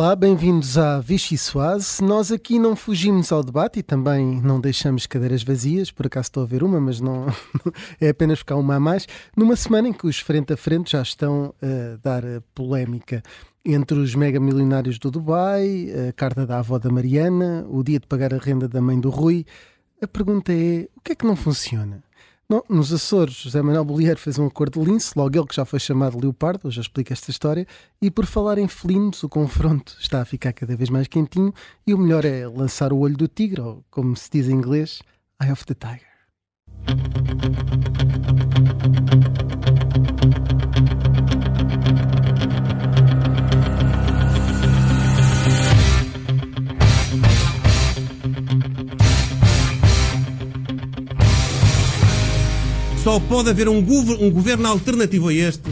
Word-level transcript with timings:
Olá, 0.00 0.16
bem-vindos 0.16 0.78
à 0.78 0.98
Vichy 0.98 1.36
Soase. 1.36 2.02
Nós 2.02 2.32
aqui 2.32 2.58
não 2.58 2.74
fugimos 2.74 3.30
ao 3.30 3.44
debate 3.44 3.80
e 3.80 3.82
também 3.82 4.40
não 4.40 4.58
deixamos 4.58 5.06
cadeiras 5.06 5.42
vazias. 5.42 5.90
Por 5.90 6.06
acaso 6.06 6.28
estou 6.28 6.42
a 6.42 6.46
ver 6.46 6.62
uma, 6.62 6.80
mas 6.80 7.02
não 7.02 7.26
é 8.00 8.08
apenas 8.08 8.38
ficar 8.38 8.56
uma 8.56 8.76
a 8.76 8.80
mais. 8.80 9.06
Numa 9.36 9.54
semana 9.56 9.88
em 9.88 9.92
que 9.92 10.06
os 10.06 10.18
frente 10.18 10.54
a 10.54 10.56
frente 10.56 10.92
já 10.92 11.02
estão 11.02 11.54
a 11.60 11.98
dar 12.02 12.22
polémica 12.54 13.22
entre 13.62 13.98
os 13.98 14.14
mega 14.14 14.40
milionários 14.40 14.98
do 14.98 15.10
Dubai, 15.10 15.88
a 16.08 16.14
carta 16.14 16.46
da 16.46 16.60
avó 16.60 16.78
da 16.78 16.88
Mariana, 16.88 17.66
o 17.68 17.82
dia 17.82 18.00
de 18.00 18.06
pagar 18.06 18.32
a 18.32 18.38
renda 18.38 18.66
da 18.66 18.80
mãe 18.80 18.98
do 18.98 19.10
Rui. 19.10 19.44
A 20.00 20.08
pergunta 20.08 20.50
é: 20.50 20.88
o 20.96 21.00
que 21.02 21.12
é 21.12 21.14
que 21.14 21.26
não 21.26 21.36
funciona? 21.36 22.02
Não, 22.50 22.64
nos 22.68 22.92
Açores, 22.92 23.34
José 23.34 23.62
Manuel 23.62 23.84
Bolieiro 23.84 24.18
fez 24.18 24.36
um 24.36 24.44
acordo 24.44 24.80
de 24.80 24.90
lince, 24.90 25.12
logo 25.14 25.38
ele 25.38 25.46
que 25.46 25.54
já 25.54 25.64
foi 25.64 25.78
chamado 25.78 26.18
Leopardo, 26.20 26.66
eu 26.66 26.70
já 26.72 26.80
explico 26.80 27.12
esta 27.12 27.30
história, 27.30 27.64
e 28.02 28.10
por 28.10 28.26
falar 28.26 28.58
em 28.58 28.66
felinos, 28.66 29.22
o 29.22 29.28
confronto 29.28 29.96
está 30.00 30.20
a 30.20 30.24
ficar 30.24 30.52
cada 30.52 30.74
vez 30.74 30.90
mais 30.90 31.06
quentinho 31.06 31.54
e 31.86 31.94
o 31.94 31.98
melhor 31.98 32.24
é 32.24 32.48
lançar 32.48 32.92
o 32.92 32.98
olho 32.98 33.16
do 33.16 33.28
tigre, 33.28 33.60
ou 33.60 33.84
como 33.88 34.16
se 34.16 34.28
diz 34.32 34.48
em 34.48 34.54
inglês, 34.54 35.00
Eye 35.40 35.52
of 35.52 35.64
the 35.64 35.74
Tiger. 35.74 36.10
Só 53.10 53.18
pode 53.18 53.50
haver 53.50 53.68
um, 53.68 53.82
gover 53.82 54.18
um 54.20 54.30
governo 54.30 54.68
alternativo 54.68 55.30
a 55.30 55.34
este 55.34 55.68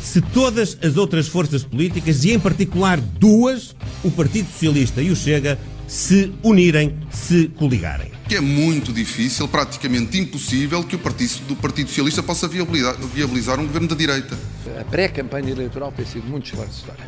se 0.00 0.20
todas 0.20 0.78
as 0.80 0.96
outras 0.96 1.26
forças 1.26 1.64
políticas, 1.64 2.22
e 2.22 2.32
em 2.32 2.38
particular 2.38 3.00
duas, 3.00 3.74
o 4.04 4.10
Partido 4.12 4.48
Socialista 4.52 5.02
e 5.02 5.10
o 5.10 5.16
Chega, 5.16 5.58
se 5.88 6.32
unirem, 6.44 6.96
se 7.10 7.48
coligarem. 7.48 8.12
Que 8.28 8.36
é 8.36 8.40
muito 8.40 8.92
difícil, 8.92 9.48
praticamente 9.48 10.16
impossível, 10.16 10.84
que 10.84 10.94
o 10.94 10.98
Partido, 11.00 11.40
do 11.48 11.56
Partido 11.56 11.88
Socialista 11.88 12.22
possa 12.22 12.46
viabilizar, 12.46 12.94
viabilizar 13.12 13.58
um 13.58 13.66
governo 13.66 13.88
da 13.88 13.96
direita. 13.96 14.38
A 14.80 14.84
pré-campanha 14.84 15.50
eleitoral 15.50 15.90
tem 15.90 16.06
sido 16.06 16.28
muito 16.28 16.44
esclarecedora. 16.44 17.04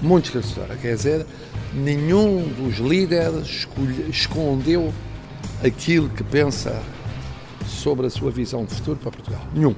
Muito 0.00 0.26
esclarecedora. 0.26 0.76
Quer 0.76 0.94
dizer, 0.94 1.26
nenhum 1.74 2.46
dos 2.46 2.78
líderes 2.78 3.66
escondeu 4.08 4.94
aquilo 5.64 6.08
que 6.10 6.22
pensa 6.22 6.80
sobre 7.66 8.06
a 8.06 8.10
sua 8.10 8.30
visão 8.30 8.64
de 8.64 8.74
futuro 8.74 8.98
para 8.98 9.10
Portugal. 9.10 9.40
Nenhum. 9.54 9.74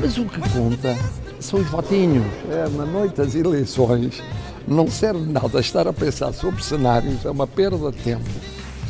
Mas 0.00 0.16
o 0.18 0.24
que 0.24 0.40
conta 0.50 0.96
são 1.40 1.60
os 1.60 1.68
votinhos. 1.68 2.24
É, 2.50 2.68
na 2.70 2.86
noite 2.86 3.16
das 3.16 3.34
eleições 3.34 4.22
não 4.66 4.90
serve 4.90 5.30
nada 5.30 5.60
estar 5.60 5.88
a 5.88 5.92
pensar 5.92 6.32
sobre 6.32 6.62
cenários, 6.62 7.24
é 7.24 7.30
uma 7.30 7.46
perda 7.46 7.90
de 7.90 7.98
tempo. 7.98 8.28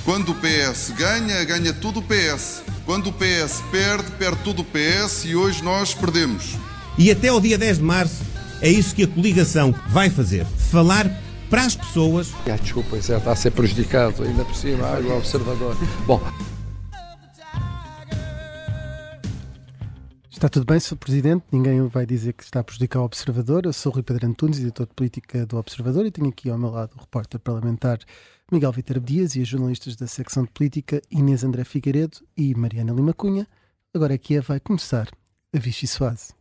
Quando 0.04 0.32
o 0.32 0.34
PS 0.34 0.90
ganha, 0.96 1.44
ganha 1.44 1.72
tudo 1.72 2.00
o 2.00 2.02
PS. 2.02 2.62
Quando 2.86 3.08
o 3.08 3.12
PS 3.12 3.62
perde, 3.70 4.10
perde 4.12 4.38
tudo 4.42 4.62
o 4.62 4.64
PS 4.64 5.24
e 5.26 5.36
hoje 5.36 5.62
nós 5.62 5.94
perdemos. 5.94 6.56
E 6.98 7.12
até 7.12 7.28
ao 7.28 7.40
dia 7.40 7.56
10 7.56 7.78
de 7.78 7.84
março 7.84 8.24
é 8.60 8.68
isso 8.68 8.92
que 8.94 9.04
a 9.04 9.06
coligação 9.06 9.72
vai 9.88 10.10
fazer. 10.10 10.44
Falar 10.44 11.08
para 11.48 11.64
as 11.64 11.76
pessoas. 11.76 12.32
Ah, 12.44 12.56
desculpa, 12.56 12.96
é, 12.96 12.98
está 12.98 13.30
a 13.30 13.36
ser 13.36 13.52
prejudicado 13.52 14.24
ainda 14.24 14.44
por 14.44 14.54
cima, 14.54 14.84
água 14.84 15.14
observador. 15.14 15.76
Bom. 16.06 16.20
Está 20.28 20.48
tudo 20.48 20.66
bem, 20.66 20.78
Sr. 20.78 20.96
Presidente. 20.96 21.44
Ninguém 21.50 21.86
vai 21.86 22.06
dizer 22.06 22.32
que 22.32 22.44
está 22.44 22.60
a 22.60 22.64
prejudicar 22.64 23.00
o 23.00 23.04
Observador. 23.04 23.64
Eu 23.64 23.72
sou 23.72 23.90
o 23.90 23.94
Rui 23.96 24.04
Pedro 24.04 24.24
Antunes, 24.24 24.60
editor 24.60 24.86
de 24.86 24.94
política 24.94 25.44
do 25.44 25.56
Observador, 25.56 26.06
e 26.06 26.12
tenho 26.12 26.28
aqui 26.28 26.48
ao 26.48 26.56
meu 26.56 26.70
lado 26.70 26.94
o 26.96 27.00
repórter 27.00 27.40
parlamentar 27.40 27.98
Miguel 28.52 28.70
Vitor 28.70 29.00
Dias 29.00 29.34
e 29.34 29.42
as 29.42 29.48
jornalistas 29.48 29.96
da 29.96 30.06
secção 30.06 30.44
de 30.44 30.50
política 30.50 31.02
Inês 31.10 31.42
André 31.42 31.64
Figueiredo 31.64 32.18
e 32.36 32.54
Mariana 32.54 32.92
Lima 32.92 33.12
Cunha. 33.12 33.48
Agora 33.92 34.14
aqui 34.14 34.36
é 34.36 34.40
vai 34.40 34.60
começar 34.60 35.08
a 35.52 35.58
Vichy 35.58 35.88
Soase. 35.88 36.37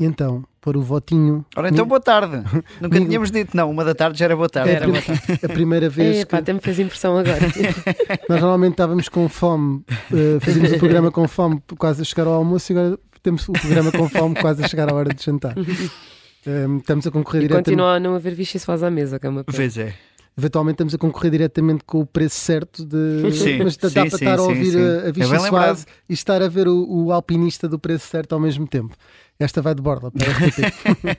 E 0.00 0.04
então, 0.04 0.44
pôr 0.60 0.76
o 0.76 0.80
votinho. 0.82 1.44
Ora, 1.56 1.70
então 1.70 1.84
boa 1.84 2.00
tarde. 2.00 2.36
Nunca 2.80 3.00
tínhamos 3.00 3.32
dito, 3.32 3.56
não. 3.56 3.68
Uma 3.68 3.84
da 3.84 3.94
tarde 3.96 4.16
já 4.16 4.26
era 4.26 4.36
boa 4.36 4.48
tarde. 4.48 4.70
É 4.70 4.76
a, 4.76 4.80
prim- 4.80 4.92
boa 4.92 5.02
tarde. 5.02 5.22
a 5.44 5.48
primeira 5.48 5.88
vez. 5.88 6.18
É, 6.18 6.24
pá, 6.24 6.36
que 6.36 6.42
até 6.42 6.52
me 6.52 6.60
fez 6.60 6.78
impressão 6.78 7.18
agora. 7.18 7.40
nós 8.28 8.40
normalmente 8.40 8.74
estávamos 8.74 9.08
com 9.08 9.28
fome, 9.28 9.82
eh, 10.12 10.38
fazíamos 10.40 10.72
o 10.72 10.78
programa 10.78 11.10
com 11.10 11.26
fome 11.26 11.60
quase 11.76 12.02
a 12.02 12.04
chegar 12.04 12.28
ao 12.28 12.34
almoço 12.34 12.72
e 12.72 12.78
agora 12.78 12.98
temos 13.24 13.48
o 13.48 13.52
programa 13.52 13.90
com 13.90 14.08
fome 14.08 14.36
quase 14.36 14.64
a 14.64 14.68
chegar 14.68 14.88
à 14.88 14.94
hora 14.94 15.12
de 15.12 15.20
jantar. 15.24 15.56
Eh, 15.58 16.66
estamos 16.78 17.04
a 17.04 17.10
concorrer 17.10 17.42
e 17.42 17.48
diretamente. 17.48 17.64
continua 17.64 17.94
a 17.96 17.98
não 18.00 18.14
haver 18.14 18.34
Vichy 18.36 18.60
Soaz 18.60 18.84
à 18.84 18.90
mesa, 18.92 19.18
que 19.18 19.26
é 19.26 19.28
uma 19.30 19.42
pena. 19.42 19.56
Pois 19.56 19.76
é. 19.76 19.94
Eventualmente 20.38 20.74
estamos 20.74 20.94
a 20.94 20.98
concorrer 20.98 21.32
diretamente 21.32 21.82
com 21.84 21.98
o 21.98 22.06
preço 22.06 22.36
certo 22.36 22.86
de. 22.86 23.32
Sim, 23.32 23.58
Mas 23.58 23.76
dá 23.76 23.88
sim, 23.88 23.94
para 23.94 24.10
sim, 24.10 24.16
estar 24.16 24.38
a 24.38 24.42
ouvir 24.42 24.76
a, 24.78 25.06
a 25.06 25.34
É 25.34 25.38
Soaz 25.40 25.86
e 26.08 26.12
estar 26.12 26.40
a 26.40 26.48
ver 26.48 26.68
o, 26.68 26.86
o 26.88 27.12
alpinista 27.12 27.68
do 27.68 27.76
preço 27.76 28.06
certo 28.06 28.34
ao 28.34 28.40
mesmo 28.40 28.64
tempo. 28.64 28.94
Esta 29.36 29.60
vai 29.60 29.74
de 29.74 29.82
borda 29.82 30.12
para. 30.12 31.18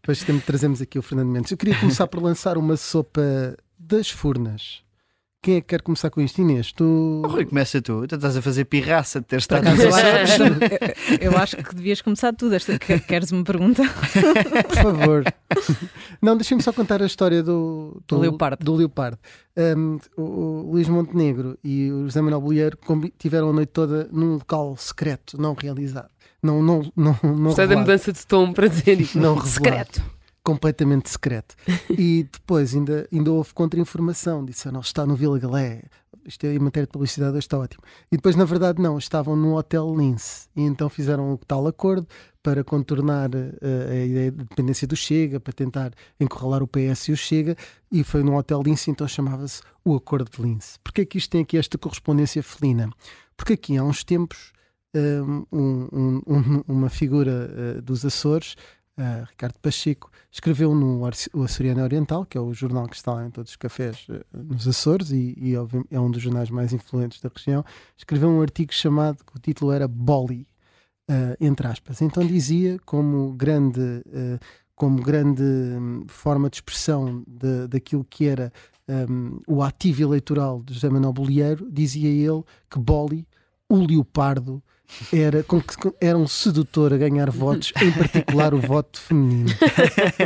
Depois 0.00 0.24
trazemos 0.46 0.80
aqui 0.80 0.98
o 0.98 1.02
Fernando 1.02 1.28
Mendes. 1.28 1.50
Eu 1.50 1.58
queria 1.58 1.78
começar 1.78 2.06
por 2.06 2.22
lançar 2.22 2.56
uma 2.56 2.78
sopa 2.78 3.20
das 3.78 4.08
furnas. 4.08 4.85
Quem 5.42 5.56
é 5.56 5.60
que 5.60 5.68
quer 5.68 5.82
começar 5.82 6.10
com 6.10 6.20
isto? 6.20 6.40
Inês, 6.40 6.72
tu. 6.72 7.22
Oh, 7.24 7.28
Rui, 7.28 7.44
começa 7.44 7.80
tu. 7.80 8.04
Tu 8.08 8.16
estás 8.16 8.36
a 8.36 8.42
fazer 8.42 8.64
pirraça 8.64 9.20
de 9.20 9.26
ter 9.26 9.36
estado 9.36 9.66
acaso, 9.68 9.82
eu, 9.82 9.94
acho, 9.94 10.42
eu 11.22 11.38
acho 11.38 11.56
que 11.58 11.74
devias 11.74 12.02
começar 12.02 12.32
tudo. 12.32 12.54
Esta, 12.56 12.76
que- 12.78 12.98
queres 12.98 13.30
uma 13.30 13.44
pergunta? 13.44 13.82
Por 14.68 14.76
favor. 14.82 15.24
Não, 16.20 16.36
deixa-me 16.36 16.60
só 16.62 16.72
contar 16.72 17.00
a 17.00 17.06
história 17.06 17.44
do, 17.44 18.02
Do 18.08 18.18
leopardo. 18.18 18.64
do 18.64 18.74
leopardo. 18.74 19.18
Um, 19.56 19.98
o, 20.16 20.22
o 20.22 20.70
Luís 20.72 20.88
Montenegro 20.88 21.56
e 21.62 21.92
o 21.92 22.04
José 22.06 22.20
Manuel 22.20 22.40
Bolheiro 22.40 22.76
tiveram 23.16 23.50
a 23.50 23.52
noite 23.52 23.70
toda 23.70 24.08
num 24.10 24.34
local 24.34 24.76
secreto, 24.76 25.40
não 25.40 25.54
realizado. 25.54 26.08
Não, 26.42 26.60
não, 26.62 26.90
não, 26.96 27.16
não 27.22 27.42
Gostei 27.44 27.66
da 27.68 27.76
mudança 27.76 28.12
de 28.12 28.26
tom 28.26 28.52
para 28.52 28.66
dizer 28.68 29.00
isto. 29.00 29.18
Não 29.18 29.34
revelado. 29.36 29.48
Secreto. 29.50 30.02
Completamente 30.46 31.10
secreto. 31.10 31.54
E 31.90 32.28
depois 32.30 32.74
ainda, 32.74 33.08
ainda 33.12 33.32
houve 33.32 33.52
contra-informação. 33.52 34.44
Disseram, 34.44 34.80
está 34.80 35.04
no 35.04 35.16
Vila 35.16 35.38
Galé. 35.38 35.82
Isto 36.24 36.44
é 36.46 36.54
em 36.54 36.58
matéria 36.58 36.86
de 36.86 36.92
publicidade, 36.92 37.32
hoje 37.32 37.40
está 37.46 37.58
ótimo. 37.58 37.82
E 38.10 38.16
depois, 38.16 38.34
na 38.36 38.44
verdade, 38.44 38.82
não, 38.82 38.98
estavam 38.98 39.36
no 39.36 39.56
Hotel 39.56 39.94
Lince. 39.96 40.48
E 40.56 40.62
então 40.62 40.88
fizeram 40.88 41.32
o 41.32 41.38
tal 41.38 41.66
acordo 41.66 42.06
para 42.42 42.62
contornar 42.64 43.30
eh, 43.34 43.88
a 43.90 44.04
ideia 44.04 44.30
de 44.32 44.38
dependência 44.44 44.86
do 44.88 44.96
Chega, 44.96 45.38
para 45.40 45.52
tentar 45.52 45.92
encurralar 46.20 46.62
o 46.62 46.66
PS 46.68 47.08
e 47.08 47.12
o 47.12 47.16
Chega. 47.16 47.56
E 47.92 48.02
foi 48.04 48.22
no 48.24 48.36
Hotel 48.36 48.60
Lince, 48.62 48.90
então 48.90 49.06
chamava-se 49.06 49.62
o 49.84 49.94
Acordo 49.94 50.28
de 50.30 50.42
Lince. 50.42 50.78
Porquê 50.82 51.02
é 51.02 51.04
que 51.04 51.18
isto 51.18 51.30
tem 51.30 51.42
aqui 51.42 51.56
esta 51.56 51.78
correspondência 51.78 52.42
felina? 52.42 52.90
Porque 53.36 53.52
aqui 53.54 53.76
há 53.76 53.84
uns 53.84 54.02
tempos 54.02 54.52
um, 54.94 55.44
um- 55.52 56.22
um- 56.26 56.62
uma 56.66 56.88
figura 56.88 57.50
uh, 57.78 57.82
dos 57.82 58.04
Açores, 58.04 58.56
uh, 58.98 59.24
Ricardo 59.28 59.58
Pacheco, 59.60 60.10
escreveu 60.30 60.74
no 60.74 61.02
o 61.34 61.42
Açoriano 61.42 61.82
Oriental, 61.82 62.24
que 62.24 62.36
é 62.36 62.40
o 62.40 62.52
jornal 62.52 62.88
que 62.88 62.96
está 62.96 63.24
em 63.24 63.30
todos 63.30 63.50
os 63.52 63.56
cafés 63.56 64.06
uh, 64.08 64.24
nos 64.32 64.66
Açores 64.66 65.10
e, 65.10 65.34
e, 65.36 65.54
é 65.90 66.00
um 66.00 66.10
dos 66.10 66.22
jornais 66.22 66.50
mais 66.50 66.72
influentes 66.72 67.20
da 67.20 67.30
região, 67.34 67.64
escreveu 67.96 68.28
um 68.28 68.40
artigo 68.40 68.72
chamado, 68.72 69.24
que 69.24 69.36
o 69.36 69.40
título 69.40 69.72
era 69.72 69.86
Boli, 69.86 70.46
uh, 71.10 71.36
entre 71.40 71.66
aspas. 71.66 72.02
Então 72.02 72.26
dizia 72.26 72.78
como 72.84 73.32
grande, 73.32 74.02
como 74.74 75.02
grande 75.02 75.42
hum, 75.42 76.04
forma 76.08 76.50
de 76.50 76.56
expressão 76.56 77.24
de- 77.26 77.66
daquilo 77.68 78.04
que 78.04 78.26
era 78.26 78.52
hum, 78.88 79.38
o 79.46 79.62
ativo 79.62 80.02
eleitoral 80.02 80.62
de 80.62 80.74
José 80.74 80.88
Manuel 80.88 81.12
Bolieiro, 81.12 81.70
dizia 81.70 82.08
ele 82.08 82.44
que 82.70 82.78
Boli, 82.78 83.26
o 83.68 83.76
leopardo, 83.76 84.62
era, 85.12 85.44
era 86.00 86.16
um 86.16 86.26
sedutor 86.26 86.92
a 86.92 86.96
ganhar 86.96 87.30
votos, 87.30 87.72
em 87.80 87.92
particular 87.92 88.54
o 88.54 88.60
voto 88.60 89.00
feminino. 89.00 89.50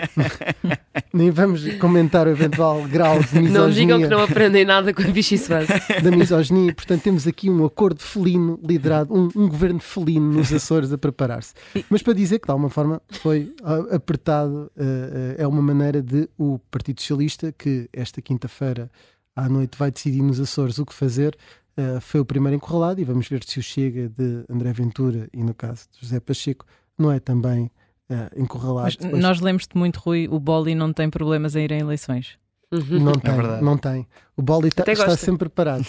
Nem 1.12 1.31
vamos 1.31 1.75
comentar 1.75 2.27
o 2.27 2.31
eventual 2.31 2.83
grau 2.85 3.19
de 3.23 3.41
misoginia, 3.41 3.61
Não 3.61 3.71
digam 3.71 4.01
que 4.01 4.09
não 4.09 4.23
aprendem 4.23 4.65
nada 4.65 4.95
com 4.95 5.03
a 5.03 5.07
Vichy 5.07 5.39
Soaz. 5.39 5.69
da 6.03 6.11
misoginia. 6.11 6.75
Portanto, 6.75 7.03
temos 7.03 7.27
aqui 7.27 7.51
um 7.51 7.65
acordo 7.65 8.01
felino 8.01 8.59
liderado, 8.62 9.12
um, 9.12 9.29
um 9.35 9.49
governo 9.49 9.81
felino 9.81 10.33
nos 10.33 10.53
Açores 10.53 10.93
a 10.93 10.99
preparar-se. 10.99 11.55
Mas 11.89 12.03
para 12.03 12.12
dizer 12.12 12.39
que, 12.39 12.47
de 12.47 12.53
alguma 12.53 12.71
forma, 12.71 13.03
foi 13.11 13.53
apertado, 13.91 14.71
ah, 14.79 14.83
ah, 14.83 15.35
é 15.43 15.47
uma 15.47 15.62
maneira 15.62 16.03
de 16.03 16.29
o 16.39 16.59
Partido 16.71 17.01
Socialista, 17.01 17.53
que 17.57 17.89
esta 17.93 18.23
quinta-feira 18.23 18.91
à 19.35 19.49
noite 19.49 19.77
vai 19.79 19.91
decidir 19.91 20.23
nos 20.23 20.41
Açores 20.41 20.79
o 20.79 20.87
que 20.87 20.93
fazer, 20.95 21.37
ah, 21.77 22.01
foi 22.01 22.21
o 22.21 22.25
primeiro 22.25 22.57
encurralado 22.57 23.01
e 23.01 23.05
vamos 23.05 23.29
ver 23.29 23.43
se 23.45 23.59
o 23.59 23.63
Chega 23.63 24.09
de 24.09 24.45
André 24.49 24.73
Ventura 24.73 25.29
e, 25.33 25.43
no 25.43 25.55
caso 25.55 25.87
de 25.93 26.01
José 26.01 26.21
Pacheco, 26.21 26.65
não 26.99 27.11
é 27.11 27.19
também 27.21 27.71
ah, 28.11 28.31
encurralado. 28.37 28.85
Mas 28.85 28.97
depois. 28.97 29.23
nós 29.23 29.41
lemos-te 29.41 29.77
muito, 29.77 29.99
Rui, 29.99 30.29
o 30.31 30.39
Boli 30.41 30.75
não 30.75 30.93
tem 30.93 31.09
problemas 31.09 31.57
em 31.57 31.65
ir 31.65 31.73
em 31.73 31.81
eleições. 31.81 32.39
Não 32.73 33.15
tem, 33.15 33.35
verdade. 33.35 33.65
não 33.65 33.77
tem. 33.77 34.07
O 34.37 34.43
Boli 34.43 34.71
tá- 34.71 34.85
está 34.91 35.17
sempre 35.17 35.49
preparado. 35.49 35.85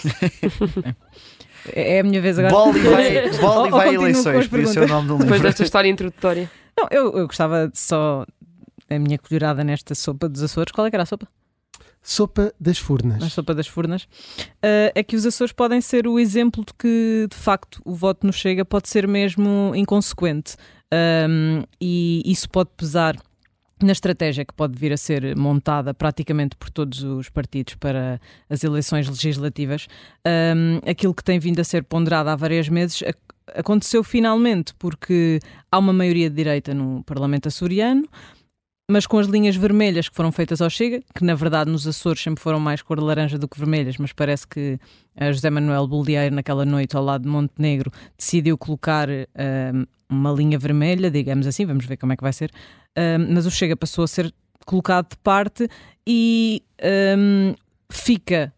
É 1.73 1.97
é 1.97 1.99
a 1.99 2.03
minha 2.03 2.19
vez 2.19 2.39
agora. 2.39 2.53
Boli 2.53 2.79
vai, 2.79 3.29
Boli 3.37 3.69
vai 3.69 3.89
a 3.89 3.93
eleições, 3.93 4.47
por 4.47 4.59
isso 4.59 4.79
é 4.79 4.85
o 4.85 4.87
nome 4.87 5.07
do 5.07 5.13
Depois 5.17 5.33
livro. 5.33 5.47
desta 5.47 5.63
história 5.63 5.89
introdutória. 5.89 6.49
Não, 6.77 6.87
eu, 6.89 7.17
eu 7.17 7.27
gostava 7.27 7.67
de 7.67 7.77
só. 7.77 8.25
A 8.89 8.99
minha 8.99 9.17
colherada 9.17 9.63
nesta 9.63 9.95
sopa 9.95 10.27
dos 10.27 10.43
Açores. 10.43 10.73
Qual 10.73 10.85
é 10.85 10.89
que 10.89 10.95
era 10.95 11.03
a 11.03 11.05
sopa? 11.05 11.25
Sopa 12.03 12.51
das 12.59 12.77
Furnas. 12.77 13.19
Na 13.19 13.29
sopa 13.29 13.53
das 13.53 13.67
Furnas. 13.67 14.07
Ah, 14.61 14.91
é 14.95 15.03
que 15.03 15.15
os 15.15 15.25
Açores 15.25 15.53
podem 15.53 15.79
ser 15.81 16.07
o 16.07 16.19
exemplo 16.19 16.65
de 16.65 16.73
que, 16.73 17.27
de 17.29 17.35
facto, 17.37 17.81
o 17.85 17.93
voto 17.93 18.25
no 18.25 18.33
Chega 18.33 18.65
pode 18.65 18.89
ser 18.89 19.07
mesmo 19.07 19.71
inconsequente. 19.75 20.55
Ahm, 20.91 21.63
e 21.79 22.21
isso 22.25 22.49
pode 22.49 22.69
pesar 22.75 23.15
na 23.81 23.91
estratégia 23.93 24.45
que 24.45 24.53
pode 24.53 24.77
vir 24.77 24.91
a 24.93 24.97
ser 24.97 25.35
montada 25.35 25.93
praticamente 25.93 26.55
por 26.55 26.69
todos 26.69 27.01
os 27.03 27.29
partidos 27.29 27.75
para 27.75 28.19
as 28.49 28.63
eleições 28.63 29.07
legislativas. 29.07 29.87
Ahm, 30.25 30.79
aquilo 30.89 31.13
que 31.13 31.23
tem 31.23 31.39
vindo 31.39 31.59
a 31.59 31.63
ser 31.63 31.83
ponderado 31.83 32.29
há 32.29 32.35
vários 32.35 32.67
meses 32.69 33.01
ac- 33.03 33.17
aconteceu 33.55 34.03
finalmente 34.03 34.73
porque 34.77 35.39
há 35.71 35.79
uma 35.79 35.93
maioria 35.93 36.29
de 36.29 36.35
direita 36.35 36.73
no 36.73 37.03
Parlamento 37.05 37.47
açoriano, 37.47 38.07
mas 38.91 39.07
com 39.07 39.17
as 39.17 39.27
linhas 39.27 39.55
vermelhas 39.55 40.09
que 40.09 40.15
foram 40.15 40.31
feitas 40.31 40.61
ao 40.61 40.69
Chega, 40.69 41.01
que 41.15 41.23
na 41.23 41.33
verdade 41.33 41.71
nos 41.71 41.87
Açores 41.87 42.21
sempre 42.21 42.41
foram 42.41 42.59
mais 42.59 42.81
cor 42.81 42.99
de 42.99 43.03
laranja 43.03 43.37
do 43.37 43.47
que 43.47 43.57
vermelhas, 43.57 43.97
mas 43.97 44.13
parece 44.13 44.47
que 44.47 44.79
José 45.31 45.49
Manuel 45.49 45.87
Bolieiro, 45.87 46.35
naquela 46.35 46.65
noite 46.65 46.95
ao 46.95 47.03
lado 47.03 47.23
de 47.23 47.29
Montenegro, 47.29 47.91
decidiu 48.17 48.57
colocar 48.57 49.07
ahm, 49.09 49.85
uma 50.09 50.31
linha 50.31 50.59
vermelha, 50.59 51.09
digamos 51.09 51.47
assim, 51.47 51.65
vamos 51.65 51.85
ver 51.85 51.97
como 51.97 52.13
é 52.13 52.15
que 52.17 52.23
vai 52.23 52.33
ser, 52.33 52.51
Ahm, 52.95 53.33
mas 53.33 53.45
o 53.45 53.51
Chega 53.51 53.75
passou 53.75 54.03
a 54.03 54.07
ser 54.07 54.33
colocado 54.65 55.09
de 55.11 55.17
parte 55.17 55.67
e 56.05 56.63
ahm, 56.81 57.55
fica 57.89 58.53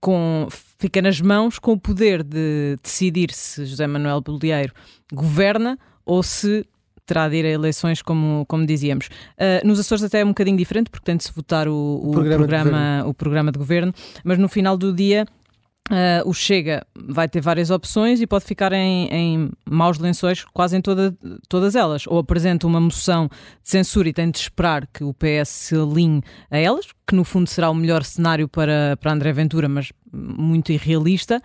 com 0.00 0.46
fica 0.78 1.00
nas 1.00 1.20
mãos 1.20 1.58
com 1.58 1.72
o 1.72 1.80
poder 1.80 2.22
de 2.22 2.76
decidir 2.82 3.32
se 3.32 3.64
José 3.64 3.86
Manuel 3.86 4.20
Bolieiro 4.20 4.74
governa 5.12 5.78
ou 6.04 6.22
se 6.22 6.66
terá 7.06 7.28
de 7.28 7.36
ir 7.36 7.44
a 7.46 7.50
eleições, 7.50 8.02
como, 8.02 8.44
como 8.46 8.66
dizíamos. 8.66 9.08
Ah, 9.38 9.60
nos 9.64 9.78
Açores 9.80 10.04
até 10.04 10.20
é 10.20 10.24
um 10.24 10.28
bocadinho 10.28 10.56
diferente, 10.56 10.90
porque 10.90 11.04
tem 11.04 11.16
de 11.16 11.24
se 11.24 11.32
votar 11.32 11.68
o, 11.68 12.00
o 12.02 12.10
programa 12.12 12.30
de 12.30 12.36
programa, 12.48 13.04
o 13.06 13.14
programa 13.14 13.52
de 13.52 13.58
governo, 13.58 13.92
mas 14.24 14.38
no 14.38 14.48
final 14.48 14.76
do 14.76 14.92
dia 14.92 15.24
ah, 15.88 16.22
o 16.26 16.34
Chega 16.34 16.84
vai 17.08 17.28
ter 17.28 17.40
várias 17.40 17.70
opções 17.70 18.20
e 18.20 18.26
pode 18.26 18.44
ficar 18.44 18.72
em, 18.72 19.06
em 19.12 19.50
maus 19.70 19.98
lençóis 19.98 20.44
quase 20.52 20.76
em 20.76 20.80
toda- 20.80 21.16
todas 21.48 21.76
elas. 21.76 22.04
Ou 22.08 22.18
apresenta 22.18 22.66
uma 22.66 22.80
moção 22.80 23.28
de 23.62 23.70
censura 23.70 24.08
e 24.08 24.12
tem 24.12 24.28
de 24.30 24.38
esperar 24.38 24.86
que 24.92 25.04
o 25.04 25.14
PS 25.14 25.48
se 25.48 25.76
alinhe 25.76 26.22
a 26.50 26.58
elas, 26.58 26.86
que 27.06 27.14
no 27.14 27.22
fundo 27.24 27.48
será 27.48 27.70
o 27.70 27.74
melhor 27.74 28.02
cenário 28.02 28.48
para, 28.48 28.96
para 29.00 29.12
André 29.12 29.32
Ventura, 29.32 29.68
mas 29.68 29.92
muito 30.12 30.72
irrealista. 30.72 31.40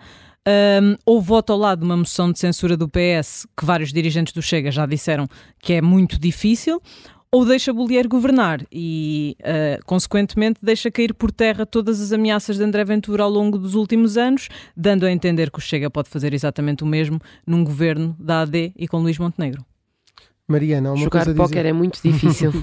Um, 0.48 0.96
ou 1.06 1.20
vota 1.20 1.52
ao 1.52 1.58
lado 1.58 1.80
de 1.80 1.84
uma 1.84 1.96
moção 1.96 2.32
de 2.32 2.38
censura 2.38 2.76
do 2.76 2.88
PS, 2.88 3.46
que 3.56 3.64
vários 3.64 3.92
dirigentes 3.92 4.32
do 4.32 4.42
Chega 4.42 4.72
já 4.72 4.86
disseram 4.86 5.28
que 5.60 5.74
é 5.74 5.80
muito 5.80 6.18
difícil, 6.18 6.82
ou 7.30 7.46
deixa 7.46 7.72
Bolieiro 7.72 8.08
governar 8.08 8.60
e, 8.70 9.36
uh, 9.40 9.82
consequentemente, 9.86 10.58
deixa 10.62 10.90
cair 10.90 11.14
por 11.14 11.30
terra 11.30 11.64
todas 11.64 12.00
as 12.00 12.12
ameaças 12.12 12.58
de 12.58 12.64
André 12.64 12.84
Ventura 12.84 13.22
ao 13.22 13.30
longo 13.30 13.56
dos 13.56 13.74
últimos 13.74 14.18
anos, 14.18 14.48
dando 14.76 15.06
a 15.06 15.12
entender 15.12 15.50
que 15.50 15.58
o 15.58 15.62
Chega 15.62 15.88
pode 15.88 16.10
fazer 16.10 16.34
exatamente 16.34 16.82
o 16.82 16.86
mesmo 16.86 17.18
num 17.46 17.64
governo 17.64 18.14
da 18.18 18.42
AD 18.42 18.74
e 18.76 18.86
com 18.86 18.98
Luís 18.98 19.18
Montenegro. 19.18 19.64
Mariana, 20.46 20.90
há 20.90 20.92
uma 20.92 21.04
Jogar 21.04 21.24
póquer 21.34 21.58
dizer. 21.60 21.66
é 21.66 21.72
muito 21.72 22.00
difícil. 22.02 22.52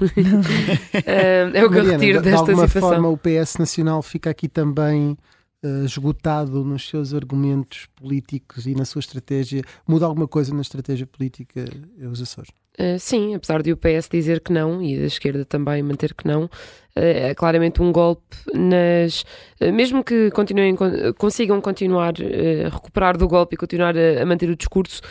Ah, 1.06 1.50
é 1.54 1.64
o 1.64 1.70
que 1.70 1.78
eu 1.78 1.82
Mariana, 1.82 1.92
retiro 1.92 2.18
de, 2.18 2.24
de 2.24 2.30
desta 2.30 2.38
alguma 2.38 2.68
situação. 2.68 2.90
forma 2.90 3.08
o 3.08 3.16
PS 3.16 3.56
Nacional 3.56 4.02
fica 4.02 4.30
aqui 4.30 4.48
também 4.48 5.16
eh, 5.62 5.84
esgotado 5.84 6.64
nos 6.64 6.88
seus 6.88 7.12
argumentos 7.12 7.86
políticos 7.94 8.66
e 8.66 8.74
na 8.74 8.86
sua 8.86 9.00
estratégia. 9.00 9.62
Muda 9.86 10.06
alguma 10.06 10.26
coisa 10.26 10.54
na 10.54 10.62
estratégia 10.62 11.06
política 11.06 11.64
eh, 12.00 12.06
os 12.06 12.22
Açores? 12.22 12.50
Uh, 12.78 12.98
sim, 12.98 13.34
apesar 13.34 13.62
de 13.62 13.70
o 13.72 13.76
PS 13.76 14.08
dizer 14.10 14.40
que 14.40 14.50
não 14.52 14.80
e 14.80 14.98
da 14.98 15.04
esquerda 15.04 15.44
também 15.44 15.82
manter 15.82 16.14
que 16.14 16.26
não, 16.26 16.48
é 16.96 17.34
claramente 17.34 17.82
um 17.82 17.92
golpe 17.92 18.36
nas. 18.54 19.22
mesmo 19.60 20.02
que 20.02 20.30
continuem, 20.30 20.74
con- 20.74 21.12
consigam 21.18 21.60
continuar 21.60 22.14
a 22.18 22.68
recuperar 22.70 23.18
do 23.18 23.28
golpe 23.28 23.54
e 23.54 23.58
continuar 23.58 23.94
a, 23.98 24.22
a 24.22 24.24
manter 24.24 24.48
o 24.48 24.56
discurso, 24.56 25.02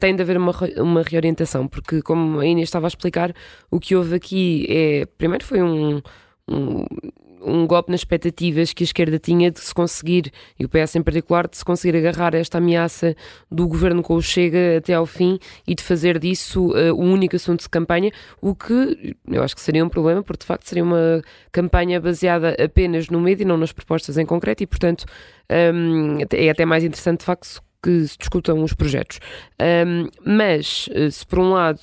tem 0.00 0.16
de 0.16 0.22
haver 0.22 0.36
uma, 0.38 0.52
uma 0.78 1.02
reorientação, 1.02 1.68
porque, 1.68 2.02
como 2.02 2.40
a 2.40 2.46
Inês 2.46 2.68
estava 2.68 2.86
a 2.86 2.88
explicar, 2.88 3.32
o 3.70 3.78
que 3.78 3.94
houve 3.94 4.16
aqui 4.16 4.66
é. 4.68 5.06
Primeiro 5.06 5.44
foi 5.44 5.62
um. 5.62 6.02
um 6.48 6.84
um 7.44 7.66
golpe 7.66 7.90
nas 7.90 8.00
expectativas 8.00 8.72
que 8.72 8.82
a 8.82 8.86
esquerda 8.86 9.18
tinha 9.18 9.50
de 9.50 9.60
se 9.60 9.74
conseguir, 9.74 10.32
e 10.58 10.64
o 10.64 10.68
PS 10.68 10.96
em 10.96 11.02
particular, 11.02 11.48
de 11.48 11.56
se 11.56 11.64
conseguir 11.64 11.96
agarrar 11.96 12.34
esta 12.34 12.58
ameaça 12.58 13.14
do 13.50 13.66
governo 13.68 14.02
com 14.02 14.14
o 14.14 14.22
Chega 14.22 14.78
até 14.78 14.94
ao 14.94 15.06
fim 15.06 15.38
e 15.66 15.74
de 15.74 15.82
fazer 15.82 16.18
disso 16.18 16.72
uh, 16.72 16.94
o 16.94 17.02
único 17.02 17.36
assunto 17.36 17.62
de 17.62 17.68
campanha, 17.68 18.10
o 18.40 18.54
que 18.54 19.16
eu 19.28 19.42
acho 19.42 19.54
que 19.54 19.60
seria 19.60 19.84
um 19.84 19.88
problema, 19.88 20.22
porque 20.22 20.40
de 20.40 20.46
facto 20.46 20.66
seria 20.66 20.84
uma 20.84 21.22
campanha 21.52 22.00
baseada 22.00 22.56
apenas 22.62 23.08
no 23.08 23.20
medo 23.20 23.42
e 23.42 23.44
não 23.44 23.56
nas 23.56 23.72
propostas 23.72 24.18
em 24.18 24.26
concreto, 24.26 24.62
e 24.62 24.66
portanto 24.66 25.04
um, 25.74 26.18
é 26.30 26.50
até 26.50 26.64
mais 26.64 26.84
interessante 26.84 27.20
de 27.20 27.26
facto 27.26 27.62
que 27.82 28.06
se 28.06 28.16
discutam 28.18 28.62
os 28.62 28.72
projetos. 28.72 29.20
Um, 29.60 30.08
mas, 30.24 30.88
uh, 30.88 31.10
se 31.10 31.26
por 31.26 31.38
um 31.38 31.50
lado 31.50 31.80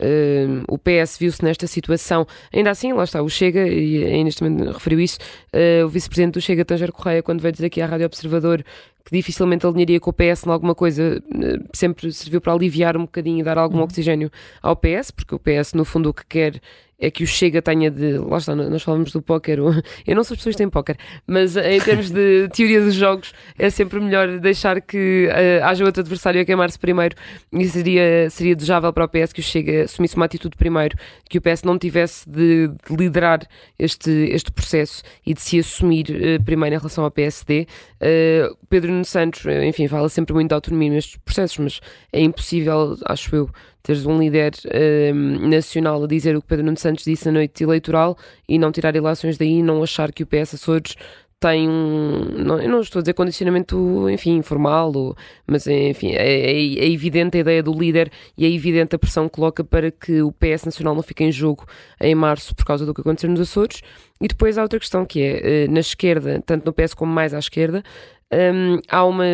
Uh, 0.00 0.62
o 0.68 0.78
PS 0.78 1.18
viu-se 1.18 1.44
nesta 1.44 1.66
situação. 1.66 2.26
Ainda 2.52 2.70
assim, 2.70 2.92
lá 2.92 3.04
está, 3.04 3.20
o 3.22 3.28
Chega, 3.28 3.66
e 3.66 4.04
a 4.04 4.16
Inês 4.16 4.36
também 4.36 4.66
referiu 4.66 5.00
isso, 5.00 5.18
uh, 5.52 5.84
o 5.84 5.88
vice-presidente 5.88 6.34
do 6.34 6.40
Chega, 6.40 6.64
Tanger 6.64 6.92
Correia, 6.92 7.22
quando 7.22 7.40
veio 7.40 7.52
dizer 7.52 7.66
aqui 7.66 7.80
à 7.80 7.86
Rádio 7.86 8.06
Observador 8.06 8.64
que 9.04 9.16
dificilmente 9.16 9.66
alinharia 9.66 9.98
com 9.98 10.10
o 10.10 10.12
PS 10.12 10.44
em 10.46 10.50
alguma 10.50 10.74
coisa, 10.74 11.18
uh, 11.18 11.68
sempre 11.72 12.12
serviu 12.12 12.40
para 12.40 12.52
aliviar 12.52 12.96
um 12.96 13.02
bocadinho 13.02 13.40
e 13.40 13.42
dar 13.42 13.56
algum 13.56 13.80
oxigênio 13.80 14.30
ao 14.62 14.76
PS, 14.76 15.10
porque 15.10 15.34
o 15.34 15.38
PS, 15.38 15.72
no 15.72 15.84
fundo, 15.84 16.10
o 16.10 16.14
que 16.14 16.26
quer 16.26 16.60
é 16.98 17.10
que 17.10 17.22
o 17.22 17.26
Chega 17.26 17.62
tenha 17.62 17.90
de. 17.90 18.18
Lá 18.18 18.38
está, 18.38 18.54
nós 18.56 18.82
falamos 18.82 19.12
do 19.12 19.22
póquer. 19.22 19.58
Eu 19.58 20.16
não 20.16 20.24
sou 20.24 20.34
especialista 20.34 20.64
em 20.64 20.68
póquer, 20.68 20.96
mas 21.26 21.56
eh, 21.56 21.76
em 21.76 21.80
termos 21.80 22.10
de 22.10 22.48
teoria 22.52 22.80
dos 22.80 22.94
jogos, 22.94 23.32
é 23.56 23.70
sempre 23.70 24.00
melhor 24.00 24.38
deixar 24.40 24.80
que 24.80 25.28
eh, 25.30 25.60
haja 25.62 25.84
outro 25.84 26.00
adversário 26.02 26.40
a 26.40 26.44
queimar-se 26.44 26.78
primeiro. 26.78 27.14
E 27.52 27.68
seria, 27.68 28.28
seria 28.30 28.56
desejável 28.56 28.92
para 28.92 29.04
o 29.04 29.08
PS 29.08 29.32
que 29.32 29.40
o 29.40 29.42
Chega 29.42 29.84
assumisse 29.84 30.16
uma 30.16 30.24
atitude 30.24 30.56
primeiro, 30.56 30.96
que 31.30 31.38
o 31.38 31.40
PS 31.40 31.62
não 31.62 31.78
tivesse 31.78 32.28
de, 32.28 32.68
de 32.68 32.96
liderar 32.96 33.46
este, 33.78 34.10
este 34.10 34.50
processo 34.50 35.02
e 35.24 35.34
de 35.34 35.40
se 35.40 35.58
assumir 35.60 36.06
eh, 36.10 36.38
primeiro 36.40 36.74
em 36.74 36.78
relação 36.78 37.04
ao 37.04 37.10
PSD. 37.10 37.68
Eh, 38.00 38.48
Pedro 38.68 38.90
Nuno 38.92 39.04
Santos, 39.04 39.44
eh, 39.46 39.66
enfim, 39.66 39.88
fala 39.88 40.08
sempre 40.08 40.32
muito 40.34 40.48
de 40.48 40.54
autonomia 40.54 40.90
nestes 40.90 41.16
processos, 41.16 41.58
mas 41.58 41.80
é 42.12 42.20
impossível, 42.20 42.96
acho 43.04 43.34
eu, 43.34 43.50
teres 43.82 44.06
um 44.06 44.18
líder 44.18 44.52
eh, 44.66 45.12
nacional 45.12 46.04
a 46.04 46.06
dizer 46.06 46.36
o 46.36 46.42
que 46.42 46.48
Pedro 46.48 46.66
Nuno 46.66 46.78
Santos 46.78 47.04
disse 47.04 47.26
na 47.26 47.32
noite 47.32 47.62
eleitoral 47.62 48.16
e 48.48 48.58
não 48.58 48.70
tirar 48.70 48.94
ilações 48.94 49.36
daí 49.38 49.62
não 49.62 49.82
achar 49.82 50.12
que 50.12 50.22
o 50.22 50.26
PS 50.26 50.54
Açores 50.54 50.94
tem 51.40 51.68
um. 51.68 52.24
Não, 52.44 52.60
eu 52.60 52.68
não 52.68 52.80
estou 52.80 52.98
a 53.00 53.02
dizer 53.02 53.14
condicionamento, 53.14 54.08
enfim, 54.10 54.36
informal, 54.36 54.92
ou, 54.94 55.16
mas 55.46 55.66
enfim, 55.66 56.12
é, 56.12 56.50
é- 56.50 56.78
é 56.84 56.90
evidente 56.90 57.36
a 57.36 57.40
ideia 57.40 57.62
do 57.62 57.72
líder 57.72 58.10
e 58.36 58.44
é 58.44 58.50
evidente 58.50 58.96
a 58.96 58.98
pressão 58.98 59.28
que 59.28 59.34
coloca 59.36 59.62
para 59.62 59.90
que 59.90 60.20
o 60.22 60.32
PS 60.32 60.64
Nacional 60.64 60.94
não 60.94 61.02
fique 61.02 61.22
em 61.24 61.30
jogo 61.32 61.64
em 62.00 62.14
março 62.14 62.54
por 62.54 62.64
causa 62.64 62.84
do 62.84 62.92
que 62.92 63.00
aconteceu 63.00 63.30
nos 63.30 63.40
Açores. 63.40 63.82
E 64.20 64.26
depois 64.26 64.58
há 64.58 64.62
outra 64.62 64.80
questão 64.80 65.06
que 65.06 65.22
é, 65.22 65.64
eh, 65.64 65.68
na 65.68 65.80
esquerda, 65.80 66.42
tanto 66.44 66.64
no 66.66 66.72
PS 66.72 66.92
como 66.94 67.12
mais 67.12 67.32
à 67.32 67.38
esquerda, 67.38 67.84
hum, 68.32 68.80
há 68.88 69.04
uma. 69.04 69.24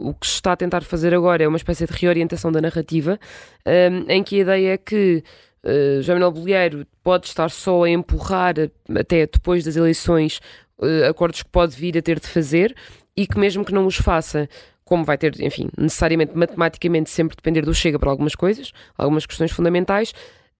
O 0.00 0.14
que 0.14 0.26
se 0.26 0.34
está 0.34 0.52
a 0.52 0.56
tentar 0.56 0.82
fazer 0.82 1.14
agora 1.14 1.42
é 1.44 1.48
uma 1.48 1.58
espécie 1.58 1.86
de 1.86 1.92
reorientação 1.92 2.50
da 2.50 2.60
narrativa, 2.62 3.18
hum, 3.66 4.04
em 4.08 4.22
que 4.24 4.36
a 4.36 4.38
ideia 4.40 4.72
é 4.74 4.78
que. 4.78 5.22
Uh, 5.64 6.02
João 6.02 6.18
Manuel 6.18 6.32
Bolieiro 6.32 6.86
pode 7.04 7.28
estar 7.28 7.48
só 7.48 7.84
a 7.84 7.88
empurrar 7.88 8.54
até 8.98 9.26
depois 9.26 9.62
das 9.62 9.76
eleições 9.76 10.40
uh, 10.78 11.08
acordos 11.08 11.42
que 11.42 11.48
pode 11.48 11.76
vir 11.76 11.96
a 11.98 12.02
ter 12.02 12.20
de 12.20 12.26
fazer 12.28 12.74
e 13.16 13.26
que 13.26 13.38
mesmo 13.38 13.64
que 13.64 13.72
não 13.72 13.86
os 13.86 13.96
faça, 13.96 14.48
como 14.84 15.04
vai 15.04 15.16
ter, 15.16 15.40
enfim, 15.40 15.68
necessariamente 15.76 16.36
matematicamente 16.36 17.10
sempre 17.10 17.36
depender 17.36 17.62
do 17.62 17.74
Chega 17.74 17.98
para 17.98 18.10
algumas 18.10 18.34
coisas, 18.34 18.72
algumas 18.96 19.26
questões 19.26 19.50
fundamentais, 19.50 20.10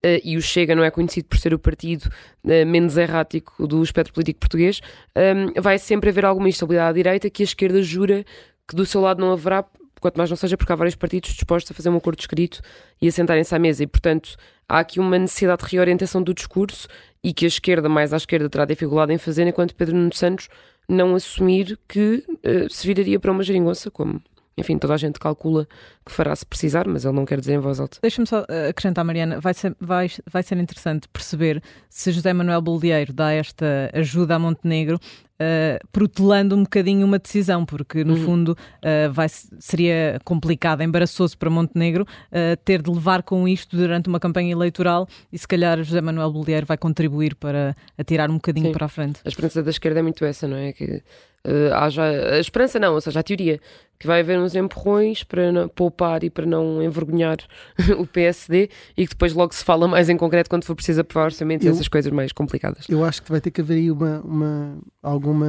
uh, 0.05 0.21
e 0.25 0.37
o 0.37 0.43
Chega 0.43 0.75
não 0.75 0.85
é 0.85 0.91
conhecido 0.91 1.29
por 1.29 1.39
ser 1.39 1.53
o 1.55 1.59
partido 1.59 2.05
uh, 2.45 2.67
menos 2.67 2.97
errático 2.97 3.67
do 3.67 3.83
espectro 3.83 4.13
político 4.13 4.41
português, 4.41 4.81
um, 5.17 5.61
vai 5.61 5.79
sempre 5.79 6.11
haver 6.11 6.25
alguma 6.25 6.49
instabilidade 6.49 6.91
à 6.91 6.93
direita 6.93 7.31
que 7.31 7.43
a 7.43 7.45
esquerda 7.45 7.83
jura 7.83 8.25
que 8.69 8.77
do 8.77 8.87
seu 8.87 9.01
lado 9.01 9.21
não 9.21 9.33
haverá, 9.33 9.65
quanto 10.01 10.17
mais 10.17 10.31
não 10.31 10.37
seja 10.37 10.57
porque 10.57 10.73
há 10.73 10.77
vários 10.77 10.95
partidos 10.95 11.31
dispostos 11.31 11.71
a 11.71 11.75
fazer 11.75 11.89
um 11.89 11.97
acordo 11.97 12.21
escrito 12.21 12.61
e 13.01 13.09
a 13.09 13.13
sentarem-se 13.13 13.55
à 13.55 13.59
mesa, 13.59 13.83
e 13.83 13.87
portanto 13.87 14.37
há 14.73 14.79
aqui 14.79 14.99
uma 14.99 15.19
necessidade 15.19 15.63
de 15.63 15.71
reorientação 15.71 16.23
do 16.23 16.33
discurso 16.33 16.89
e 17.23 17.35
que 17.35 17.45
a 17.45 17.49
esquerda, 17.49 17.91
mais 17.91 18.15
à 18.15 18.17
esquerda, 18.17 18.49
terá 18.49 18.65
dificuldade 18.65 19.13
em 19.13 19.19
fazer, 19.19 19.47
enquanto 19.47 19.75
Pedro 19.75 19.95
Nuno 19.95 20.15
Santos 20.15 20.49
não 20.89 21.15
assumir 21.15 21.79
que 21.87 22.25
eh, 22.43 22.67
se 22.71 22.87
viraria 22.87 23.21
para 23.21 23.31
uma 23.31 23.43
geringonça, 23.43 23.91
como 23.91 24.21
enfim, 24.57 24.79
toda 24.79 24.95
a 24.95 24.97
gente 24.97 25.19
calcula 25.19 25.67
que 26.05 26.13
fará 26.13 26.35
se 26.37 26.45
precisar, 26.45 26.87
mas 26.87 27.05
ele 27.05 27.15
não 27.15 27.25
quer 27.25 27.41
dizer 27.41 27.55
em 27.55 27.59
voz 27.59 27.81
alta. 27.81 27.99
Deixa-me 28.03 28.27
só 28.27 28.41
uh, 28.41 28.69
acrescentar, 28.69 29.05
Mariana, 29.05 29.41
vai 29.41 29.55
ser, 29.55 29.75
vai, 29.81 30.11
vai 30.31 30.43
ser 30.43 30.59
interessante 30.59 31.09
perceber 31.09 31.63
se 31.89 32.13
José 32.13 32.33
Manuel 32.33 32.61
Bolieiro 32.61 33.13
dá 33.13 33.33
esta 33.33 33.91
ajuda 33.95 34.35
a 34.37 34.39
Montenegro 34.39 34.99
uh, 35.43 35.89
protelando 35.91 36.57
um 36.57 36.63
bocadinho 36.63 37.07
uma 37.07 37.19
decisão, 37.19 37.65
porque 37.65 38.05
no 38.05 38.15
uhum. 38.15 38.25
fundo 38.25 38.49
uh, 38.51 39.13
vai, 39.13 39.29
seria 39.29 40.21
complicado, 40.25 40.83
embaraçoso 40.83 41.37
para 41.37 41.51
Montenegro 41.51 42.05
uh, 42.05 42.57
ter 42.65 42.81
de 42.81 42.91
levar 42.91 43.23
com 43.23 43.49
isto 43.49 43.77
durante 43.77 44.09
uma 44.09 44.21
campanha 44.21 44.53
eleitoral 44.53 45.09
e 45.33 45.39
se 45.39 45.47
calhar 45.47 45.83
José 45.83 46.01
Manuel 46.01 46.33
Bolieiro 46.33 46.67
vai 46.67 46.77
contribuir 46.77 47.35
para 47.35 47.75
atirar 47.99 48.31
um 48.31 48.35
bocadinho 48.35 48.67
Sim. 48.67 48.73
para 48.73 48.87
a 48.87 48.89
frente. 48.89 49.21
A 49.25 49.29
esperança 49.29 49.63
da 49.63 49.71
esquerda 49.71 50.01
é 50.01 50.03
muito 50.03 50.25
essa, 50.25 50.47
não 50.47 50.57
é? 50.57 50.73
Que 50.73 51.03
uh, 51.47 51.75
haja 51.75 52.03
a 52.03 52.39
esperança 52.39 52.79
não, 52.79 52.95
ou 52.95 53.01
seja, 53.01 53.21
a 53.21 53.23
teoria 53.23 53.61
que 54.03 54.07
vai 54.09 54.19
haver 54.19 54.37
uns 54.37 54.57
empurrões 54.57 55.23
para 55.23 55.53
não, 55.53 55.69
poupar 55.69 56.25
e 56.25 56.31
para 56.31 56.45
não 56.45 56.83
envergonhar 56.83 57.37
o 57.97 58.05
PSD 58.05 58.69
e 58.97 59.07
que 59.07 59.11
depois 59.11 59.33
logo 59.33 59.55
se 59.55 59.65
fala 59.65 59.87
mais 59.87 60.09
em 60.09 60.17
concreto 60.17 60.51
quando 60.51 60.65
for 60.65 60.75
preciso 60.75 61.03
aprovar 61.03 61.27
orçamentos 61.27 61.65
e 61.65 61.71
essas 61.71 61.87
coisas 61.87 62.13
mais 62.13 62.33
complicadas. 62.33 62.85
Eu 62.89 63.05
acho 63.05 63.23
que 63.23 63.31
vai 63.31 63.41
ter 63.41 63.53
que 63.53 63.61
haver 63.61 63.75
aí 63.75 63.91
uma, 63.93 64.21
uma 64.23 64.79
alguma 65.01 65.47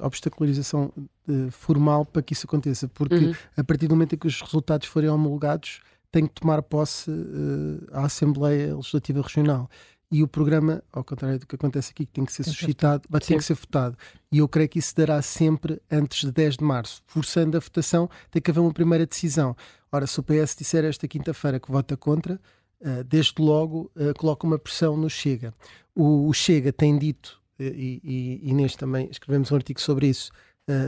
obstacularização 0.00 0.90
uh, 1.28 1.50
formal 1.50 2.06
para 2.06 2.22
que 2.22 2.32
isso 2.32 2.46
aconteça, 2.46 2.88
porque 2.88 3.16
uhum. 3.16 3.34
a 3.54 3.62
partir 3.62 3.86
do 3.86 3.94
momento 3.94 4.14
em 4.14 4.18
que 4.18 4.26
os 4.26 4.40
resultados 4.40 4.88
forem 4.88 5.10
homologados 5.10 5.80
tem 6.10 6.26
que 6.26 6.40
tomar 6.40 6.62
posse 6.62 7.10
uh, 7.10 7.86
a 7.92 8.06
Assembleia 8.06 8.74
Legislativa 8.76 9.20
Regional 9.20 9.68
e 10.14 10.22
o 10.22 10.28
programa, 10.28 10.80
ao 10.92 11.02
contrário 11.02 11.40
do 11.40 11.46
que 11.46 11.56
acontece 11.56 11.90
aqui, 11.90 12.06
que 12.06 12.12
tem 12.12 12.24
que 12.24 12.32
ser 12.32 12.44
suscitado, 12.44 13.02
vai 13.10 13.20
ter 13.20 13.36
que 13.36 13.42
ser 13.42 13.54
votado. 13.54 13.98
E 14.30 14.38
eu 14.38 14.46
creio 14.46 14.68
que 14.68 14.78
isso 14.78 14.94
dará 14.94 15.20
sempre 15.20 15.82
antes 15.90 16.20
de 16.20 16.30
10 16.30 16.58
de 16.58 16.62
março. 16.62 17.02
Forçando 17.04 17.56
a 17.56 17.60
votação, 17.60 18.08
tem 18.30 18.40
que 18.40 18.48
haver 18.48 18.60
uma 18.60 18.72
primeira 18.72 19.04
decisão. 19.04 19.56
Ora, 19.90 20.06
se 20.06 20.20
o 20.20 20.22
PS 20.22 20.54
disser 20.56 20.84
esta 20.84 21.08
quinta-feira 21.08 21.58
que 21.58 21.68
vota 21.68 21.96
contra, 21.96 22.40
uh, 22.80 23.02
desde 23.02 23.34
logo 23.40 23.90
uh, 23.96 24.16
coloca 24.16 24.46
uma 24.46 24.56
pressão 24.56 24.96
no 24.96 25.10
Chega. 25.10 25.52
O, 25.96 26.32
Chega 26.32 26.72
tem 26.72 26.96
dito, 26.96 27.42
uh, 27.58 27.64
e, 27.64 28.00
e 28.04 28.50
Inês 28.50 28.76
também 28.76 29.08
escrevemos 29.10 29.50
um 29.50 29.56
artigo 29.56 29.80
sobre 29.80 30.06
isso, 30.06 30.30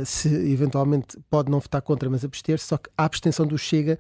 se 0.06 0.28
eventualmente 0.50 1.18
pode 1.28 1.50
não 1.50 1.60
votar 1.60 1.82
contra, 1.82 2.08
mas 2.08 2.24
abster-se, 2.24 2.64
só 2.64 2.78
que 2.78 2.88
a 2.96 3.04
abstenção 3.04 3.46
do 3.46 3.58
Chega 3.58 3.98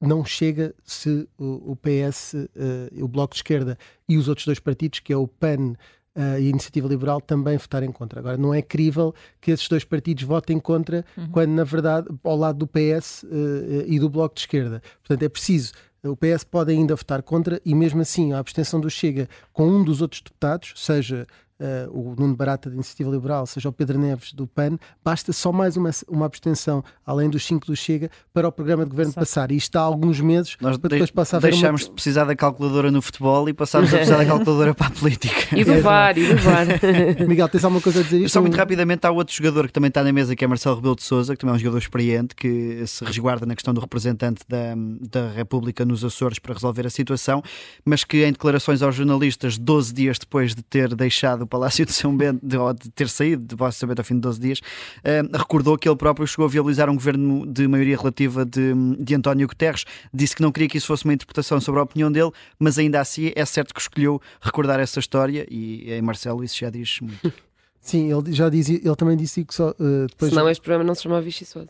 não 0.00 0.24
chega 0.24 0.74
se 0.84 1.28
o, 1.38 1.72
o 1.72 1.76
PS, 1.76 2.34
uh, 2.34 2.48
eh, 2.54 3.02
o 3.02 3.08
Bloco 3.08 3.34
de 3.34 3.38
Esquerda 3.38 3.78
e 4.08 4.16
os 4.16 4.28
outros 4.28 4.46
dois 4.46 4.58
partidos, 4.58 5.00
que 5.00 5.12
é 5.12 5.16
o 5.16 5.26
PAN 5.26 5.72
uh, 6.16 6.38
e 6.38 6.46
a 6.46 6.50
Iniciativa 6.50 6.88
Liberal, 6.88 7.20
também 7.20 7.56
votarem 7.56 7.90
contra. 7.90 8.20
Agora, 8.20 8.36
não 8.36 8.52
é 8.52 8.62
crível 8.62 9.14
que 9.40 9.50
esses 9.50 9.68
dois 9.68 9.84
partidos 9.84 10.24
votem 10.24 10.58
contra, 10.58 11.04
uhum. 11.16 11.28
quando, 11.30 11.50
na 11.50 11.64
verdade, 11.64 12.08
ao 12.22 12.36
lado 12.36 12.58
do 12.58 12.66
PS 12.66 13.22
uh, 13.24 13.28
eh, 13.32 13.84
e 13.86 13.98
do 13.98 14.08
Bloco 14.08 14.34
de 14.34 14.42
Esquerda. 14.42 14.82
Portanto, 15.00 15.22
é 15.22 15.28
preciso. 15.28 15.72
O 16.02 16.16
PS 16.16 16.44
pode 16.44 16.70
ainda 16.70 16.94
votar 16.94 17.22
contra 17.22 17.60
e, 17.64 17.74
mesmo 17.74 18.02
assim, 18.02 18.34
a 18.34 18.38
abstenção 18.38 18.78
do 18.78 18.90
Chega 18.90 19.26
com 19.52 19.66
um 19.66 19.82
dos 19.82 20.02
outros 20.02 20.20
deputados, 20.20 20.74
seja 20.76 21.26
uh, 21.60 21.90
o 21.90 22.14
Nuno 22.18 22.34
Barata 22.34 22.68
da 22.68 22.74
Iniciativa 22.74 23.10
Liberal, 23.10 23.46
seja 23.46 23.68
o 23.68 23.72
Pedro 23.72 23.98
Neves 23.98 24.32
do 24.32 24.46
PAN, 24.46 24.78
basta 25.04 25.32
só 25.32 25.52
mais 25.52 25.76
uma, 25.76 25.90
uma 26.08 26.26
abstenção, 26.26 26.82
além 27.06 27.28
dos 27.28 27.44
cinco 27.44 27.66
do 27.66 27.76
Chega, 27.76 28.10
para 28.32 28.48
o 28.48 28.52
programa 28.52 28.84
de 28.84 28.90
governo 28.90 29.10
Exato. 29.10 29.20
passar. 29.26 29.50
E 29.50 29.56
está 29.56 29.80
há 29.80 29.84
alguns 29.84 30.20
meses 30.20 30.56
Nós 30.60 30.76
para 30.76 30.90
depois 30.90 31.10
passar 31.10 31.38
a 31.38 31.40
Deixamos 31.40 31.82
uma... 31.82 31.88
de 31.88 31.94
precisar 31.94 32.24
da 32.24 32.36
calculadora 32.36 32.90
no 32.90 33.02
futebol 33.02 33.48
e 33.48 33.52
passamos 33.52 33.92
a 33.92 33.96
precisar 33.96 34.18
da 34.18 34.26
calculadora 34.26 34.74
para 34.74 34.88
a 34.88 34.90
política. 34.90 35.56
E 35.56 35.64
do 35.64 35.80
VAR, 35.80 36.18
e 36.18 36.26
do 36.26 36.36
VAR. 36.38 36.66
Miguel, 37.26 37.48
tens 37.48 37.64
alguma 37.64 37.80
coisa 37.80 38.00
a 38.00 38.02
dizer? 38.02 38.28
Só 38.28 38.40
muito 38.40 38.56
rapidamente, 38.56 39.06
há 39.06 39.10
outro 39.10 39.34
jogador 39.34 39.66
que 39.66 39.72
também 39.72 39.88
está 39.88 40.02
na 40.02 40.12
mesa, 40.12 40.34
que 40.34 40.44
é 40.44 40.48
Marcelo 40.48 40.76
Rebelo 40.76 40.96
de 40.96 41.02
Souza, 41.02 41.34
que 41.34 41.40
também 41.40 41.54
é 41.54 41.56
um 41.56 41.58
jogador 41.58 41.78
experiente, 41.78 42.34
que 42.34 42.84
se 42.86 43.04
resguarda 43.04 43.46
na 43.46 43.54
questão 43.54 43.72
do 43.72 43.80
representante 43.80 44.42
da, 44.48 44.74
da 45.10 45.30
República 45.30 45.84
nos 45.84 46.04
Açores 46.04 46.38
para 46.38 46.54
resolver 46.54 46.86
a 46.86 46.90
situação, 46.90 47.42
mas 47.84 48.04
que 48.04 48.24
em 48.24 48.32
declarações 48.32 48.82
aos 48.82 48.94
jornalistas, 48.94 49.58
12 49.58 49.92
dias 49.92 50.18
depois 50.18 50.54
de 50.54 50.62
ter 50.62 50.94
deixado 50.94 51.43
o 51.44 51.46
Palácio 51.46 51.86
de 51.86 51.92
São 51.92 52.16
Bento, 52.16 52.40
de, 52.42 52.56
de 52.82 52.90
ter 52.90 53.08
saído 53.08 53.44
de 53.44 53.56
Palácio 53.56 53.76
de 53.76 53.80
São 53.80 53.88
Bento 53.88 53.98
ao 54.00 54.04
fim 54.04 54.14
de 54.14 54.20
12 54.20 54.40
dias, 54.40 54.58
uh, 54.58 55.36
recordou 55.36 55.78
que 55.78 55.88
ele 55.88 55.96
próprio 55.96 56.26
chegou 56.26 56.46
a 56.46 56.48
viabilizar 56.48 56.90
um 56.90 56.94
governo 56.94 57.46
de 57.46 57.66
maioria 57.68 57.96
relativa 57.96 58.44
de, 58.44 58.74
de 58.98 59.14
António 59.14 59.46
Guterres. 59.46 59.84
Disse 60.12 60.34
que 60.36 60.42
não 60.42 60.50
queria 60.50 60.68
que 60.68 60.78
isso 60.78 60.86
fosse 60.86 61.04
uma 61.04 61.14
interpretação 61.14 61.60
sobre 61.60 61.80
a 61.80 61.84
opinião 61.84 62.10
dele, 62.10 62.30
mas 62.58 62.78
ainda 62.78 63.00
assim 63.00 63.32
é 63.34 63.44
certo 63.44 63.72
que 63.72 63.80
escolheu 63.80 64.20
recordar 64.40 64.80
essa 64.80 64.98
história 64.98 65.46
e 65.50 65.92
em 65.92 66.02
Marcelo 66.02 66.42
isso 66.42 66.58
já 66.58 66.70
diz 66.70 66.98
muito. 67.00 67.32
Sim, 67.84 68.10
ele 68.10 68.32
já 68.32 68.48
dizia, 68.48 68.80
ele 68.82 68.96
também 68.96 69.14
disse 69.14 69.44
que 69.44 69.54
só 69.54 69.68
uh, 69.72 70.06
depois. 70.08 70.32
Senão 70.32 70.48
este 70.48 70.62
programa 70.62 70.84
não 70.84 70.94
se 70.94 71.02
chamava 71.02 71.20
Vichy 71.20 71.44
Soda. 71.44 71.68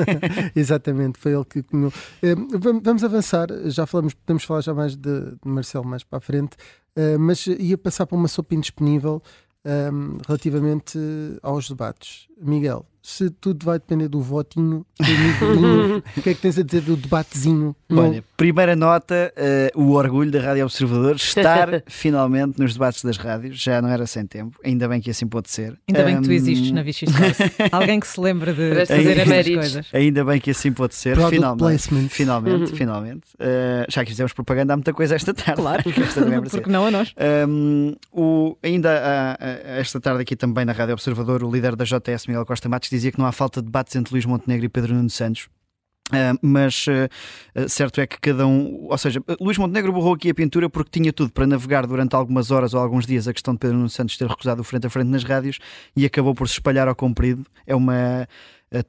Exatamente, 0.56 1.18
foi 1.18 1.34
ele 1.34 1.44
que 1.44 1.62
comeu. 1.62 1.88
Uh, 2.22 2.80
vamos 2.82 3.04
avançar, 3.04 3.48
já 3.66 3.84
falamos, 3.84 4.14
podemos 4.14 4.42
falar 4.42 4.62
já 4.62 4.72
mais 4.72 4.96
de, 4.96 5.20
de 5.20 5.36
Marcelo 5.44 5.84
mais 5.84 6.02
para 6.02 6.16
a 6.16 6.20
frente, 6.22 6.56
uh, 6.96 7.18
mas 7.18 7.46
ia 7.46 7.78
passar 7.78 8.06
para 8.06 8.16
uma 8.16 8.28
sopa 8.28 8.54
indisponível 8.54 9.22
um, 9.64 10.18
relativamente 10.26 10.98
aos 11.42 11.68
debates. 11.68 12.28
Miguel, 12.40 12.86
se 13.02 13.30
tudo 13.30 13.64
vai 13.64 13.78
depender 13.78 14.08
do 14.08 14.20
votinho 14.20 14.84
do 14.98 16.02
o 16.18 16.22
que 16.22 16.30
é 16.30 16.34
que 16.34 16.40
tens 16.40 16.58
a 16.58 16.62
dizer 16.62 16.82
do 16.82 16.96
debatezinho? 16.96 17.74
Olha, 17.90 18.22
primeira 18.36 18.76
nota, 18.76 19.32
uh, 19.74 19.80
o 19.82 19.92
orgulho 19.92 20.30
da 20.30 20.40
Rádio 20.40 20.64
Observador 20.64 21.16
estar 21.16 21.82
finalmente 21.88 22.58
nos 22.58 22.74
debates 22.74 23.02
das 23.02 23.16
rádios, 23.16 23.58
já 23.58 23.80
não 23.80 23.88
era 23.88 24.06
sem 24.06 24.26
tempo, 24.26 24.58
ainda 24.62 24.86
bem 24.86 25.00
que 25.00 25.10
assim 25.10 25.26
pode 25.26 25.50
ser. 25.50 25.78
Ainda 25.88 26.02
um... 26.02 26.04
bem 26.04 26.16
que 26.16 26.22
tu 26.22 26.32
existes 26.32 26.70
na 26.72 26.82
Vichy 26.82 27.06
Alguém 27.72 28.00
que 28.00 28.06
se 28.06 28.20
lembra 28.20 28.52
de 28.52 28.86
fazer 28.86 29.18
essas 29.18 29.48
coisas. 29.48 29.86
Ainda 29.92 30.24
bem 30.24 30.40
que 30.40 30.50
assim 30.50 30.72
pode 30.72 30.94
ser, 30.94 31.14
Product 31.14 31.36
finalmente. 31.36 31.58
Placement. 31.58 32.08
Finalmente, 32.08 32.72
finalmente. 32.72 33.26
Uh, 33.34 33.86
já 33.88 34.04
que 34.04 34.10
fizemos 34.10 34.32
propaganda 34.32 34.74
há 34.74 34.76
muita 34.76 34.92
coisa 34.92 35.14
esta 35.14 35.32
tarde. 35.32 35.60
Claro, 35.60 35.82
porque 35.82 36.70
não 36.70 36.86
a 36.86 36.90
nós. 36.90 37.14
Um, 37.48 37.94
o, 38.12 38.56
ainda 38.62 39.36
há, 39.38 39.38
esta 39.78 40.00
tarde 40.00 40.22
aqui 40.22 40.36
também 40.36 40.64
na 40.64 40.72
Rádio 40.72 40.92
Observador, 40.94 41.42
o 41.42 41.50
líder 41.50 41.74
da 41.76 41.84
JS, 41.84 42.26
Miguel 42.26 42.44
Costa 42.44 42.68
Matos, 42.68 42.89
dizia 42.90 43.12
que 43.12 43.18
não 43.18 43.26
há 43.26 43.32
falta 43.32 43.60
de 43.60 43.66
debates 43.66 43.94
entre 43.96 44.12
Luís 44.12 44.24
Montenegro 44.24 44.66
e 44.66 44.68
Pedro 44.68 44.94
Nuno 44.94 45.10
Santos. 45.10 45.48
Uh, 46.10 46.34
mas 46.42 46.86
uh, 46.88 47.68
certo 47.68 48.00
é 48.00 48.06
que 48.06 48.20
cada 48.20 48.44
um, 48.44 48.88
ou 48.90 48.98
seja, 48.98 49.22
Luís 49.40 49.56
Montenegro 49.56 49.92
borrou 49.92 50.14
aqui 50.14 50.28
a 50.28 50.34
pintura 50.34 50.68
porque 50.68 50.90
tinha 50.90 51.12
tudo 51.12 51.30
para 51.30 51.46
navegar 51.46 51.86
durante 51.86 52.16
algumas 52.16 52.50
horas 52.50 52.74
ou 52.74 52.80
alguns 52.80 53.06
dias 53.06 53.28
a 53.28 53.32
questão 53.32 53.54
de 53.54 53.60
Pedro 53.60 53.76
Nuno 53.76 53.88
Santos 53.88 54.16
ter 54.16 54.28
recusado 54.28 54.60
o 54.60 54.64
frente 54.64 54.88
a 54.88 54.90
frente 54.90 55.06
nas 55.06 55.22
rádios 55.22 55.60
e 55.94 56.04
acabou 56.04 56.34
por 56.34 56.48
se 56.48 56.54
espalhar 56.54 56.88
ao 56.88 56.96
comprido. 56.96 57.46
É 57.64 57.76
uma 57.76 58.26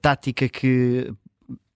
tática 0.01 0.49
que 0.49 1.13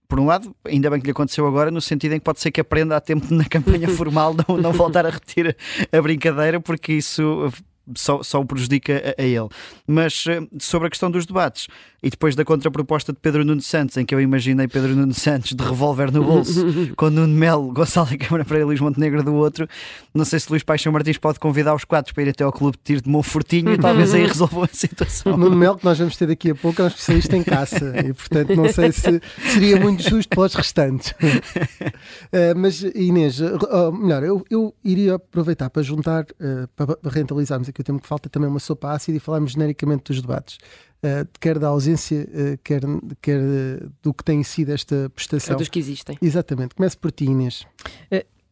por 0.07 0.19
um 0.19 0.25
lado, 0.25 0.55
ainda 0.65 0.89
bem 0.89 0.99
que 0.99 1.05
lhe 1.05 1.11
aconteceu 1.11 1.45
agora, 1.47 1.71
no 1.71 1.81
sentido 1.81 2.13
em 2.13 2.19
que 2.19 2.23
pode 2.23 2.39
ser 2.39 2.51
que 2.51 2.61
aprenda 2.61 2.95
a 2.95 3.01
tempo 3.01 3.33
na 3.33 3.45
campanha 3.49 3.89
formal 3.95 4.35
não, 4.47 4.57
não 4.57 4.71
voltar 4.71 5.05
a 5.05 5.09
repetir 5.09 5.55
a 5.91 6.01
brincadeira, 6.01 6.59
porque 6.59 6.93
isso 6.93 7.51
só, 7.95 8.23
só 8.23 8.39
o 8.39 8.45
prejudica 8.45 9.15
a, 9.17 9.21
a 9.21 9.25
ele. 9.25 9.47
Mas 9.87 10.25
sobre 10.59 10.87
a 10.87 10.89
questão 10.89 11.11
dos 11.11 11.25
debates, 11.25 11.67
e 12.05 12.09
depois 12.11 12.35
da 12.35 12.45
contraproposta 12.45 13.11
de 13.11 13.17
Pedro 13.19 13.43
Nuno 13.43 13.61
Santos, 13.61 13.97
em 13.97 14.05
que 14.05 14.13
eu 14.13 14.21
imaginei 14.21 14.67
Pedro 14.67 14.95
Nuno 14.95 15.15
Santos 15.15 15.53
de 15.53 15.63
revólver 15.63 16.11
no 16.11 16.23
bolso, 16.23 16.63
com 16.95 17.09
Nuno 17.09 17.33
Melo, 17.33 17.73
Gonçalo 17.73 18.07
da 18.07 18.15
Câmara 18.15 18.45
para 18.45 18.63
Luís 18.63 18.79
Montenegro 18.79 19.23
do 19.23 19.33
outro, 19.33 19.67
não 20.13 20.23
sei 20.23 20.39
se 20.39 20.47
Luís 20.51 20.61
Paixão 20.61 20.93
Martins 20.93 21.17
pode 21.17 21.39
convidar 21.39 21.73
os 21.73 21.83
quatro 21.83 22.13
para 22.13 22.21
ir 22.21 22.29
até 22.29 22.43
ao 22.43 22.53
clube 22.53 22.77
de 22.77 22.83
tiro 22.83 23.01
de 23.01 23.09
Monfortinho 23.09 23.73
e 23.73 23.77
talvez 23.79 24.13
aí 24.13 24.21
resolvam 24.27 24.65
a 24.65 24.67
situação. 24.71 25.35
Nuno 25.35 25.55
Melo, 25.55 25.79
que 25.79 25.85
nós 25.85 25.97
vamos 25.97 26.15
ter 26.15 26.27
daqui 26.27 26.51
a 26.51 26.55
pouco, 26.55 26.79
é 26.79 26.85
um 26.85 26.89
especialista 26.89 27.35
em 27.35 27.43
caça 27.43 27.91
e 28.05 28.13
portanto 28.13 28.55
não 28.55 28.71
sei 28.71 28.91
se 28.91 29.19
seria 29.51 29.79
muito 29.79 30.07
justo 30.07 30.29
para 30.29 30.45
os 30.45 30.53
restantes. 30.53 31.09
uh, 31.09 32.55
mas 32.55 32.83
Inês, 32.83 33.41
uh, 33.41 33.91
melhor, 33.91 34.21
eu, 34.21 34.45
eu 34.51 34.75
iria 34.83 35.15
aproveitar 35.15 35.71
para 35.71 35.81
juntar, 35.81 36.23
uh, 36.23 36.67
para 36.75 36.95
rentabilizarmos 37.09 37.67
aqui 37.67 37.81
o 37.81 37.83
tempo 37.83 37.99
que 37.99 38.07
falta, 38.07 38.29
também 38.29 38.47
uma 38.47 38.59
sopa 38.59 38.91
ácida 38.91 39.17
e 39.17 39.19
falarmos 39.19 39.53
genericamente 39.53 40.03
dos 40.03 40.21
debates. 40.21 40.59
Uh, 41.05 41.27
quer 41.39 41.59
da 41.59 41.67
ausência, 41.67 42.27
uh, 42.27 42.57
quer, 42.63 42.81
quer 43.21 43.39
uh, 43.39 43.91
do 44.01 44.11
que 44.11 44.23
tem 44.23 44.41
sido 44.41 44.71
esta 44.71 45.07
prestação. 45.13 45.53
É 45.53 45.57
dos 45.59 45.69
que 45.69 45.77
existem. 45.77 46.17
Exatamente. 46.19 46.73
Começo 46.73 46.97
por 46.97 47.11
ti, 47.11 47.25
Inês. 47.25 47.67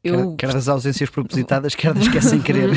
Eu... 0.03 0.35
Quer, 0.35 0.47
quer 0.47 0.53
das 0.53 0.67
ausências 0.67 1.09
propositadas, 1.09 1.73
quer 1.73 1.93
das 1.93 2.09
que 2.09 2.17
é 2.17 2.21
sem 2.21 2.39
querer. 2.43 2.69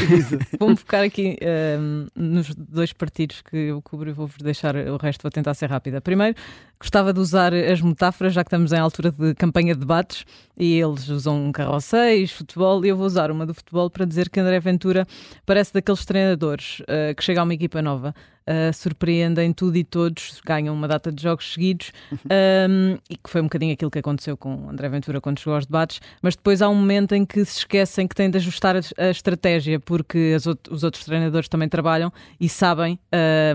Vou-me 0.59 0.77
focar 0.77 1.03
aqui 1.03 1.37
um, 1.79 2.07
nos 2.15 2.55
dois 2.55 2.93
partidos 2.93 3.43
que 3.43 3.57
eu 3.57 3.83
cubro 3.83 4.09
e 4.09 4.13
vou-vos 4.13 4.37
deixar 4.39 4.77
o 4.77 4.97
resto, 4.97 5.23
vou 5.23 5.31
tentar 5.31 5.53
ser 5.55 5.69
rápida. 5.69 6.01
Primeiro, 6.01 6.37
gostava 6.79 7.13
de 7.13 7.21
usar 7.21 7.55
as 7.55 7.81
metáforas, 7.81 8.33
já 8.33 8.45
que 8.45 8.49
estamos 8.49 8.73
em 8.73 8.79
altura 8.79 9.11
de 9.11 9.35
campanha 9.35 9.75
de 9.75 9.81
debates 9.81 10.25
e 10.59 10.79
eles 10.79 11.09
usam 11.09 11.51
carrosséis, 11.53 12.31
futebol, 12.31 12.85
e 12.85 12.89
eu 12.89 12.97
vou 12.97 13.07
usar 13.07 13.31
uma 13.31 13.47
do 13.47 13.55
futebol 13.55 13.91
para 13.91 14.05
dizer 14.05 14.29
que 14.29 14.41
André 14.41 14.61
Ventura 14.61 15.07
parece 15.45 15.73
daqueles 15.73 16.05
treinadores 16.05 16.81
uh, 16.81 17.15
que 17.17 17.23
chega 17.23 17.41
a 17.41 17.45
uma 17.45 17.55
equipa 17.55 17.83
nova 17.83 18.15
uh, 18.47 18.73
surpreendem 18.73 19.53
tudo 19.53 19.77
e 19.77 19.85
todos, 19.85 20.41
ganham 20.45 20.75
uma 20.75 20.89
data 20.89 21.11
de 21.13 21.23
jogos 21.23 21.53
seguidos 21.53 21.93
um, 22.13 22.97
e 23.11 23.17
que 23.17 23.29
foi 23.29 23.41
um 23.41 23.45
bocadinho 23.45 23.73
aquilo 23.73 23.91
que 23.91 23.99
aconteceu 23.99 24.37
com 24.37 24.69
André 24.71 24.89
Ventura 24.89 25.21
quando 25.21 25.39
chegou 25.39 25.55
aos 25.55 25.67
debates, 25.67 26.01
mas 26.23 26.37
depois 26.37 26.63
há 26.63 26.69
um 26.69 26.75
momento 26.75 27.15
em 27.15 27.25
que 27.25 27.45
se 27.45 27.59
esquecem 27.59 28.07
que 28.07 28.15
têm 28.15 28.31
de 28.31 28.39
ajustar 28.39 28.77
a, 28.77 29.11
estratégia 29.11 29.81
porque 29.81 30.37
os 30.71 30.85
outros 30.85 31.05
treinadores 31.05 31.49
também 31.49 31.69
trabalham 31.69 32.13
e 32.41 32.49
sabem, 32.49 32.99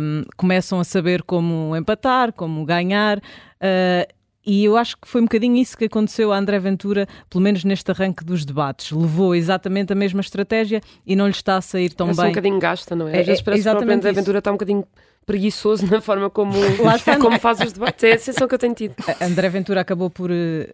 um, 0.02 0.24
começam 0.36 0.80
a 0.80 0.84
saber 0.84 1.24
como 1.24 1.76
empatar, 1.76 2.34
como 2.34 2.66
ganhar. 2.66 3.11
Uh, 3.20 4.14
e 4.46 4.66
eu 4.66 4.76
acho 4.76 4.98
que 4.98 5.08
foi 5.08 5.22
um 5.22 5.26
bocadinho 5.26 5.56
isso 5.58 5.78
que 5.78 5.86
aconteceu 5.86 6.32
a 6.34 6.38
André 6.38 6.58
Ventura, 6.58 7.08
pelo 7.30 7.44
menos 7.44 7.64
neste 7.64 7.92
arranque 7.92 8.24
dos 8.26 8.44
debates. 8.44 8.92
Levou 8.92 9.36
exatamente 9.36 9.94
a 9.94 9.96
mesma 9.96 10.22
estratégia 10.22 10.82
e 11.06 11.16
não 11.16 11.26
lhe 11.28 11.32
está 11.32 11.58
a 11.58 11.62
sair 11.62 11.94
tão 11.94 12.08
Parece 12.08 12.22
bem. 12.22 12.30
um 12.30 12.32
bocadinho 12.34 12.60
gasta, 12.60 12.96
não 12.96 13.08
é? 13.08 13.18
É, 13.18 13.20
Às 13.20 13.26
vezes 13.28 13.42
é, 13.42 13.44
parece 13.44 13.64
que 13.64 13.70
o 13.70 13.92
André. 13.92 14.12
Ventura 14.14 14.40
está 14.40 14.50
um 14.50 14.56
bocadinho 14.56 14.84
preguiçoso 15.28 15.86
na 15.86 16.02
forma 16.02 16.28
como, 16.30 16.54
como 17.22 17.36
é? 17.36 17.40
faz 17.40 17.60
os 17.60 17.72
debates. 17.72 18.04
É 18.04 18.14
a 18.14 18.18
sensação 18.18 18.48
que 18.48 18.56
eu 18.56 18.60
tenho 18.60 18.74
tido. 18.74 18.96
A- 19.08 19.26
André 19.26 19.48
Ventura 19.50 19.82
acabou 19.82 20.10
por. 20.10 20.32
eh, 20.32 20.74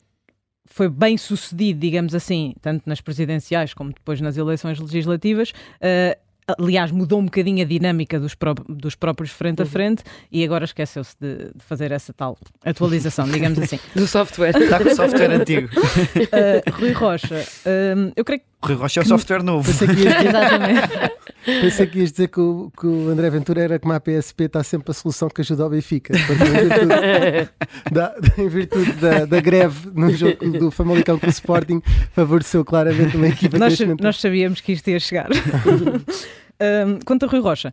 Foi 0.65 0.87
bem 0.89 1.17
sucedido, 1.17 1.79
digamos 1.81 2.15
assim, 2.15 2.53
tanto 2.61 2.83
nas 2.87 3.01
presidenciais 3.01 3.73
como 3.73 3.89
depois 3.91 4.21
nas 4.21 4.37
eleições 4.37 4.79
legislativas. 4.79 5.51
Eh, 5.81 6.17
aliás, 6.57 6.91
mudou 6.91 7.19
um 7.19 7.25
bocadinho 7.25 7.61
a 7.63 7.67
dinâmica 7.67 8.19
dos, 8.19 8.33
pró- 8.35 8.53
dos 8.67 8.95
próprios 8.95 9.31
frente 9.31 9.61
a 9.61 9.65
Uhum. 9.65 9.69
frente 9.71 10.03
e 10.31 10.43
agora 10.43 10.65
esqueceu-se 10.65 11.15
de, 11.19 11.35
de 11.55 11.63
fazer 11.65 11.91
essa 11.91 12.13
tal 12.13 12.37
atualização, 12.63 13.27
digamos 13.29 13.59
assim. 13.63 13.79
Do 13.95 14.07
software. 14.07 14.55
Está 14.57 14.79
com 14.79 14.89
o 14.89 14.95
software 14.95 15.31
antigo. 15.31 15.67
Eh, 16.31 16.63
Rui 16.71 16.91
Rocha, 16.91 17.35
eh, 17.65 17.95
eu 18.15 18.23
creio 18.25 18.41
que. 18.41 18.45
Rui 18.63 18.75
Rocha 18.75 19.01
é 19.01 19.03
o 19.03 19.05
software 19.05 19.43
novo. 19.43 19.65
Pensei 19.65 19.87
que 19.87 20.01
ias 20.01 20.15
dizer, 20.17 21.11
pensei 21.61 21.87
que, 21.87 21.99
ias 21.99 22.11
dizer 22.11 22.27
que, 22.27 22.39
o, 22.39 22.71
que 22.77 22.87
o 22.87 23.09
André 23.09 23.29
Ventura 23.29 23.61
era 23.61 23.79
como 23.79 23.93
a 23.93 23.99
PSP, 23.99 24.45
está 24.45 24.63
sempre 24.63 24.91
a 24.91 24.93
solução 24.93 25.29
que 25.29 25.41
ajuda 25.41 25.63
ao 25.63 25.69
Benfica. 25.69 26.13
Em 26.15 26.67
virtude, 26.67 27.49
da, 27.91 28.15
em 28.37 28.47
virtude 28.49 28.91
da, 28.93 29.25
da 29.25 29.39
greve 29.39 29.91
no 29.93 30.09
jogo 30.11 30.59
do 30.59 30.71
Famalicão 30.71 31.19
com 31.19 31.27
o 31.27 31.29
Sporting, 31.29 31.81
favoreceu 32.13 32.65
claramente 32.65 33.15
uma 33.15 33.27
equipa 33.27 33.57
nós, 33.57 33.79
nós 33.99 34.19
sabíamos 34.19 34.59
que 34.59 34.71
isto 34.71 34.89
ia 34.89 34.99
chegar. 34.99 35.29
Um, 36.59 36.97
quanto 37.05 37.25
a 37.25 37.29
Rui 37.29 37.39
Rocha, 37.39 37.71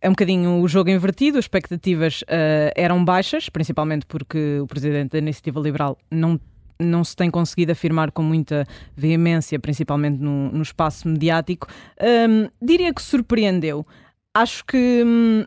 é 0.00 0.08
um 0.08 0.12
bocadinho 0.12 0.60
o 0.60 0.68
jogo 0.68 0.88
invertido, 0.88 1.38
as 1.38 1.44
expectativas 1.44 2.22
uh, 2.22 2.72
eram 2.74 3.04
baixas, 3.04 3.48
principalmente 3.48 4.06
porque 4.06 4.60
o 4.60 4.66
presidente 4.66 5.12
da 5.12 5.18
Iniciativa 5.18 5.60
Liberal 5.60 5.98
não, 6.10 6.40
não 6.84 7.02
se 7.04 7.16
tem 7.16 7.30
conseguido 7.30 7.72
afirmar 7.72 8.10
com 8.10 8.22
muita 8.22 8.66
veemência, 8.96 9.58
principalmente 9.58 10.18
no, 10.20 10.50
no 10.50 10.62
espaço 10.62 11.08
mediático. 11.08 11.66
Um, 12.00 12.48
diria 12.64 12.92
que 12.92 13.02
surpreendeu. 13.02 13.86
Acho 14.34 14.64
que 14.64 15.02
hum, 15.06 15.44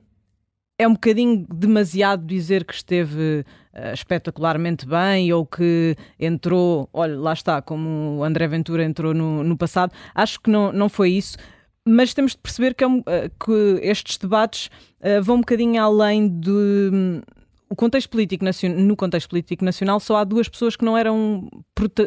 é 0.79 0.87
um 0.87 0.93
bocadinho 0.93 1.45
demasiado 1.53 2.25
dizer 2.25 2.63
que 2.63 2.73
esteve 2.73 3.43
uh, 3.73 3.93
espetacularmente 3.93 4.85
bem 4.85 5.31
ou 5.33 5.45
que 5.45 5.95
entrou, 6.19 6.87
olha, 6.93 7.17
lá 7.17 7.33
está, 7.33 7.61
como 7.61 8.17
o 8.17 8.23
André 8.23 8.47
Ventura 8.47 8.83
entrou 8.83 9.13
no, 9.13 9.43
no 9.43 9.57
passado. 9.57 9.91
Acho 10.13 10.39
que 10.39 10.49
não, 10.49 10.71
não 10.71 10.87
foi 10.89 11.11
isso. 11.11 11.37
Mas 11.89 12.13
temos 12.13 12.33
de 12.33 12.37
perceber 12.39 12.75
que, 12.75 12.83
é 12.83 12.87
um- 12.87 12.99
uh, 12.99 13.31
que 13.43 13.79
estes 13.81 14.17
debates 14.17 14.69
uh, 14.99 15.23
vão 15.23 15.37
um 15.37 15.39
bocadinho 15.39 15.81
além 15.81 16.27
de. 16.27 17.21
O 17.69 17.75
contexto 17.75 18.09
político 18.09 18.45
no 18.77 18.95
contexto 18.95 19.29
político 19.29 19.63
nacional 19.63 19.99
só 19.99 20.17
há 20.17 20.23
duas 20.23 20.47
pessoas 20.47 20.75
que 20.75 20.85
não 20.85 20.97
eram 20.97 21.49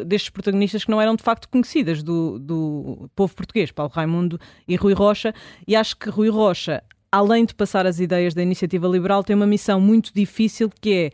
destes 0.05 0.29
protagonistas 0.29 0.83
que 0.83 0.91
não 0.91 1.01
eram 1.01 1.15
de 1.15 1.23
facto 1.23 1.47
conhecidas 1.49 2.01
do, 2.01 2.39
do 2.39 3.09
povo 3.15 3.35
português, 3.35 3.71
Paulo 3.71 3.91
Raimundo 3.93 4.39
e 4.67 4.75
Rui 4.75 4.93
Rocha, 4.93 5.33
e 5.67 5.75
acho 5.75 5.95
que 5.97 6.09
Rui 6.09 6.29
Rocha, 6.29 6.83
além 7.11 7.45
de 7.45 7.53
passar 7.53 7.85
as 7.85 7.99
ideias 7.99 8.33
da 8.33 8.41
iniciativa 8.41 8.87
liberal, 8.87 9.23
tem 9.23 9.35
uma 9.35 9.47
missão 9.47 9.79
muito 9.79 10.11
difícil 10.13 10.69
que 10.81 10.93
é 10.93 11.11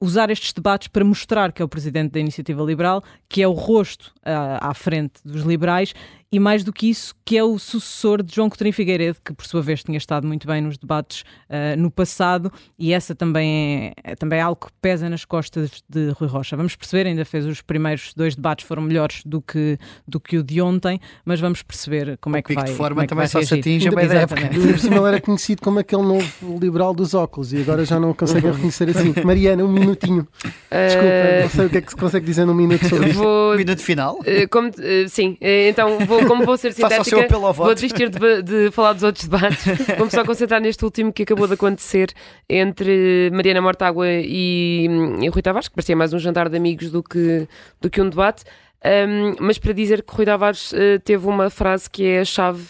usar 0.00 0.30
estes 0.30 0.52
debates 0.52 0.88
para 0.88 1.04
mostrar 1.04 1.52
que 1.52 1.62
é 1.62 1.64
o 1.64 1.68
presidente 1.68 2.12
da 2.12 2.20
iniciativa 2.20 2.62
liberal, 2.62 3.02
que 3.28 3.42
é 3.42 3.48
o 3.48 3.52
rosto 3.52 4.12
ah, 4.22 4.70
à 4.70 4.74
frente 4.74 5.14
dos 5.24 5.42
liberais 5.42 5.94
e 6.34 6.40
mais 6.40 6.64
do 6.64 6.72
que 6.72 6.90
isso, 6.90 7.14
que 7.24 7.38
é 7.38 7.44
o 7.44 7.56
sucessor 7.60 8.20
de 8.20 8.34
João 8.34 8.48
Coutinho 8.48 8.72
Figueiredo, 8.72 9.18
que 9.24 9.32
por 9.32 9.46
sua 9.46 9.62
vez 9.62 9.84
tinha 9.84 9.96
estado 9.96 10.26
muito 10.26 10.48
bem 10.48 10.60
nos 10.60 10.76
debates 10.76 11.22
ah, 11.48 11.76
no 11.76 11.92
passado 11.92 12.50
e 12.76 12.92
essa 12.92 13.14
também 13.14 13.94
é, 14.04 14.12
é 14.12 14.16
também 14.16 14.40
algo 14.40 14.66
que 14.66 14.72
pesa 14.82 15.08
nas 15.08 15.24
costas 15.24 15.70
de 15.88 16.10
Rui 16.10 16.28
Rocha. 16.28 16.56
Vamos 16.56 16.74
perceber, 16.74 17.06
ainda 17.06 17.24
fez 17.24 17.46
os 17.46 17.62
primeiros 17.62 18.12
dois 18.14 18.34
debates 18.34 18.66
foram 18.66 18.82
melhores 18.82 19.22
do 19.24 19.40
que, 19.40 19.78
do 20.08 20.18
que 20.18 20.36
o 20.36 20.42
de 20.42 20.60
ontem, 20.60 20.98
mas 21.24 21.38
vamos 21.38 21.62
perceber 21.62 22.18
como 22.20 22.36
é 22.36 22.42
que 22.42 22.48
pico 22.48 22.62
vai 22.62 22.70
de 22.70 22.76
forma 22.76 23.04
é 23.04 23.06
também 23.06 23.28
vai 23.28 23.28
só 23.28 23.40
se 23.40 23.54
atinge 23.54 23.86
a 23.86 23.92
meio 23.92 24.08
da 24.08 24.22
época. 24.22 24.50
Ele 24.52 25.08
era 25.08 25.20
conhecido 25.20 25.62
como 25.62 25.78
aquele 25.78 26.02
novo 26.02 26.58
liberal 26.60 26.92
dos 26.92 27.14
óculos 27.14 27.52
e 27.52 27.58
agora 27.60 27.84
já 27.84 28.00
não 28.00 28.10
o 28.10 28.14
conseguem 28.14 28.50
reconhecer 28.50 28.90
assim. 28.90 29.14
Mariana, 29.24 29.62
um 29.62 29.72
minutinho. 29.72 30.26
Desculpa, 30.42 31.42
não 31.42 31.50
sei 31.50 31.66
o 31.66 31.70
que 31.70 31.78
é 31.78 31.80
que 31.80 31.90
se 31.90 31.96
consegue 31.96 32.26
dizer 32.26 32.44
num 32.44 32.54
minuto 32.54 32.88
sobre 32.88 33.06
isto. 33.10 33.22
Vou. 33.22 33.56
Minuto 33.56 33.80
final. 33.82 34.18
eh, 34.26 34.48
como, 34.48 34.68
eh, 34.80 35.06
sim, 35.06 35.36
eh, 35.40 35.68
então 35.68 36.00
vou, 36.06 36.23
como 36.28 36.44
vou 36.44 36.56
ser 36.56 36.72
sintética, 36.72 37.26
vou 37.52 37.74
desistir 37.74 38.08
de, 38.10 38.42
de 38.42 38.70
falar 38.70 38.92
dos 38.92 39.02
outros 39.02 39.26
debates. 39.26 39.64
Vamos 39.98 40.12
só 40.12 40.24
concentrar 40.24 40.60
neste 40.60 40.84
último 40.84 41.12
que 41.12 41.22
acabou 41.22 41.46
de 41.46 41.54
acontecer 41.54 42.12
entre 42.48 43.30
Mariana 43.32 43.60
Mortágua 43.60 44.06
e, 44.08 44.86
e 45.20 45.28
Rui 45.28 45.42
Tavares, 45.42 45.68
que 45.68 45.74
parecia 45.74 45.96
mais 45.96 46.12
um 46.12 46.18
jantar 46.18 46.48
de 46.48 46.56
amigos 46.56 46.90
do 46.90 47.02
que, 47.02 47.48
do 47.80 47.90
que 47.90 48.00
um 48.00 48.08
debate. 48.08 48.44
Ahm, 48.84 49.34
mas 49.40 49.58
para 49.58 49.72
dizer 49.72 50.02
que 50.02 50.14
Rui 50.14 50.26
Tavares 50.26 50.72
eh, 50.74 50.98
teve 50.98 51.26
uma 51.26 51.48
frase 51.48 51.88
que 51.88 52.04
é 52.04 52.20
a 52.20 52.24
chave 52.24 52.64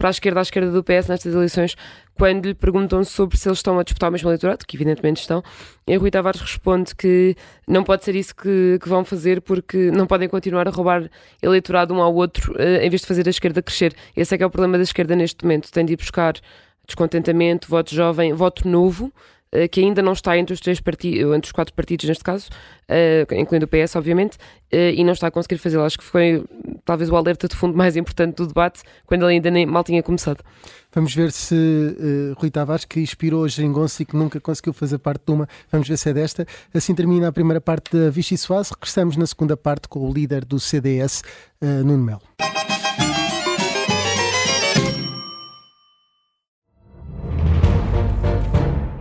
para 0.00 0.08
a 0.08 0.10
esquerda 0.10 0.40
à 0.40 0.42
esquerda 0.42 0.72
do 0.72 0.82
PS 0.82 1.08
nestas 1.08 1.34
eleições, 1.34 1.76
quando 2.14 2.46
lhe 2.46 2.54
perguntam 2.54 3.04
sobre 3.04 3.36
se 3.36 3.46
eles 3.46 3.58
estão 3.58 3.78
a 3.78 3.82
disputar 3.82 4.08
o 4.08 4.12
mesmo 4.12 4.30
eleitorado, 4.30 4.64
que 4.66 4.74
evidentemente 4.74 5.20
estão, 5.20 5.42
e 5.86 5.94
Rui 5.94 6.10
Tavares 6.10 6.40
responde 6.40 6.94
que 6.96 7.36
não 7.68 7.84
pode 7.84 8.02
ser 8.02 8.16
isso 8.16 8.34
que, 8.34 8.78
que 8.80 8.88
vão 8.88 9.04
fazer 9.04 9.42
porque 9.42 9.90
não 9.90 10.06
podem 10.06 10.26
continuar 10.26 10.66
a 10.66 10.70
roubar 10.70 11.10
eleitorado 11.42 11.92
um 11.92 12.00
ao 12.00 12.14
outro 12.14 12.54
eh, 12.58 12.86
em 12.86 12.88
vez 12.88 13.02
de 13.02 13.06
fazer 13.06 13.26
a 13.26 13.30
esquerda 13.30 13.60
crescer. 13.60 13.94
Esse 14.16 14.34
é 14.34 14.38
que 14.38 14.42
é 14.42 14.46
o 14.46 14.50
problema 14.50 14.78
da 14.78 14.84
esquerda 14.84 15.14
neste 15.14 15.44
momento, 15.44 15.70
tem 15.70 15.84
de 15.84 15.92
ir 15.92 15.96
buscar 15.96 16.32
descontentamento, 16.86 17.68
voto 17.68 17.94
jovem, 17.94 18.32
voto 18.32 18.66
novo, 18.66 19.12
que 19.70 19.80
ainda 19.80 20.00
não 20.00 20.12
está 20.12 20.38
entre 20.38 20.54
os 20.54 20.60
três 20.60 20.80
partidos, 20.80 21.34
entre 21.34 21.48
os 21.48 21.52
quatro 21.52 21.74
partidos 21.74 22.06
neste 22.06 22.22
caso, 22.22 22.48
eh, 22.88 23.26
incluindo 23.32 23.66
o 23.66 23.68
PS, 23.68 23.96
obviamente, 23.96 24.38
eh, 24.70 24.92
e 24.94 25.02
não 25.02 25.12
está 25.12 25.26
a 25.26 25.30
conseguir 25.30 25.58
fazê-lo. 25.58 25.84
Acho 25.84 25.98
que 25.98 26.04
foi 26.04 26.44
talvez 26.84 27.10
o 27.10 27.16
alerta 27.16 27.48
de 27.48 27.56
fundo 27.56 27.74
mais 27.78 27.96
importante 27.96 28.36
do 28.36 28.46
debate, 28.46 28.82
quando 29.06 29.22
ele 29.22 29.34
ainda 29.34 29.50
nem 29.50 29.66
mal 29.66 29.82
tinha 29.82 30.02
começado. 30.02 30.44
Vamos 30.92 31.14
ver 31.14 31.32
se 31.32 31.54
eh, 31.54 32.34
Rui 32.36 32.50
Tavares, 32.50 32.84
que 32.84 33.00
inspirou 33.00 33.44
a 33.44 33.48
Geringonça 33.48 34.02
e 34.02 34.06
que 34.06 34.16
nunca 34.16 34.40
conseguiu 34.40 34.72
fazer 34.72 34.98
parte 34.98 35.22
de 35.26 35.32
uma, 35.32 35.48
vamos 35.70 35.88
ver 35.88 35.96
se 35.96 36.10
é 36.10 36.12
desta. 36.12 36.46
Assim 36.72 36.94
termina 36.94 37.28
a 37.28 37.32
primeira 37.32 37.60
parte 37.60 37.96
da 37.96 38.10
Vichy 38.10 38.36
Soase. 38.36 38.70
Regressamos 38.72 39.16
na 39.16 39.26
segunda 39.26 39.56
parte 39.56 39.88
com 39.88 40.08
o 40.08 40.12
líder 40.12 40.44
do 40.44 40.60
CDS, 40.60 41.22
eh, 41.60 41.66
Nuno 41.66 42.04
Melo. 42.04 42.79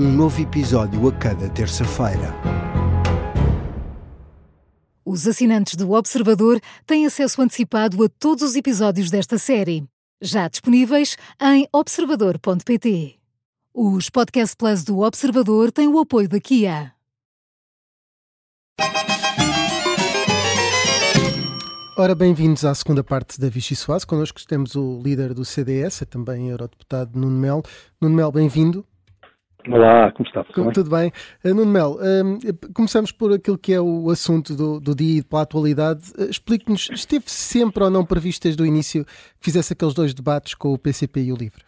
Um 0.00 0.12
novo 0.12 0.40
episódio 0.40 1.08
a 1.08 1.12
cada 1.12 1.48
terça-feira. 1.48 2.32
Os 5.04 5.26
assinantes 5.26 5.74
do 5.74 5.90
Observador 5.90 6.60
têm 6.86 7.04
acesso 7.04 7.42
antecipado 7.42 8.04
a 8.04 8.08
todos 8.08 8.44
os 8.44 8.54
episódios 8.54 9.10
desta 9.10 9.38
série, 9.38 9.84
já 10.22 10.46
disponíveis 10.46 11.16
em 11.42 11.66
observador.pt. 11.72 13.16
Os 13.74 14.08
Podcast 14.08 14.54
Plus 14.56 14.84
do 14.84 15.00
Observador 15.00 15.72
têm 15.72 15.88
o 15.88 15.98
apoio 15.98 16.28
da 16.28 16.38
Kia. 16.38 16.92
Ora, 21.96 22.14
bem-vindos 22.14 22.64
à 22.64 22.72
segunda 22.72 23.02
parte 23.02 23.40
da 23.40 23.48
Vichy 23.48 23.74
Soase. 23.74 24.06
Connosco 24.06 24.38
temos 24.46 24.76
o 24.76 25.02
líder 25.02 25.34
do 25.34 25.44
CDS, 25.44 26.02
é 26.02 26.04
também 26.04 26.50
eurodeputado 26.50 27.18
Nuno 27.18 27.36
Melo. 27.36 27.64
Nuno 28.00 28.14
Melo, 28.14 28.30
bem-vindo. 28.30 28.86
Olá, 29.66 30.12
como 30.12 30.26
está? 30.26 30.44
Tudo, 30.44 30.72
tudo 30.72 30.90
bem? 30.90 31.10
Uh, 31.44 31.54
Nuno 31.54 31.70
Melo, 31.70 31.98
um, 32.00 32.38
começamos 32.72 33.10
por 33.10 33.32
aquilo 33.32 33.58
que 33.58 33.72
é 33.72 33.80
o 33.80 34.08
assunto 34.10 34.54
do, 34.54 34.78
do 34.78 34.94
dia 34.94 35.20
e 35.20 35.24
pela 35.24 35.42
atualidade. 35.42 36.12
Uh, 36.12 36.30
Explique-nos, 36.30 36.88
esteve 36.90 37.24
sempre 37.26 37.82
ou 37.82 37.90
não 37.90 38.06
previsto 38.06 38.44
desde 38.44 38.62
o 38.62 38.66
início 38.66 39.04
que 39.04 39.44
fizesse 39.44 39.72
aqueles 39.72 39.94
dois 39.94 40.14
debates 40.14 40.54
com 40.54 40.72
o 40.72 40.78
PCP 40.78 41.20
e 41.20 41.32
o 41.32 41.36
LIVRE? 41.36 41.64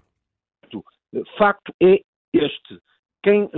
Facto 1.37 1.74
é 1.83 2.00
este. 2.33 2.81
Quem, 3.22 3.50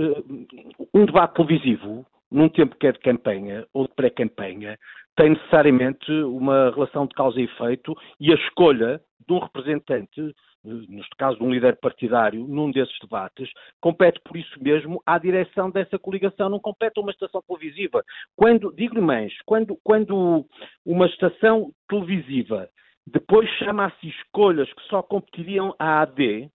um 0.93 1.05
debate 1.05 1.35
televisivo, 1.35 2.05
num 2.31 2.49
tempo 2.49 2.75
que 2.75 2.87
é 2.87 2.91
de 2.91 2.99
campanha 2.99 3.65
ou 3.73 3.87
de 3.87 3.93
pré-campanha, 3.93 4.77
tem 5.15 5.31
necessariamente 5.31 6.11
uma 6.11 6.71
relação 6.71 7.05
de 7.05 7.13
causa 7.13 7.39
e 7.39 7.43
efeito 7.43 7.95
e 8.19 8.31
a 8.31 8.35
escolha 8.35 9.01
de 9.27 9.33
um 9.33 9.39
representante 9.39 10.33
neste 10.63 11.15
caso 11.17 11.37
de 11.37 11.43
um 11.43 11.51
líder 11.51 11.75
partidário, 11.77 12.47
num 12.47 12.71
desses 12.71 12.97
debates, 13.01 13.49
compete 13.81 14.19
por 14.23 14.37
isso 14.37 14.61
mesmo 14.61 15.01
à 15.05 15.17
direção 15.17 15.69
dessa 15.69 15.99
coligação, 15.99 16.49
não 16.49 16.59
compete 16.59 16.97
a 16.97 17.01
uma 17.01 17.11
estação 17.11 17.41
televisiva. 17.41 18.03
Quando, 18.35 18.73
digo-lhe 18.73 19.01
mais, 19.01 19.33
quando, 19.45 19.77
quando 19.83 20.45
uma 20.85 21.05
estação 21.07 21.71
televisiva 21.89 22.69
depois 23.05 23.49
chama 23.57 23.87
a 23.87 23.91
si 23.99 24.07
escolhas 24.07 24.71
que 24.71 24.81
só 24.83 25.03
competiriam 25.03 25.75
à 25.77 26.03
AD, 26.03 26.49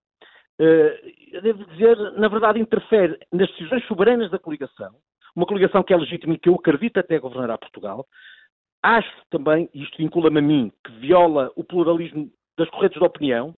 eh, 0.59 1.13
devo 1.43 1.65
dizer, 1.67 1.97
na 2.13 2.29
verdade, 2.29 2.59
interfere 2.59 3.19
nas 3.31 3.49
decisões 3.49 3.87
soberanas 3.87 4.31
da 4.31 4.39
coligação, 4.39 4.95
uma 5.37 5.45
coligação 5.45 5.83
que 5.83 5.93
é 5.93 5.97
legítima 5.97 6.33
e 6.35 6.39
que 6.39 6.49
eu 6.49 6.55
acredito 6.55 6.99
até 6.99 7.19
governará 7.19 7.59
Portugal. 7.59 8.07
Acho 8.89 9.13
também, 9.29 9.69
isto 9.75 9.99
vincula-me 9.99 10.39
a 10.39 10.43
mim, 10.43 10.73
que 10.83 10.91
viola 10.93 11.53
o 11.55 11.63
pluralismo 11.63 12.31
das 12.57 12.71
correntes 12.71 12.99
de 12.99 13.07
opinião, 13.07 13.53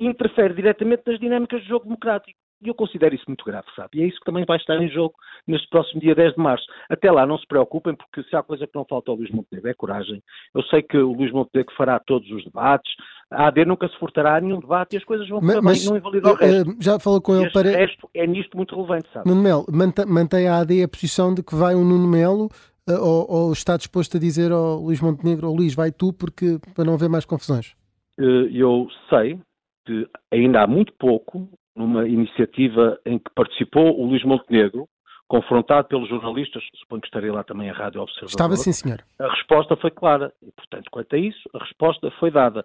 interfere 0.00 0.54
diretamente 0.54 1.04
nas 1.06 1.20
dinâmicas 1.20 1.62
do 1.62 1.68
jogo 1.68 1.84
democrático. 1.84 2.36
E 2.60 2.66
eu 2.66 2.74
considero 2.74 3.14
isso 3.14 3.24
muito 3.28 3.44
grave, 3.44 3.66
sabe? 3.76 3.98
E 3.98 4.02
é 4.02 4.06
isso 4.06 4.18
que 4.18 4.24
também 4.24 4.44
vai 4.44 4.56
estar 4.56 4.76
em 4.82 4.88
jogo 4.88 5.14
neste 5.46 5.68
próximo 5.68 6.00
dia 6.00 6.16
10 6.16 6.34
de 6.34 6.40
março. 6.40 6.64
Até 6.90 7.12
lá, 7.12 7.24
não 7.24 7.38
se 7.38 7.46
preocupem, 7.46 7.94
porque 7.94 8.28
se 8.28 8.34
há 8.34 8.42
coisa 8.42 8.66
que 8.66 8.74
não 8.74 8.84
falta 8.84 9.12
ao 9.12 9.16
Luís 9.16 9.30
Montenegro 9.30 9.70
é 9.70 9.74
coragem. 9.74 10.20
Eu 10.52 10.62
sei 10.64 10.82
que 10.82 10.96
o 10.96 11.12
Luís 11.12 11.30
Montenegro 11.30 11.72
fará 11.76 12.00
todos 12.00 12.28
os 12.32 12.42
debates, 12.42 12.92
a 13.30 13.46
AD 13.46 13.64
nunca 13.64 13.88
se 13.88 13.96
furtará 13.98 14.36
a 14.36 14.40
nenhum 14.40 14.60
debate 14.60 14.94
e 14.94 14.96
as 14.96 15.04
coisas 15.04 15.28
vão 15.28 15.40
correr 15.40 15.62
bem, 15.62 15.84
não 15.86 15.96
invalida 15.96 16.32
o 16.32 16.34
resto. 16.34 16.70
Uh, 16.70 16.76
já 16.80 16.98
falou 16.98 17.20
com 17.20 17.36
ele 17.36 17.50
para. 17.50 17.68
O 17.68 17.72
resto 17.72 18.10
é 18.14 18.26
nisto 18.26 18.56
muito 18.56 18.74
relevante, 18.74 19.08
sabe? 19.12 19.28
Nuno 19.28 19.42
Melo, 19.42 19.66
mantém 20.06 20.48
a 20.48 20.58
AD 20.58 20.82
a 20.82 20.88
posição 20.88 21.34
de 21.34 21.42
que 21.42 21.54
vai 21.54 21.74
um 21.74 21.84
Nuno 21.84 22.08
Melo 22.08 22.48
ou, 22.88 23.26
ou, 23.28 23.52
está 23.52 23.76
disposto 23.76 24.16
a 24.16 24.20
dizer 24.20 24.50
ao 24.50 24.80
Luís 24.80 25.00
Montenegro, 25.00 25.48
ou 25.48 25.56
Luís, 25.56 25.74
vai 25.74 25.92
tu, 25.92 26.12
porque 26.12 26.58
para 26.74 26.84
não 26.84 26.94
haver 26.94 27.08
mais 27.08 27.24
confusões? 27.24 27.74
Uh, 28.18 28.46
eu 28.50 28.88
sei 29.08 29.38
que 29.86 30.08
ainda 30.32 30.62
há 30.62 30.66
muito 30.66 30.92
pouco, 30.98 31.48
numa 31.76 32.06
iniciativa 32.06 32.98
em 33.06 33.18
que 33.18 33.30
participou 33.34 33.98
o 33.98 34.06
Luís 34.06 34.24
Montenegro, 34.24 34.86
confrontado 35.32 35.88
pelos 35.88 36.10
jornalistas, 36.10 36.62
suponho 36.74 37.00
que 37.00 37.06
estaria 37.06 37.32
lá 37.32 37.42
também 37.42 37.70
a 37.70 37.72
Rádio 37.72 38.02
Observador. 38.02 38.28
Estava 38.28 38.54
sim, 38.54 38.70
senhor. 38.70 39.02
A 39.18 39.30
resposta 39.30 39.74
foi 39.76 39.90
clara. 39.90 40.30
E, 40.42 40.52
portanto, 40.52 40.90
quanto 40.90 41.16
a 41.16 41.18
isso, 41.18 41.48
a 41.54 41.58
resposta 41.58 42.10
foi 42.20 42.30
dada. 42.30 42.62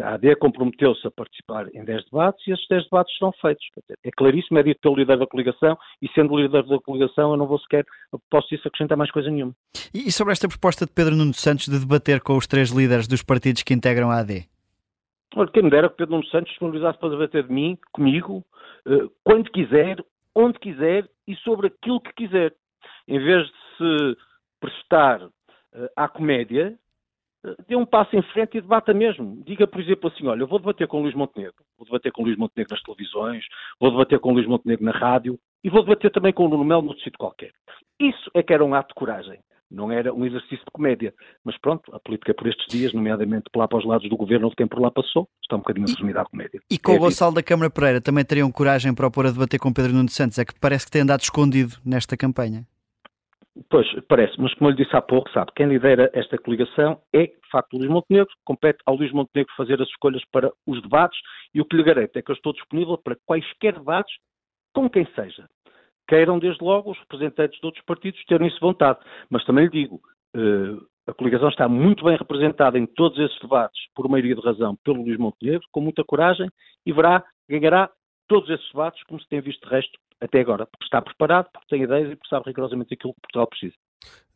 A 0.00 0.14
AD 0.14 0.36
comprometeu-se 0.36 1.04
a 1.04 1.10
participar 1.10 1.66
em 1.74 1.84
10 1.84 2.04
debates 2.04 2.46
e 2.46 2.52
esses 2.52 2.64
10 2.68 2.84
debates 2.84 3.12
serão 3.18 3.32
feitos. 3.42 3.66
É 4.04 4.10
claríssimo, 4.12 4.56
é 4.56 4.62
dito 4.62 4.80
pelo 4.82 4.94
líder 4.94 5.18
da 5.18 5.26
coligação 5.26 5.76
e, 6.00 6.08
sendo 6.10 6.36
líder 6.36 6.62
da 6.62 6.78
coligação, 6.78 7.32
eu 7.32 7.36
não 7.36 7.48
vou 7.48 7.58
sequer, 7.58 7.84
posso 8.30 8.54
isso 8.54 8.68
acrescentar 8.68 8.96
mais 8.96 9.10
coisa 9.10 9.28
nenhuma. 9.28 9.52
E 9.92 10.12
sobre 10.12 10.32
esta 10.32 10.46
proposta 10.46 10.86
de 10.86 10.92
Pedro 10.92 11.16
Nuno 11.16 11.34
Santos 11.34 11.66
de 11.66 11.76
debater 11.76 12.20
com 12.20 12.36
os 12.36 12.46
três 12.46 12.70
líderes 12.70 13.08
dos 13.08 13.24
partidos 13.24 13.64
que 13.64 13.74
integram 13.74 14.12
a 14.12 14.20
AD? 14.20 14.44
Olha, 15.34 15.50
quem 15.50 15.64
me 15.64 15.70
dera 15.70 15.88
que 15.88 15.96
Pedro 15.96 16.14
Nuno 16.14 16.26
Santos 16.28 16.50
disponibilizasse 16.50 17.00
para 17.00 17.08
debater 17.08 17.48
de 17.48 17.52
mim, 17.52 17.76
comigo, 17.92 18.44
eh, 18.86 19.08
quando 19.24 19.50
quiser, 19.50 19.96
onde 20.36 20.58
quiser 20.58 21.08
e 21.26 21.34
sobre 21.36 21.68
aquilo 21.68 22.00
que 22.00 22.12
quiser. 22.12 22.54
Em 23.08 23.18
vez 23.18 23.46
de 23.46 23.52
se 23.78 24.18
prestar 24.60 25.22
uh, 25.22 25.32
à 25.96 26.06
comédia, 26.06 26.78
uh, 27.44 27.56
dê 27.66 27.74
um 27.74 27.86
passo 27.86 28.14
em 28.14 28.22
frente 28.22 28.58
e 28.58 28.60
debata 28.60 28.92
mesmo. 28.92 29.42
Diga, 29.44 29.66
por 29.66 29.80
exemplo, 29.80 30.10
assim: 30.10 30.26
olha, 30.26 30.42
eu 30.42 30.46
vou 30.46 30.58
debater 30.58 30.86
com 30.86 30.98
o 30.98 31.02
Luís 31.02 31.14
Montenegro, 31.14 31.64
vou 31.78 31.86
debater 31.86 32.12
com 32.12 32.22
o 32.22 32.24
Luís 32.26 32.36
Montenegro 32.36 32.74
nas 32.74 32.82
televisões, 32.82 33.44
vou 33.80 33.90
debater 33.90 34.20
com 34.20 34.30
o 34.30 34.34
Luís 34.34 34.46
Montenegro 34.46 34.84
na 34.84 34.92
rádio 34.92 35.38
e 35.64 35.70
vou 35.70 35.82
debater 35.82 36.10
também 36.10 36.32
com 36.32 36.44
o 36.44 36.48
Nuno 36.48 36.64
Melo 36.64 36.82
no 36.82 36.94
sítio 36.98 37.18
qualquer. 37.18 37.52
Isso 37.98 38.30
é 38.34 38.42
que 38.42 38.52
era 38.52 38.64
um 38.64 38.74
ato 38.74 38.88
de 38.88 38.94
coragem. 38.94 39.40
Não 39.70 39.90
era 39.90 40.12
um 40.14 40.24
exercício 40.24 40.64
de 40.64 40.70
comédia. 40.72 41.12
Mas 41.44 41.58
pronto, 41.58 41.94
a 41.94 41.98
política 41.98 42.32
por 42.34 42.46
estes 42.46 42.66
dias, 42.68 42.92
nomeadamente 42.92 43.44
lá 43.54 43.66
para 43.66 43.78
os 43.78 43.84
lados 43.84 44.08
do 44.08 44.16
governo, 44.16 44.48
de 44.48 44.56
quem 44.56 44.66
por 44.66 44.80
lá 44.80 44.90
passou, 44.90 45.28
está 45.42 45.56
um 45.56 45.60
bocadinho 45.60 45.86
resumida 45.86 46.22
à 46.22 46.24
comédia. 46.24 46.60
E 46.70 46.78
com 46.78 46.92
é 46.92 46.96
o 46.96 46.98
Gonçalo 46.98 47.34
da 47.34 47.42
Câmara 47.42 47.70
Pereira 47.70 48.00
também 48.00 48.24
teriam 48.24 48.50
coragem 48.50 48.94
para 48.94 49.06
opor 49.06 49.26
a 49.26 49.30
debater 49.30 49.58
com 49.58 49.72
Pedro 49.72 49.92
Nuno 49.92 50.08
Santos? 50.08 50.38
É 50.38 50.44
que 50.44 50.58
parece 50.60 50.86
que 50.86 50.92
tem 50.92 51.02
andado 51.02 51.20
escondido 51.20 51.76
nesta 51.84 52.16
campanha. 52.16 52.66
Pois, 53.70 53.86
parece, 54.06 54.34
mas 54.38 54.52
como 54.54 54.68
eu 54.68 54.74
lhe 54.74 54.84
disse 54.84 54.94
há 54.94 55.00
pouco, 55.00 55.30
sabe, 55.30 55.50
quem 55.56 55.66
lidera 55.66 56.10
esta 56.12 56.36
coligação 56.36 57.00
é, 57.10 57.22
de 57.26 57.50
facto, 57.50 57.72
o 57.72 57.78
Luís 57.78 57.90
Montenegro, 57.90 58.30
compete 58.44 58.78
ao 58.84 58.96
Luís 58.96 59.10
Montenegro 59.12 59.52
fazer 59.56 59.80
as 59.80 59.88
escolhas 59.88 60.22
para 60.30 60.52
os 60.66 60.82
debates 60.82 61.18
e 61.54 61.60
o 61.60 61.64
que 61.64 61.74
lhe 61.74 61.82
garanto 61.82 62.14
é 62.16 62.22
que 62.22 62.30
eu 62.30 62.34
estou 62.34 62.52
disponível 62.52 62.98
para 62.98 63.16
quaisquer 63.24 63.72
debates, 63.72 64.14
com 64.74 64.90
quem 64.90 65.06
seja 65.14 65.48
queiram, 66.08 66.38
desde 66.38 66.62
logo, 66.62 66.90
os 66.90 66.98
representantes 66.98 67.58
de 67.60 67.66
outros 67.66 67.84
partidos 67.84 68.24
terem 68.24 68.48
isso 68.48 68.60
vontade. 68.60 68.98
Mas 69.30 69.44
também 69.44 69.64
lhe 69.64 69.70
digo, 69.70 70.00
eh, 70.34 70.76
a 71.06 71.14
coligação 71.14 71.48
está 71.48 71.68
muito 71.68 72.04
bem 72.04 72.16
representada 72.16 72.78
em 72.78 72.86
todos 72.86 73.18
esses 73.18 73.38
debates, 73.40 73.80
por 73.94 74.08
maioria 74.08 74.34
de 74.34 74.40
razão, 74.40 74.76
pelo 74.84 75.02
Luís 75.02 75.18
Montenegro, 75.18 75.66
com 75.70 75.80
muita 75.80 76.04
coragem, 76.04 76.50
e 76.84 76.92
verá, 76.92 77.24
ganhará 77.48 77.90
todos 78.28 78.50
esses 78.50 78.66
debates, 78.68 79.02
como 79.04 79.20
se 79.20 79.28
tem 79.28 79.40
visto 79.40 79.66
de 79.66 79.72
resto 79.72 79.98
até 80.20 80.40
agora, 80.40 80.66
porque 80.66 80.84
está 80.84 81.00
preparado, 81.00 81.48
porque 81.52 81.68
tem 81.68 81.82
ideias 81.82 82.10
e 82.10 82.16
porque 82.16 82.28
sabe 82.28 82.46
rigorosamente 82.46 82.94
aquilo 82.94 83.14
que 83.14 83.20
Portugal 83.20 83.46
precisa. 83.46 83.74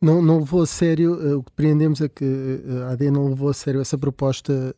Não, 0.01 0.21
não 0.21 0.39
levou 0.39 0.61
a 0.61 0.65
sério, 0.65 1.13
uh, 1.13 1.39
o 1.39 1.43
que 1.43 1.51
compreendemos 1.51 2.01
é 2.01 2.09
que 2.09 2.23
uh, 2.23 2.83
a 2.87 2.93
AD 2.93 3.11
não 3.11 3.29
levou 3.29 3.49
a 3.49 3.53
sério 3.53 3.81
essa 3.81 3.97
proposta 3.97 4.75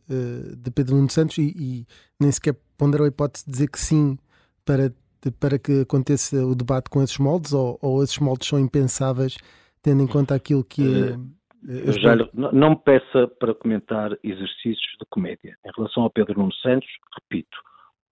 de 0.57 0.71
Pedro 0.71 0.95
Nuno 0.95 1.09
Santos 1.09 1.37
e, 1.37 1.53
e, 1.57 1.85
nem 2.19 2.31
sequer 2.31 2.55
ponderou 2.77 3.05
a 3.05 3.07
hipótese 3.07 3.45
de 3.45 3.51
dizer 3.51 3.69
que 3.69 3.79
sim 3.79 4.17
para 4.65 4.93
de, 5.23 5.31
para 5.31 5.57
que 5.57 5.81
aconteça 5.81 6.45
o 6.45 6.55
debate 6.55 6.89
com 6.89 7.01
esses 7.01 7.17
moldes 7.17 7.53
ou, 7.53 7.77
ou 7.81 8.03
esses 8.03 8.19
moldes 8.19 8.47
são 8.47 8.59
impensáveis 8.59 9.37
tendo 9.83 10.01
em 10.01 10.07
conta 10.07 10.33
aquilo 10.33 10.63
que 10.63 10.81
é. 10.81 11.15
Uh, 11.15 11.91
já, 11.93 12.15
não 12.33 12.71
me 12.71 12.75
peça 12.75 13.27
para 13.39 13.53
comentar 13.53 14.11
exercícios 14.23 14.97
de 14.99 15.05
comédia. 15.09 15.55
Em 15.65 15.71
relação 15.77 16.03
ao 16.03 16.09
Pedro 16.09 16.37
Nuno 16.39 16.53
Santos, 16.55 16.89
repito, 17.21 17.57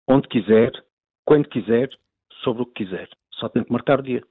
onde 0.08 0.28
quiser, 0.30 0.72
quando 1.26 1.50
quiser, 1.50 1.90
sobre 2.44 2.64
o 2.64 2.66
que 2.66 2.86
quiser. 2.86 3.10
Só 3.34 3.50
tem 3.50 3.64
que 3.64 3.72
marcar 3.72 4.00
o 4.00 4.04
dia. 4.04 4.24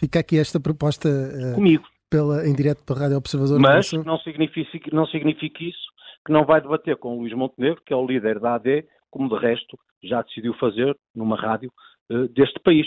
Fica 0.00 0.18
aqui 0.18 0.38
esta 0.38 0.58
proposta 0.58 1.08
uh, 1.08 1.54
comigo. 1.54 1.84
Pela, 2.10 2.46
em 2.46 2.54
direto 2.54 2.84
pela 2.84 3.00
Rádio 3.00 3.16
Observador. 3.16 3.60
Mas 3.60 3.92
não 3.92 4.18
significa, 4.18 4.90
não 4.92 5.06
significa 5.06 5.62
isso 5.62 5.86
que 6.24 6.32
não 6.32 6.44
vai 6.44 6.60
debater 6.60 6.96
com 6.96 7.16
o 7.16 7.20
Luís 7.20 7.32
Montenegro, 7.34 7.82
que 7.84 7.92
é 7.92 7.96
o 7.96 8.06
líder 8.06 8.38
da 8.40 8.54
AD, 8.54 8.84
como 9.10 9.28
de 9.28 9.36
resto 9.40 9.78
já 10.02 10.22
decidiu 10.22 10.54
fazer 10.54 10.96
numa 11.14 11.36
rádio 11.36 11.72
uh, 12.10 12.28
deste 12.28 12.58
país. 12.60 12.86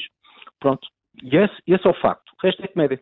Pronto. 0.59 0.87
E 1.23 1.35
esse, 1.35 1.55
esse, 1.67 1.87
é 1.87 1.89
o 1.89 2.01
facto. 2.01 2.29
O 2.31 2.45
resto 2.45 2.63
é 2.63 2.67
comédia. 2.67 2.99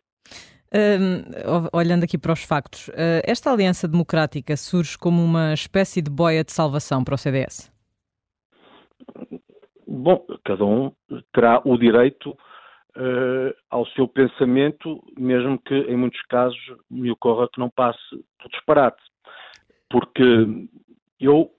Uh, 0.67 1.69
olhando 1.71 2.03
aqui 2.03 2.17
para 2.17 2.33
os 2.33 2.43
factos, 2.43 2.89
uh, 2.89 3.23
esta 3.23 3.51
aliança 3.51 3.87
democrática 3.87 4.57
surge 4.57 4.97
como 4.97 5.23
uma 5.23 5.53
espécie 5.53 6.01
de 6.01 6.11
boia 6.11 6.43
de 6.43 6.51
salvação 6.51 7.03
para 7.03 7.15
o 7.15 7.17
CDS? 7.17 7.71
Bom, 9.87 10.25
cada 10.43 10.65
um 10.65 10.91
terá 11.33 11.61
o 11.63 11.77
direito 11.77 12.31
uh, 12.31 13.55
ao 13.69 13.85
seu 13.87 14.07
pensamento, 14.07 15.01
mesmo 15.17 15.57
que 15.59 15.73
em 15.73 15.95
muitos 15.95 16.21
casos 16.23 16.59
me 16.89 17.09
ocorra 17.11 17.47
que 17.47 17.59
não 17.59 17.69
passe 17.69 17.99
por 18.37 18.49
disparate. 18.51 19.01
Porque 19.89 20.67
eu, 21.19 21.49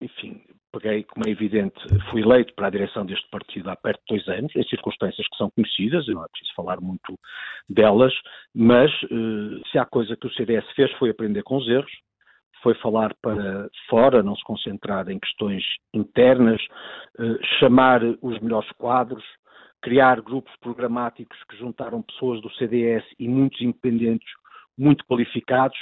enfim, 0.00 0.42
peguei, 0.72 1.04
como 1.04 1.26
é 1.26 1.30
evidente, 1.30 1.78
fui 2.10 2.22
eleito 2.22 2.54
para 2.54 2.68
a 2.68 2.70
direção 2.70 3.04
deste 3.04 3.28
partido 3.30 3.68
há 3.70 3.76
perto 3.76 4.00
de 4.08 4.16
dois 4.16 4.38
anos, 4.38 4.54
em 4.56 4.64
circunstâncias 4.64 5.26
que 5.28 5.36
são 5.36 5.50
conhecidas, 5.50 6.08
eu 6.08 6.14
não 6.14 6.24
é 6.24 6.28
preciso 6.28 6.54
falar 6.54 6.80
muito 6.80 7.18
delas, 7.68 8.12
mas 8.54 8.90
eh, 9.04 9.62
se 9.70 9.78
há 9.78 9.84
coisa 9.84 10.16
que 10.16 10.26
o 10.26 10.32
CDS 10.32 10.64
fez 10.74 10.90
foi 10.92 11.10
aprender 11.10 11.42
com 11.42 11.56
os 11.56 11.68
erros, 11.68 11.92
foi 12.62 12.74
falar 12.74 13.14
para 13.20 13.68
fora, 13.88 14.22
não 14.22 14.36
se 14.36 14.44
concentrar 14.44 15.08
em 15.10 15.18
questões 15.18 15.64
internas, 15.92 16.60
eh, 17.18 17.58
chamar 17.58 18.02
os 18.22 18.38
melhores 18.40 18.70
quadros, 18.72 19.24
criar 19.82 20.20
grupos 20.20 20.54
programáticos 20.60 21.38
que 21.50 21.56
juntaram 21.56 22.02
pessoas 22.02 22.40
do 22.40 22.50
CDS 22.54 23.04
e 23.18 23.28
muitos 23.28 23.60
independentes 23.60 24.28
muito 24.78 25.04
qualificados, 25.04 25.78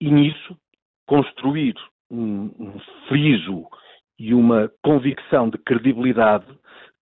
e 0.00 0.10
nisso 0.10 0.56
construir 1.06 1.74
um, 2.10 2.50
um 2.58 2.78
friso 3.08 3.66
e 4.18 4.34
uma 4.34 4.70
convicção 4.82 5.48
de 5.48 5.58
credibilidade 5.58 6.46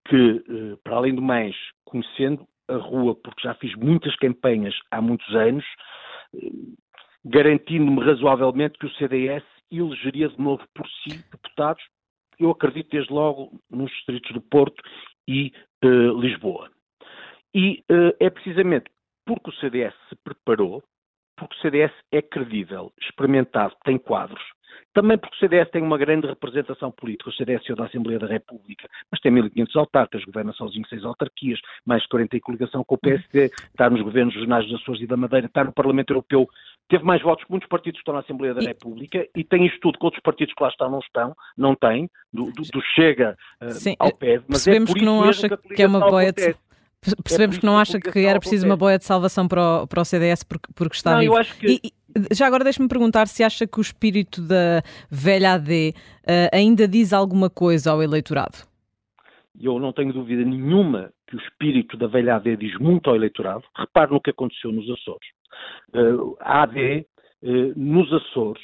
que, 0.09 0.44
eh, 0.48 0.77
para 0.83 0.96
além 0.96 1.14
do 1.14 1.22
mais, 1.22 1.55
conhecendo 1.85 2.46
a 2.68 2.77
rua, 2.77 3.14
porque 3.14 3.42
já 3.42 3.55
fiz 3.55 3.74
muitas 3.77 4.14
campanhas 4.16 4.74
há 4.90 5.00
muitos 5.00 5.35
anos, 5.35 5.64
eh, 6.35 6.50
garantindo-me 7.24 8.05
razoavelmente 8.05 8.79
que 8.79 8.87
o 8.87 8.94
CDS 8.94 9.44
elegeria 9.70 10.29
de 10.29 10.38
novo 10.38 10.62
por 10.74 10.87
si 10.88 11.18
deputados, 11.31 11.83
eu 12.38 12.50
acredito 12.50 12.90
desde 12.90 13.12
logo 13.12 13.61
nos 13.70 13.90
distritos 13.92 14.33
do 14.33 14.40
Porto 14.40 14.83
e 15.29 15.53
uh, 15.85 16.20
Lisboa. 16.20 16.70
E 17.55 17.85
uh, 17.90 18.14
é 18.20 18.29
precisamente 18.29 18.90
porque 19.24 19.50
o 19.50 19.55
CDS 19.55 19.94
se 20.09 20.16
preparou, 20.16 20.83
porque 21.37 21.57
o 21.57 21.61
CDS 21.61 21.92
é 22.12 22.20
credível, 22.20 22.92
experimentado, 23.00 23.74
tem 23.85 23.98
quadros, 23.98 24.42
também 24.92 25.18
porque 25.18 25.34
o 25.37 25.38
CDS 25.38 25.70
tem 25.70 25.82
uma 25.82 25.98
grande 25.98 26.26
representação 26.26 26.90
política. 26.90 27.30
O 27.30 27.32
CDS 27.32 27.62
é 27.68 27.74
da 27.74 27.84
Assembleia 27.87 28.18
da 28.18 28.26
República, 28.26 28.88
mas 29.10 29.20
tem 29.20 29.32
1.500 29.32 29.76
autarcas, 29.76 30.24
governa 30.24 30.52
sozinho 30.52 30.87
seis 30.88 31.04
autarquias, 31.04 31.58
mais 31.87 32.02
de 32.02 32.08
40 32.08 32.37
em 32.37 32.40
coligação 32.40 32.84
com 32.84 32.94
o 32.94 32.98
PSD, 32.98 33.46
está 33.46 33.88
nos 33.90 34.02
governos 34.02 34.34
regionais 34.34 34.66
dos 34.66 34.80
Açores 34.80 35.00
e 35.02 35.06
da 35.06 35.16
Madeira, 35.16 35.46
está 35.46 35.64
no 35.64 35.72
Parlamento 35.72 36.10
Europeu 36.10 36.48
teve 36.87 37.02
mais 37.02 37.22
votos 37.22 37.42
que 37.44 37.50
muitos 37.50 37.66
partidos 37.68 37.98
que 37.98 38.02
estão 38.02 38.12
na 38.12 38.20
Assembleia 38.20 38.52
da 38.52 38.60
E- 38.62 38.66
República 38.66 39.26
e 39.34 39.42
tem 39.42 39.64
isto 39.64 39.80
tudo 39.80 39.98
que 39.98 40.04
outros 40.04 40.22
partidos 40.22 40.52
que 40.54 40.62
lá 40.62 40.68
estão 40.68 40.90
não 40.90 40.98
estão, 40.98 41.34
não 41.56 41.74
têm, 41.74 42.10
do, 42.30 42.44
do- 42.52 42.62
do 42.62 42.82
Chega 42.94 43.34
uh, 43.62 43.70
Sim, 43.70 43.96
ao 43.98 44.08
eh, 44.08 44.12
PEV, 44.12 44.44
mas 44.46 44.64
percebemos 44.64 44.90
é 44.90 44.92
por 44.92 44.98
que 44.98 45.04
não 45.04 45.22
acha 45.24 45.48
mesmo 45.48 45.58
que 45.74 45.82
é 45.82 45.87
uma 45.87 46.00
boia 46.00 46.30
de-. 46.30 46.54
Percebemos 47.22 47.56
É 47.56 47.60
que 47.60 47.66
não 47.66 47.78
acha 47.78 47.98
que 48.00 48.10
que 48.12 48.26
era 48.26 48.38
preciso 48.38 48.66
uma 48.66 48.76
boia 48.76 48.98
de 48.98 49.04
salvação 49.04 49.46
para 49.48 49.82
o, 49.82 49.87
para 49.87 50.00
o 50.02 50.04
CDS 50.04 50.42
porque, 50.42 50.72
porque 50.74 50.96
está 50.96 51.12
Não, 51.12 51.20
vivo. 51.20 51.34
que- 51.58 51.80
e, 51.84 51.92
já 52.33 52.46
agora 52.46 52.64
deixe-me 52.64 52.88
perguntar 52.88 53.27
se 53.27 53.42
acha 53.42 53.66
que 53.66 53.79
o 53.79 53.83
espírito 53.83 54.40
da 54.40 54.83
velha 55.11 55.55
AD 55.55 55.94
eh, 56.27 56.50
ainda 56.53 56.87
diz 56.87 57.12
alguma 57.12 57.50
coisa 57.50 57.90
ao 57.90 58.03
eleitorado. 58.03 58.59
Eu 59.61 59.79
não 59.79 59.92
tenho 59.92 60.12
dúvida 60.12 60.44
nenhuma 60.44 61.12
que 61.27 61.37
o 61.37 61.40
espírito 61.40 61.96
da 61.96 62.07
velha 62.07 62.37
AD 62.37 62.57
diz 62.57 62.77
muito 62.79 63.09
ao 63.09 63.16
eleitorado. 63.16 63.64
Repare 63.77 64.12
no 64.12 64.20
que 64.20 64.31
aconteceu 64.31 64.72
nos 64.72 64.88
Açores. 64.90 65.29
Uh, 65.94 66.37
a 66.40 66.62
AD, 66.62 67.07
uh, 67.42 67.46
nos 67.77 68.12
Açores, 68.12 68.62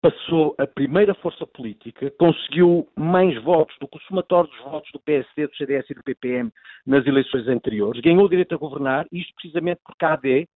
passou 0.00 0.54
a 0.58 0.66
primeira 0.66 1.14
força 1.14 1.46
política, 1.46 2.12
conseguiu 2.18 2.86
mais 2.94 3.42
votos 3.42 3.74
do 3.80 3.88
que 3.88 3.96
o 3.96 4.02
somatório 4.02 4.50
dos 4.50 4.60
votos 4.60 4.90
do 4.92 5.00
PSD, 5.00 5.46
do 5.46 5.56
CDS 5.56 5.90
e 5.90 5.94
do 5.94 6.04
PPM 6.04 6.52
nas 6.86 7.04
eleições 7.06 7.48
anteriores, 7.48 8.00
ganhou 8.00 8.24
o 8.24 8.28
direito 8.28 8.54
a 8.54 8.58
governar, 8.58 9.06
isto 9.10 9.34
precisamente 9.34 9.80
porque 9.84 10.04
a 10.04 10.12
AD 10.12 10.48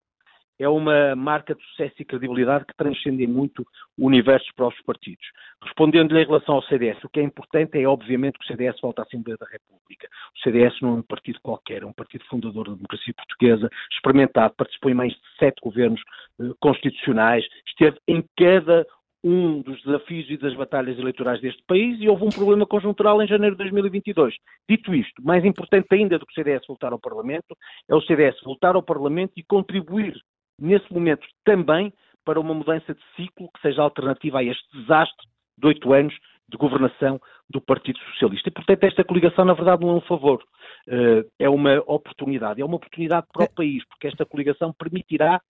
é 0.62 0.68
uma 0.68 1.16
marca 1.16 1.54
de 1.54 1.62
sucesso 1.64 1.94
e 1.98 2.04
credibilidade 2.04 2.64
que 2.64 2.76
transcende 2.76 3.26
muito 3.26 3.66
o 3.98 4.06
universo 4.06 4.46
dos 4.46 4.54
próprios 4.54 4.84
partidos. 4.84 5.24
Respondendo-lhe 5.62 6.22
em 6.22 6.26
relação 6.26 6.54
ao 6.54 6.62
CDS, 6.62 7.02
o 7.02 7.08
que 7.08 7.20
é 7.20 7.22
importante 7.22 7.80
é, 7.80 7.86
obviamente, 7.86 8.38
que 8.38 8.44
o 8.44 8.46
CDS 8.46 8.80
volte 8.80 9.00
à 9.00 9.02
Assembleia 9.02 9.36
da 9.38 9.46
República. 9.46 10.08
O 10.36 10.38
CDS 10.40 10.80
não 10.80 10.90
é 10.90 10.92
um 10.92 11.02
partido 11.02 11.40
qualquer, 11.42 11.82
é 11.82 11.86
um 11.86 11.92
partido 11.92 12.24
fundador 12.26 12.68
da 12.68 12.74
democracia 12.74 13.14
portuguesa, 13.14 13.68
experimentado, 13.92 14.54
participou 14.56 14.90
em 14.90 14.94
mais 14.94 15.12
de 15.12 15.20
sete 15.38 15.60
governos 15.60 16.00
eh, 16.40 16.44
constitucionais, 16.60 17.44
esteve 17.66 17.98
em 18.06 18.24
cada 18.36 18.86
um 19.24 19.62
dos 19.62 19.80
desafios 19.82 20.28
e 20.30 20.36
das 20.36 20.54
batalhas 20.54 20.98
eleitorais 20.98 21.40
deste 21.40 21.62
país 21.66 22.00
e 22.00 22.08
houve 22.08 22.24
um 22.24 22.28
problema 22.28 22.66
conjuntural 22.66 23.22
em 23.22 23.28
janeiro 23.28 23.54
de 23.54 23.62
2022. 23.62 24.34
Dito 24.68 24.94
isto, 24.94 25.22
mais 25.22 25.44
importante 25.44 25.86
ainda 25.92 26.18
do 26.18 26.26
que 26.26 26.32
o 26.32 26.34
CDS 26.34 26.66
voltar 26.66 26.92
ao 26.92 26.98
Parlamento, 26.98 27.56
é 27.88 27.94
o 27.94 28.02
CDS 28.02 28.40
voltar 28.42 28.74
ao 28.74 28.82
Parlamento 28.82 29.32
e 29.36 29.44
contribuir 29.44 30.14
nesse 30.58 30.92
momento 30.92 31.26
também 31.44 31.92
para 32.24 32.40
uma 32.40 32.54
mudança 32.54 32.94
de 32.94 33.00
ciclo 33.16 33.50
que 33.54 33.60
seja 33.60 33.82
alternativa 33.82 34.38
a 34.38 34.44
este 34.44 34.64
desastre 34.72 35.26
de 35.58 35.66
oito 35.66 35.92
anos 35.92 36.14
de 36.48 36.56
governação 36.56 37.20
do 37.48 37.60
Partido 37.60 37.98
Socialista. 38.12 38.48
E, 38.48 38.52
portanto, 38.52 38.84
esta 38.84 39.04
coligação, 39.04 39.44
na 39.44 39.54
verdade, 39.54 39.82
não 39.82 39.90
é 39.90 39.94
um 39.94 40.00
favor, 40.02 40.42
eh, 40.88 41.24
é 41.38 41.48
uma 41.48 41.82
oportunidade. 41.86 42.60
É 42.60 42.64
uma 42.64 42.76
oportunidade 42.76 43.26
para 43.32 43.44
o 43.44 43.50
país, 43.50 43.82
porque 43.88 44.06
esta 44.06 44.24
coligação 44.24 44.72
permitirá 44.72 45.40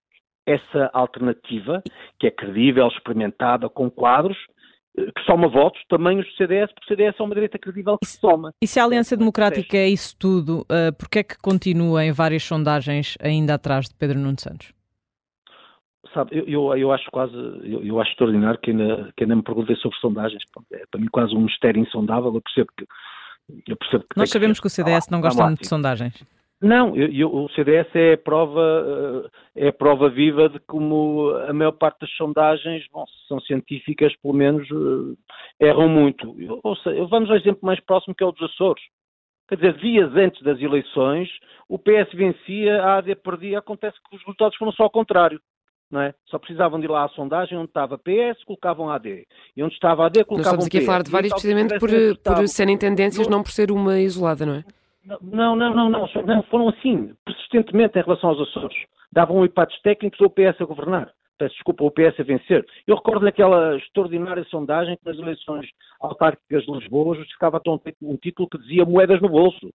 essa 0.46 0.90
alternativa, 0.92 1.82
que 2.18 2.26
é 2.26 2.30
credível, 2.30 2.88
experimentada, 2.88 3.68
com 3.68 3.90
quadros, 3.90 4.36
eh, 4.96 5.06
que 5.16 5.24
soma 5.24 5.48
votos, 5.48 5.80
também 5.88 6.18
os 6.18 6.26
do 6.26 6.32
CDS, 6.32 6.72
porque 6.72 6.92
o 6.92 6.96
CDS 6.96 7.18
é 7.18 7.22
uma 7.22 7.34
direita 7.34 7.58
credível 7.58 7.98
que 7.98 8.08
soma. 8.08 8.52
E 8.60 8.66
se 8.66 8.78
a 8.80 8.84
Aliança 8.84 9.16
Democrática 9.16 9.76
é 9.76 9.88
isso 9.88 10.16
tudo, 10.18 10.62
uh, 10.62 10.92
porquê 10.98 11.20
é 11.20 11.24
que 11.24 11.38
continua 11.38 12.04
em 12.04 12.12
várias 12.12 12.42
sondagens 12.42 13.16
ainda 13.20 13.54
atrás 13.54 13.88
de 13.88 13.94
Pedro 13.94 14.18
Nuno 14.18 14.38
Santos? 14.38 14.72
Sabe, 16.14 16.36
eu, 16.36 16.44
eu, 16.46 16.76
eu 16.76 16.92
acho 16.92 17.10
quase, 17.10 17.34
eu, 17.34 17.82
eu, 17.84 18.00
acho 18.00 18.10
extraordinário 18.10 18.60
que 18.60 18.70
ainda, 18.70 19.12
que 19.16 19.24
ainda 19.24 19.36
me 19.36 19.42
perguntei 19.42 19.76
sobre 19.76 19.96
sondagens. 19.98 20.42
É 20.72 20.84
para 20.90 21.00
mim 21.00 21.08
quase 21.10 21.34
um 21.34 21.40
mistério 21.42 21.80
insondável. 21.80 22.34
Eu 22.34 22.40
percebo 22.40 22.70
que. 22.76 22.86
Eu 23.66 23.76
percebo 23.76 24.04
que 24.04 24.18
Nós 24.18 24.30
sabemos 24.30 24.58
que, 24.58 24.62
que 24.62 24.66
o 24.66 24.70
CDS 24.70 25.08
não 25.10 25.20
gosta 25.20 25.44
muito 25.44 25.62
de 25.62 25.68
sondagens. 25.68 26.14
Não, 26.62 26.94
eu, 26.94 27.10
eu, 27.12 27.34
o 27.34 27.48
CDS 27.50 27.88
é 27.92 28.12
a 28.12 28.18
prova, 28.18 29.28
eh, 29.56 29.66
é 29.66 29.68
a 29.68 29.72
prova 29.72 30.08
viva 30.08 30.48
de 30.48 30.60
como 30.60 31.30
a 31.48 31.52
maior 31.52 31.72
parte 31.72 32.02
das 32.02 32.10
sondagens, 32.12 32.86
bom, 32.92 33.04
se 33.04 33.26
são 33.26 33.40
científicas, 33.40 34.14
pelo 34.22 34.32
menos 34.32 34.68
eh, 34.70 35.66
erram 35.66 35.88
muito. 35.88 36.40
Eu, 36.40 36.60
ou 36.62 36.76
seja, 36.76 37.04
vamos 37.06 37.30
ao 37.30 37.36
exemplo 37.36 37.58
mais 37.62 37.80
próximo 37.80 38.14
que 38.14 38.22
é 38.22 38.26
o 38.26 38.30
dos 38.30 38.48
Açores. 38.48 38.82
Quer 39.48 39.56
dizer, 39.56 39.76
dias 39.78 40.14
antes 40.14 40.40
das 40.42 40.60
eleições, 40.60 41.28
o 41.68 41.80
PS 41.80 42.14
vencia, 42.14 42.80
a 42.80 42.98
AD 42.98 43.16
perdia, 43.16 43.58
acontece 43.58 43.98
que 43.98 44.14
os 44.14 44.22
resultados 44.22 44.56
foram 44.56 44.70
só 44.70 44.84
ao 44.84 44.90
contrário. 44.90 45.40
É? 45.94 46.14
Só 46.26 46.38
precisavam 46.38 46.80
de 46.80 46.86
ir 46.86 46.90
lá 46.90 47.04
à 47.04 47.08
sondagem 47.10 47.58
onde 47.58 47.68
estava 47.68 47.98
PS, 47.98 48.42
colocavam 48.46 48.88
AD. 48.88 49.26
E 49.54 49.62
onde 49.62 49.74
estava 49.74 50.06
AD, 50.06 50.20
Nós 50.20 50.26
colocavam 50.26 50.60
estamos 50.60 50.66
aqui 50.66 50.78
a 50.78 50.86
falar 50.86 51.02
de 51.02 51.10
várias 51.10 51.32
precisamente 51.32 51.78
por, 51.78 51.90
por 52.24 52.48
serem 52.48 52.78
tendências, 52.78 53.28
não 53.28 53.42
por 53.42 53.52
ser 53.52 53.70
uma 53.70 54.00
isolada, 54.00 54.46
não 54.46 54.54
é? 54.54 54.64
Não, 55.04 55.56
não, 55.56 55.56
não, 55.56 55.90
não, 55.90 56.08
não, 56.24 56.42
foram 56.44 56.68
assim, 56.68 57.12
persistentemente 57.24 57.98
em 57.98 58.02
relação 58.02 58.30
aos 58.30 58.40
Açores. 58.40 58.76
Davam 59.12 59.44
empates 59.44 59.80
técnicos 59.82 60.20
ou 60.20 60.28
o 60.28 60.30
PS 60.30 60.60
a 60.60 60.64
governar. 60.64 61.12
Peço 61.38 61.54
desculpa, 61.54 61.84
o 61.84 61.90
PS 61.90 62.20
a 62.20 62.22
vencer. 62.22 62.64
Eu 62.86 62.96
recordo 62.96 63.24
naquela 63.24 63.76
extraordinária 63.76 64.44
sondagem 64.44 64.96
que 64.96 65.04
nas 65.04 65.18
eleições 65.18 65.68
autárquicas 66.00 66.62
de 66.64 66.72
Lisboa 66.72 67.16
justificava 67.16 67.60
um 68.00 68.16
título 68.16 68.48
que 68.48 68.58
dizia 68.58 68.84
moedas 68.84 69.20
no 69.20 69.28
bolso. 69.28 69.70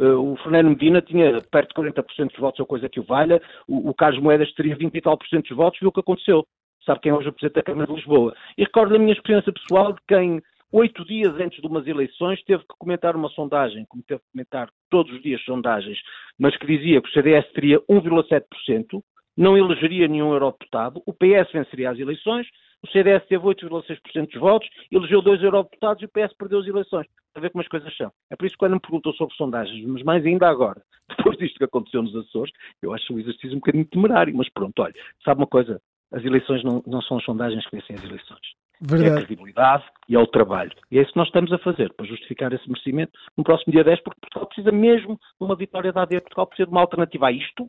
Uh, 0.00 0.32
o 0.32 0.36
Fernando 0.38 0.70
Medina 0.70 1.02
tinha 1.02 1.42
perto 1.50 1.68
de 1.68 1.92
40% 1.92 2.30
dos 2.30 2.38
votos, 2.38 2.58
ou 2.58 2.66
coisa 2.66 2.88
que 2.88 2.98
o 2.98 3.02
valha. 3.02 3.40
O, 3.68 3.90
o 3.90 3.94
Carlos 3.94 4.22
Moedas 4.22 4.50
teria 4.54 4.74
20 4.74 4.94
e 4.94 5.00
tal 5.02 5.18
por 5.18 5.28
cento 5.28 5.48
dos 5.48 5.56
votos, 5.56 5.78
viu 5.78 5.90
o 5.90 5.92
que 5.92 6.00
aconteceu. 6.00 6.46
Sabe 6.86 7.00
quem 7.00 7.12
é 7.12 7.14
hoje 7.14 7.28
o 7.28 7.32
Presidente 7.32 7.56
da 7.56 7.62
Câmara 7.62 7.86
de 7.86 7.94
Lisboa. 7.94 8.34
E 8.56 8.64
recordo 8.64 8.96
a 8.96 8.98
minha 8.98 9.12
experiência 9.12 9.52
pessoal 9.52 9.92
de 9.92 10.00
quem 10.08 10.40
oito 10.72 11.04
dias 11.04 11.34
antes 11.34 11.60
de 11.60 11.66
umas 11.66 11.86
eleições, 11.86 12.42
teve 12.44 12.62
que 12.62 12.74
comentar 12.78 13.16
uma 13.16 13.28
sondagem, 13.30 13.84
como 13.88 14.02
teve 14.04 14.20
que 14.20 14.26
comentar 14.32 14.70
todos 14.88 15.12
os 15.12 15.22
dias 15.22 15.42
sondagens, 15.42 15.98
mas 16.38 16.56
que 16.56 16.66
dizia 16.66 17.02
que 17.02 17.08
o 17.08 17.12
CDS 17.12 17.46
teria 17.52 17.80
1,7%, 17.80 19.02
não 19.36 19.56
elegeria 19.56 20.06
nenhum 20.06 20.32
eurodeputado, 20.32 21.02
o 21.04 21.12
PS 21.12 21.52
venceria 21.52 21.90
as 21.90 21.98
eleições, 21.98 22.46
o 22.82 22.88
CDS 22.88 23.26
teve 23.26 23.44
8,6% 23.44 24.30
dos 24.30 24.40
votos, 24.40 24.68
elegeu 24.90 25.20
dois 25.20 25.42
eurodeputados 25.42 26.02
e 26.02 26.06
o 26.06 26.08
PS 26.08 26.34
perdeu 26.36 26.60
as 26.60 26.66
eleições. 26.66 27.06
A 27.34 27.40
ver 27.40 27.50
como 27.50 27.62
as 27.62 27.68
coisas 27.68 27.94
são. 27.96 28.10
É 28.30 28.36
por 28.36 28.46
isso 28.46 28.54
que 28.54 28.58
quando 28.58 28.74
me 28.74 28.80
perguntou 28.80 29.12
sobre 29.14 29.34
sondagens, 29.36 29.86
mas 29.86 30.02
mais 30.02 30.24
ainda 30.24 30.48
agora, 30.48 30.82
depois 31.16 31.36
disto 31.38 31.58
que 31.58 31.64
aconteceu 31.64 32.02
nos 32.02 32.16
Açores, 32.16 32.52
eu 32.82 32.92
acho 32.92 33.14
o 33.14 33.20
exercício 33.20 33.52
um 33.52 33.60
bocadinho 33.60 33.84
temerário, 33.84 34.34
mas 34.34 34.48
pronto, 34.48 34.82
olha, 34.82 34.94
sabe 35.24 35.40
uma 35.40 35.46
coisa? 35.46 35.80
As 36.12 36.24
eleições 36.24 36.64
não, 36.64 36.82
não 36.86 37.00
são 37.02 37.18
as 37.18 37.24
sondagens 37.24 37.64
que 37.66 37.76
vencem 37.76 37.96
as 37.96 38.02
eleições. 38.02 38.60
Verdade. 38.80 39.10
É 39.10 39.12
a 39.12 39.16
credibilidade 39.18 39.84
e 40.08 40.16
é 40.16 40.18
o 40.18 40.26
trabalho. 40.26 40.72
E 40.90 40.98
é 40.98 41.02
isso 41.02 41.12
que 41.12 41.18
nós 41.18 41.28
estamos 41.28 41.52
a 41.52 41.58
fazer, 41.58 41.92
para 41.92 42.06
justificar 42.06 42.52
esse 42.52 42.66
merecimento 42.66 43.12
no 43.36 43.44
próximo 43.44 43.72
dia 43.72 43.84
10, 43.84 44.00
porque 44.00 44.20
Portugal 44.20 44.46
precisa 44.46 44.72
mesmo 44.72 45.16
de 45.16 45.44
uma 45.44 45.54
vitória 45.54 45.92
da 45.92 46.02
AD. 46.02 46.20
Portugal 46.22 46.46
precisa 46.46 46.66
de 46.66 46.72
uma 46.72 46.80
alternativa 46.80 47.28
a 47.28 47.32
isto, 47.32 47.66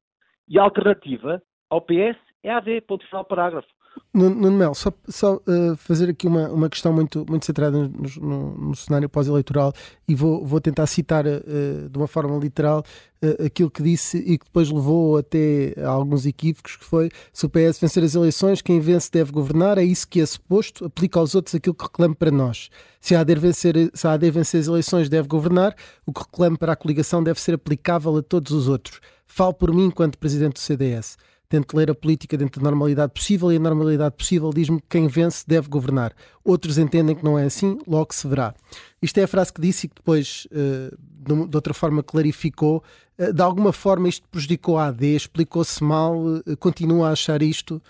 e 0.48 0.58
a 0.58 0.64
alternativa 0.64 1.42
ao 1.70 1.82
PS 1.82 2.18
é 2.44 2.50
a 2.50 2.58
AD, 2.58 2.82
ponto 2.82 3.06
final 3.08 3.26
parágrafo. 3.26 3.68
Nuno 4.14 4.52
Mel, 4.52 4.74
só, 4.74 4.92
só 5.08 5.36
uh, 5.36 5.76
fazer 5.78 6.10
aqui 6.10 6.28
uma, 6.28 6.50
uma 6.50 6.70
questão 6.70 6.92
muito, 6.92 7.26
muito 7.30 7.46
centrada 7.46 7.78
no, 7.78 7.90
no, 8.20 8.58
no 8.58 8.76
cenário 8.76 9.08
pós-eleitoral 9.08 9.72
e 10.06 10.14
vou, 10.14 10.46
vou 10.46 10.60
tentar 10.60 10.86
citar 10.88 11.26
uh, 11.26 11.90
de 11.90 11.98
uma 11.98 12.08
forma 12.08 12.38
literal 12.38 12.84
uh, 13.24 13.46
aquilo 13.46 13.72
que 13.72 13.82
disse 13.82 14.18
e 14.18 14.38
que 14.38 14.44
depois 14.44 14.70
levou 14.70 15.18
até 15.18 15.74
a 15.78 15.88
alguns 15.88 16.26
equívocos, 16.26 16.76
que 16.76 16.84
foi 16.84 17.10
se 17.32 17.46
o 17.46 17.50
PS 17.50 17.80
vencer 17.80 18.04
as 18.04 18.14
eleições, 18.14 18.62
quem 18.62 18.82
vence 18.82 19.10
deve 19.10 19.32
governar, 19.32 19.78
é 19.78 19.84
isso 19.84 20.06
que 20.06 20.20
é 20.20 20.26
suposto, 20.26 20.84
aplica 20.84 21.18
aos 21.18 21.34
outros 21.34 21.56
aquilo 21.56 21.76
que 21.76 21.84
reclama 21.86 22.14
para 22.14 22.32
nós. 22.32 22.70
Se 23.00 23.16
a 23.16 23.22
AD 23.22 23.36
vencer, 23.36 23.92
se 23.94 24.08
a 24.08 24.12
AD 24.12 24.30
vencer 24.30 24.60
as 24.60 24.68
eleições 24.68 25.08
deve 25.08 25.30
governar, 25.30 25.74
o 26.06 26.12
que 26.12 26.20
reclama 26.20 26.58
para 26.58 26.74
a 26.74 26.76
coligação 26.76 27.24
deve 27.24 27.40
ser 27.40 27.54
aplicável 27.54 28.18
a 28.18 28.22
todos 28.22 28.52
os 28.52 28.68
outros. 28.68 29.00
Falo 29.26 29.54
por 29.54 29.74
mim 29.74 29.86
enquanto 29.86 30.18
Presidente 30.18 30.56
do 30.56 30.60
CDS 30.60 31.18
tento 31.52 31.76
ler 31.76 31.92
a 31.92 31.96
política 31.96 32.38
dentro 32.38 32.62
da 32.64 32.70
normalidade 32.70 33.12
possível 33.12 33.52
e 33.52 33.58
a 33.58 33.60
normalidade 33.60 34.16
possível 34.16 34.52
diz-me 34.52 34.80
que 34.80 34.88
quem 34.90 35.08
vence 35.10 35.46
deve 35.46 35.68
governar. 35.68 36.14
Outros 36.46 36.78
entendem 36.78 37.14
que 37.14 37.26
não 37.26 37.38
é 37.38 37.44
assim, 37.44 37.78
logo 37.86 38.14
se 38.14 38.26
verá. 38.26 38.54
Isto 39.02 39.20
é 39.20 39.24
a 39.24 39.28
frase 39.28 39.54
que 39.54 39.60
disse 39.60 39.86
e 39.86 39.90
que 39.90 39.96
depois, 39.96 40.48
uh, 40.52 41.50
de 41.50 41.56
outra 41.56 41.74
forma, 41.74 42.02
clarificou. 42.02 42.82
Uh, 43.20 43.34
de 43.34 43.42
alguma 43.42 43.74
forma 43.74 44.08
isto 44.08 44.26
prejudicou 44.30 44.78
a 44.78 44.88
AD, 44.88 45.06
explicou-se 45.06 45.84
mal, 45.84 46.16
uh, 46.16 46.58
continua 46.58 47.10
a 47.10 47.12
achar 47.12 47.42
isto. 47.42 47.82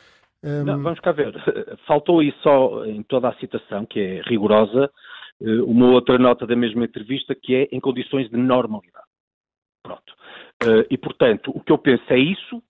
Um... 0.43 0.63
Não, 0.65 0.81
vamos 0.81 0.99
cá 0.99 1.11
ver. 1.11 1.31
Faltou 1.85 2.19
aí 2.19 2.33
só 2.41 2.83
em 2.85 3.03
toda 3.03 3.29
a 3.29 3.35
citação, 3.35 3.85
que 3.85 3.99
é 3.99 4.21
rigorosa, 4.25 4.89
uma 5.65 5.87
outra 5.87 6.19
nota 6.19 6.45
da 6.45 6.55
mesma 6.55 6.85
entrevista, 6.85 7.33
que 7.33 7.55
é 7.55 7.67
em 7.71 7.79
condições 7.79 8.29
de 8.29 8.37
normalidade. 8.37 9.05
Pronto. 9.81 10.13
E, 10.87 10.95
portanto, 10.99 11.51
o 11.55 11.59
que 11.59 11.71
eu 11.71 11.79
penso 11.79 12.03
é 12.09 12.19
isso, 12.19 12.61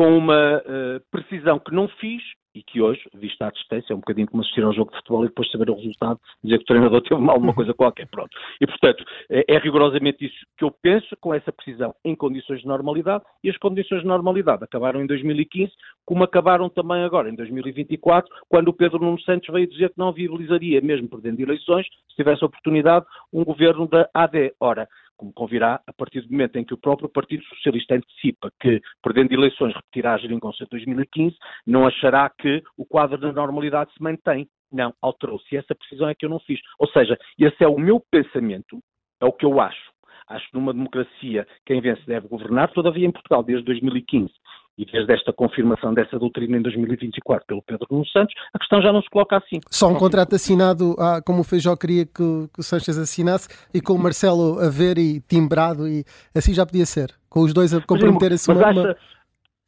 com 0.00 0.16
uma 0.16 0.56
uh, 0.56 1.00
precisão 1.10 1.58
que 1.58 1.74
não 1.74 1.86
fiz 1.86 2.22
e 2.54 2.62
que 2.62 2.80
hoje, 2.80 3.02
vista 3.12 3.46
à 3.46 3.50
distância, 3.50 3.92
é 3.92 3.94
um 3.94 4.00
bocadinho 4.00 4.26
como 4.28 4.42
assistir 4.42 4.64
ao 4.64 4.72
jogo 4.72 4.90
de 4.90 4.96
futebol 4.96 5.24
e 5.26 5.28
depois 5.28 5.50
saber 5.50 5.68
o 5.68 5.74
resultado, 5.74 6.18
dizer 6.42 6.56
que 6.56 6.62
o 6.62 6.66
treinador 6.68 7.02
teve 7.02 7.20
mal 7.20 7.36
uma 7.36 7.52
coisa 7.54 7.74
qualquer, 7.74 8.08
pronto. 8.08 8.30
E, 8.58 8.66
portanto, 8.66 9.04
é, 9.28 9.44
é, 9.46 9.58
rigorosamente 9.58 10.24
isso 10.24 10.38
que 10.56 10.64
eu 10.64 10.70
penso, 10.70 11.14
com 11.20 11.34
essa 11.34 11.52
precisão 11.52 11.94
em 12.02 12.16
condições 12.16 12.62
de 12.62 12.66
normalidade, 12.66 13.24
e 13.44 13.50
as 13.50 13.58
condições 13.58 14.00
de 14.00 14.06
normalidade 14.06 14.64
acabaram 14.64 15.02
em 15.02 15.06
2015, 15.06 15.70
como 16.06 16.24
acabaram 16.24 16.70
também 16.70 17.04
agora, 17.04 17.28
em 17.28 17.34
2024, 17.34 18.34
quando 18.48 18.68
o 18.68 18.72
Pedro 18.72 19.00
Nuno 19.00 19.20
Santos 19.20 19.52
veio 19.52 19.66
dizer 19.66 19.90
que 19.90 19.98
não 19.98 20.14
viabilizaria, 20.14 20.80
mesmo 20.80 21.10
perdendo 21.10 21.40
eleições, 21.40 21.86
se 22.08 22.16
tivesse 22.16 22.42
oportunidade, 22.42 23.04
um 23.30 23.44
governo 23.44 23.86
da 23.86 24.08
AD. 24.14 24.54
Ora, 24.58 24.88
como 25.20 25.34
convirá, 25.34 25.78
a 25.86 25.92
partir 25.92 26.22
do 26.22 26.32
momento 26.32 26.56
em 26.56 26.64
que 26.64 26.72
o 26.72 26.78
próprio 26.78 27.06
Partido 27.06 27.44
Socialista 27.44 27.94
antecipa 27.94 28.50
que, 28.58 28.80
perdendo 29.02 29.34
eleições, 29.34 29.74
repetirá 29.74 30.14
a 30.14 30.18
geringonça 30.18 30.64
de 30.64 30.70
2015, 30.70 31.36
não 31.66 31.86
achará 31.86 32.30
que 32.30 32.62
o 32.74 32.86
quadro 32.86 33.18
da 33.18 33.30
normalidade 33.30 33.92
se 33.92 34.02
mantém. 34.02 34.48
Não, 34.72 34.94
alterou-se. 35.02 35.54
Essa 35.54 35.74
precisão 35.74 36.08
é 36.08 36.14
que 36.14 36.24
eu 36.24 36.30
não 36.30 36.40
fiz. 36.40 36.58
Ou 36.78 36.88
seja, 36.88 37.18
esse 37.38 37.62
é 37.62 37.68
o 37.68 37.78
meu 37.78 38.00
pensamento, 38.10 38.80
é 39.20 39.26
o 39.26 39.32
que 39.32 39.44
eu 39.44 39.60
acho. 39.60 39.90
Acho 40.26 40.48
que 40.48 40.54
numa 40.54 40.72
democracia 40.72 41.46
quem 41.66 41.82
vence 41.82 42.02
deve 42.06 42.26
governar, 42.26 42.72
todavia 42.72 43.06
em 43.06 43.12
Portugal, 43.12 43.42
desde 43.42 43.64
2015 43.64 44.32
e 44.80 44.86
desde 44.86 45.12
esta 45.12 45.30
confirmação 45.30 45.92
dessa 45.92 46.18
doutrina 46.18 46.56
em 46.56 46.62
2024 46.62 47.46
pelo 47.46 47.62
Pedro 47.62 47.86
Nuno 47.90 48.06
Santos, 48.06 48.34
a 48.54 48.58
questão 48.58 48.80
já 48.80 48.90
não 48.90 49.02
se 49.02 49.10
coloca 49.10 49.36
assim. 49.36 49.60
Só 49.70 49.88
um 49.88 49.94
contrato 49.94 50.34
assinado, 50.34 50.96
ah, 50.98 51.20
como 51.24 51.40
o 51.40 51.44
Feijó 51.44 51.76
queria 51.76 52.06
que, 52.06 52.12
que 52.14 52.60
o 52.60 52.62
Sanches 52.62 52.96
assinasse, 52.96 53.48
e 53.74 53.80
com 53.82 53.92
o 53.92 53.98
Marcelo 53.98 54.58
a 54.58 54.70
ver 54.70 54.96
e 54.96 55.20
timbrado, 55.20 55.86
e 55.86 56.02
assim 56.34 56.54
já 56.54 56.64
podia 56.64 56.86
ser, 56.86 57.12
com 57.28 57.40
os 57.40 57.52
dois 57.52 57.74
a 57.74 57.80
comprometerem-se 57.82 58.50
uma, 58.50 58.70
uma... 58.70 58.96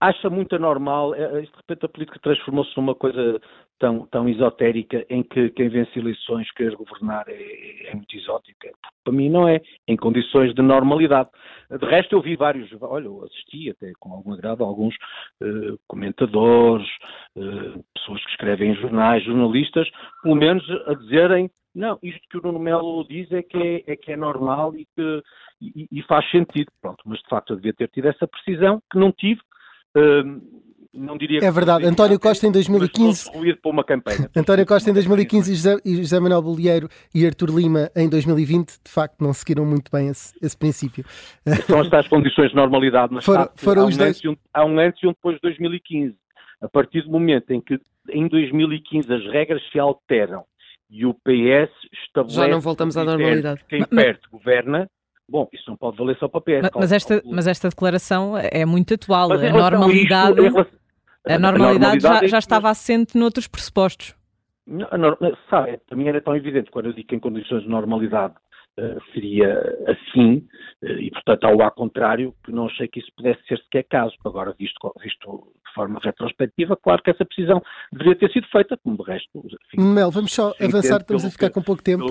Acha 0.02 0.28
muito 0.28 0.56
anormal, 0.56 1.14
é, 1.14 1.22
é, 1.22 1.40
de 1.42 1.50
repente 1.56 1.86
a 1.86 1.88
política 1.88 2.18
transformou-se 2.20 2.76
numa 2.76 2.92
coisa 2.92 3.40
tão, 3.78 4.04
tão 4.08 4.28
esotérica 4.28 5.06
em 5.08 5.22
que 5.22 5.50
quem 5.50 5.68
vence 5.68 5.96
eleições 5.96 6.50
querer 6.50 6.74
governar 6.74 7.24
é, 7.28 7.86
é 7.86 7.94
muito 7.94 8.16
exótica. 8.16 8.72
Para 9.04 9.12
mim 9.12 9.30
não 9.30 9.46
é, 9.46 9.60
em 9.86 9.96
condições 9.96 10.52
de 10.56 10.60
normalidade. 10.60 11.30
De 11.70 11.86
resto, 11.86 12.16
eu 12.16 12.20
vi 12.20 12.34
vários, 12.34 12.68
olha, 12.80 13.04
eu 13.04 13.22
assisti 13.22 13.70
até 13.70 13.92
com 14.00 14.12
algum 14.12 14.32
agrado 14.32 14.64
alguns 14.64 14.92
uh, 15.40 15.78
comentadores, 15.86 16.88
pessoas 17.94 18.24
que 18.24 18.30
escrevem 18.32 18.72
em 18.72 18.74
jornais, 18.74 19.22
jornalistas, 19.24 19.88
pelo 20.20 20.34
menos 20.34 20.68
a 20.88 20.94
dizerem 20.94 21.48
não, 21.74 21.98
isto 22.02 22.20
que 22.28 22.36
o 22.36 22.42
Nuno 22.42 22.58
Melo 22.58 23.06
diz 23.08 23.30
é 23.32 23.42
que 23.42 23.56
é, 23.56 23.92
é, 23.92 23.96
que 23.96 24.12
é 24.12 24.16
normal 24.16 24.76
e 24.76 24.84
que 24.94 25.22
e, 25.60 25.88
e, 25.90 26.02
faz 26.02 26.28
sentido. 26.30 26.70
Pronto, 26.82 27.02
mas 27.06 27.18
de 27.20 27.28
facto 27.28 27.52
eu 27.52 27.56
devia 27.56 27.72
ter 27.72 27.88
tido 27.88 28.08
essa 28.08 28.26
precisão, 28.26 28.82
que 28.90 28.98
não 28.98 29.12
tive. 29.12 29.40
Uh, 29.96 30.40
não 30.94 31.16
diria 31.16 31.40
É 31.42 31.50
verdade, 31.50 31.84
António 31.86 32.20
Costa 32.20 32.46
em 32.46 32.52
2015. 32.52 33.30
para 33.60 33.70
uma 33.70 33.84
campanha. 33.84 34.30
António 34.36 34.66
Costa 34.66 34.90
em 34.90 34.92
2015 34.92 35.50
e 35.50 35.54
José, 35.54 35.76
e 35.84 35.96
José 35.96 36.20
Manuel 36.20 36.42
Bolieiro 36.42 36.88
e 37.14 37.26
Artur 37.26 37.50
Lima 37.50 37.90
em 37.96 38.08
2020, 38.08 38.80
de 38.84 38.90
facto, 38.90 39.20
não 39.20 39.32
seguiram 39.32 39.64
muito 39.64 39.90
bem 39.90 40.08
esse, 40.08 40.34
esse 40.42 40.56
princípio. 40.56 41.04
São 41.66 41.80
as 41.80 42.08
condições 42.08 42.50
de 42.50 42.56
normalidade, 42.56 43.14
mas 43.14 43.24
foram, 43.24 43.48
foram 43.56 43.82
há, 43.82 43.84
um 43.86 43.88
os 43.88 43.96
dois... 43.96 44.24
um, 44.24 44.36
há 44.52 44.64
um 44.64 44.78
antes 44.78 45.02
e 45.02 45.06
um 45.06 45.12
depois 45.12 45.36
de 45.36 45.42
2015. 45.42 46.14
A 46.60 46.68
partir 46.68 47.02
do 47.02 47.10
momento 47.10 47.50
em 47.50 47.60
que 47.60 47.80
em 48.10 48.28
2015 48.28 49.12
as 49.12 49.24
regras 49.32 49.62
se 49.70 49.78
alteram 49.78 50.44
e 50.90 51.06
o 51.06 51.14
PS 51.14 51.72
estabelece. 52.06 52.36
Já 52.36 52.48
não 52.48 52.60
voltamos 52.60 52.96
à 52.96 53.04
normalidade. 53.04 53.60
Quem 53.68 53.82
perde 53.84 54.20
governa, 54.30 54.88
Bom, 55.32 55.48
isso 55.50 55.64
não 55.66 55.78
pode 55.78 55.96
valer 55.96 56.14
só 56.18 56.28
para 56.28 56.42
PS. 56.42 56.60
Mas, 56.60 56.70
mas 56.74 56.92
esta, 56.92 57.22
mas 57.24 57.46
esta 57.46 57.70
declaração 57.70 58.34
é 58.36 58.66
muito 58.66 58.92
atual. 58.92 59.32
A 59.32 59.38
normalidade. 59.50 60.46
Isto, 60.46 60.66
a 61.26 61.38
normalidade, 61.38 62.00
já, 62.00 62.26
já 62.26 62.38
estava 62.38 62.68
assente 62.68 63.16
noutros 63.16 63.48
pressupostos. 63.48 64.14
Não, 64.66 64.86
não, 64.98 65.36
sabe, 65.48 65.78
para 65.88 65.96
mim 65.96 66.06
era 66.06 66.20
tão 66.20 66.36
evidente 66.36 66.70
quando 66.70 66.86
eu 66.86 66.92
digo 66.92 67.08
que 67.08 67.16
em 67.16 67.18
condições 67.18 67.62
de 67.62 67.68
normalidade 67.68 68.34
seria 69.12 69.52
assim, 69.86 70.46
uh, 70.82 70.98
e 70.98 71.10
portanto 71.10 71.44
ao 71.44 71.70
contrário, 71.72 72.34
que 72.44 72.50
não 72.50 72.66
achei 72.66 72.88
que 72.88 73.00
isso 73.00 73.10
pudesse 73.16 73.40
ser 73.46 73.58
sequer 73.58 73.84
caso. 73.84 74.14
Agora, 74.24 74.54
visto, 74.58 74.76
visto 75.02 75.46
de 75.66 75.74
forma 75.74 76.00
retrospectiva, 76.02 76.76
claro 76.76 77.02
que 77.02 77.10
essa 77.10 77.24
precisão 77.24 77.62
deveria 77.92 78.16
ter 78.16 78.30
sido 78.32 78.46
feita, 78.48 78.76
como 78.82 78.96
de 78.96 79.10
resto. 79.10 79.28
Enfim, 79.36 79.92
Mel, 79.92 80.10
vamos 80.10 80.32
só 80.32 80.52
avançar, 80.60 81.00
estamos 81.00 81.24
a 81.24 81.30
ficar 81.30 81.50
com 81.50 81.62
pouco 81.62 81.82
tempo. 81.82 82.04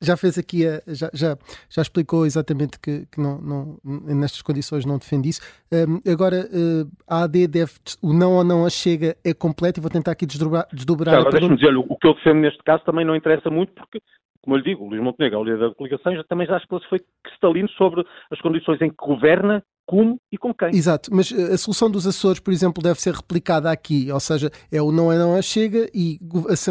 Já 0.00 0.16
fez 0.16 0.38
aqui, 0.38 0.66
a, 0.66 0.82
já, 0.86 1.10
já, 1.14 1.36
já 1.70 1.82
explicou 1.82 2.26
exatamente 2.26 2.78
que, 2.78 3.06
que 3.06 3.20
não, 3.20 3.40
não, 3.40 3.78
nestas 3.84 4.42
condições 4.42 4.84
não 4.84 4.98
defende 4.98 5.30
isso. 5.30 5.40
Um, 5.72 6.10
agora, 6.10 6.46
uh, 6.46 6.90
a 7.08 7.24
AD 7.24 7.46
deve, 7.48 7.72
o 8.02 8.12
não 8.12 8.34
ou 8.34 8.44
não 8.44 8.66
a 8.66 8.70
chega 8.70 9.16
é 9.24 9.32
completo 9.32 9.80
e 9.80 9.82
vou 9.82 9.90
tentar 9.90 10.12
aqui 10.12 10.26
desdobrar. 10.26 10.66
desdobrar 10.72 11.14
claro, 11.14 11.30
deixa-me 11.30 11.56
dizer, 11.56 11.74
o 11.76 11.96
que 11.96 12.06
eu 12.06 12.14
defendo 12.14 12.40
neste 12.40 12.62
caso 12.62 12.84
também 12.84 13.04
não 13.04 13.16
interessa 13.16 13.50
muito 13.50 13.72
porque 13.72 14.00
como 14.42 14.56
eu 14.56 14.58
lhe 14.58 14.64
digo, 14.64 14.84
o 14.84 14.88
Luís 14.88 15.00
Montenegro, 15.00 15.38
o 15.38 15.44
líder 15.44 15.68
da 15.68 15.74
coligação, 15.74 16.14
já, 16.14 16.24
também 16.24 16.46
já 16.46 16.56
ele 16.56 16.88
foi 16.88 17.00
cristalino 17.22 17.68
sobre 17.70 18.04
as 18.30 18.40
condições 18.40 18.80
em 18.82 18.90
que 18.90 18.96
governa 18.96 19.62
como 19.86 20.20
e 20.32 20.38
com 20.38 20.52
quem. 20.52 20.70
Exato, 20.70 21.14
mas 21.14 21.32
eh, 21.32 21.54
a 21.54 21.58
solução 21.58 21.90
dos 21.90 22.06
Açores, 22.06 22.40
por 22.40 22.52
exemplo, 22.52 22.82
deve 22.82 23.00
ser 23.00 23.14
replicada 23.14 23.70
aqui, 23.70 24.10
ou 24.10 24.20
seja, 24.20 24.50
é 24.70 24.82
o 24.82 24.90
não 24.90 25.12
é 25.12 25.18
não 25.18 25.36
é 25.36 25.42
chega 25.42 25.88
e 25.94 26.18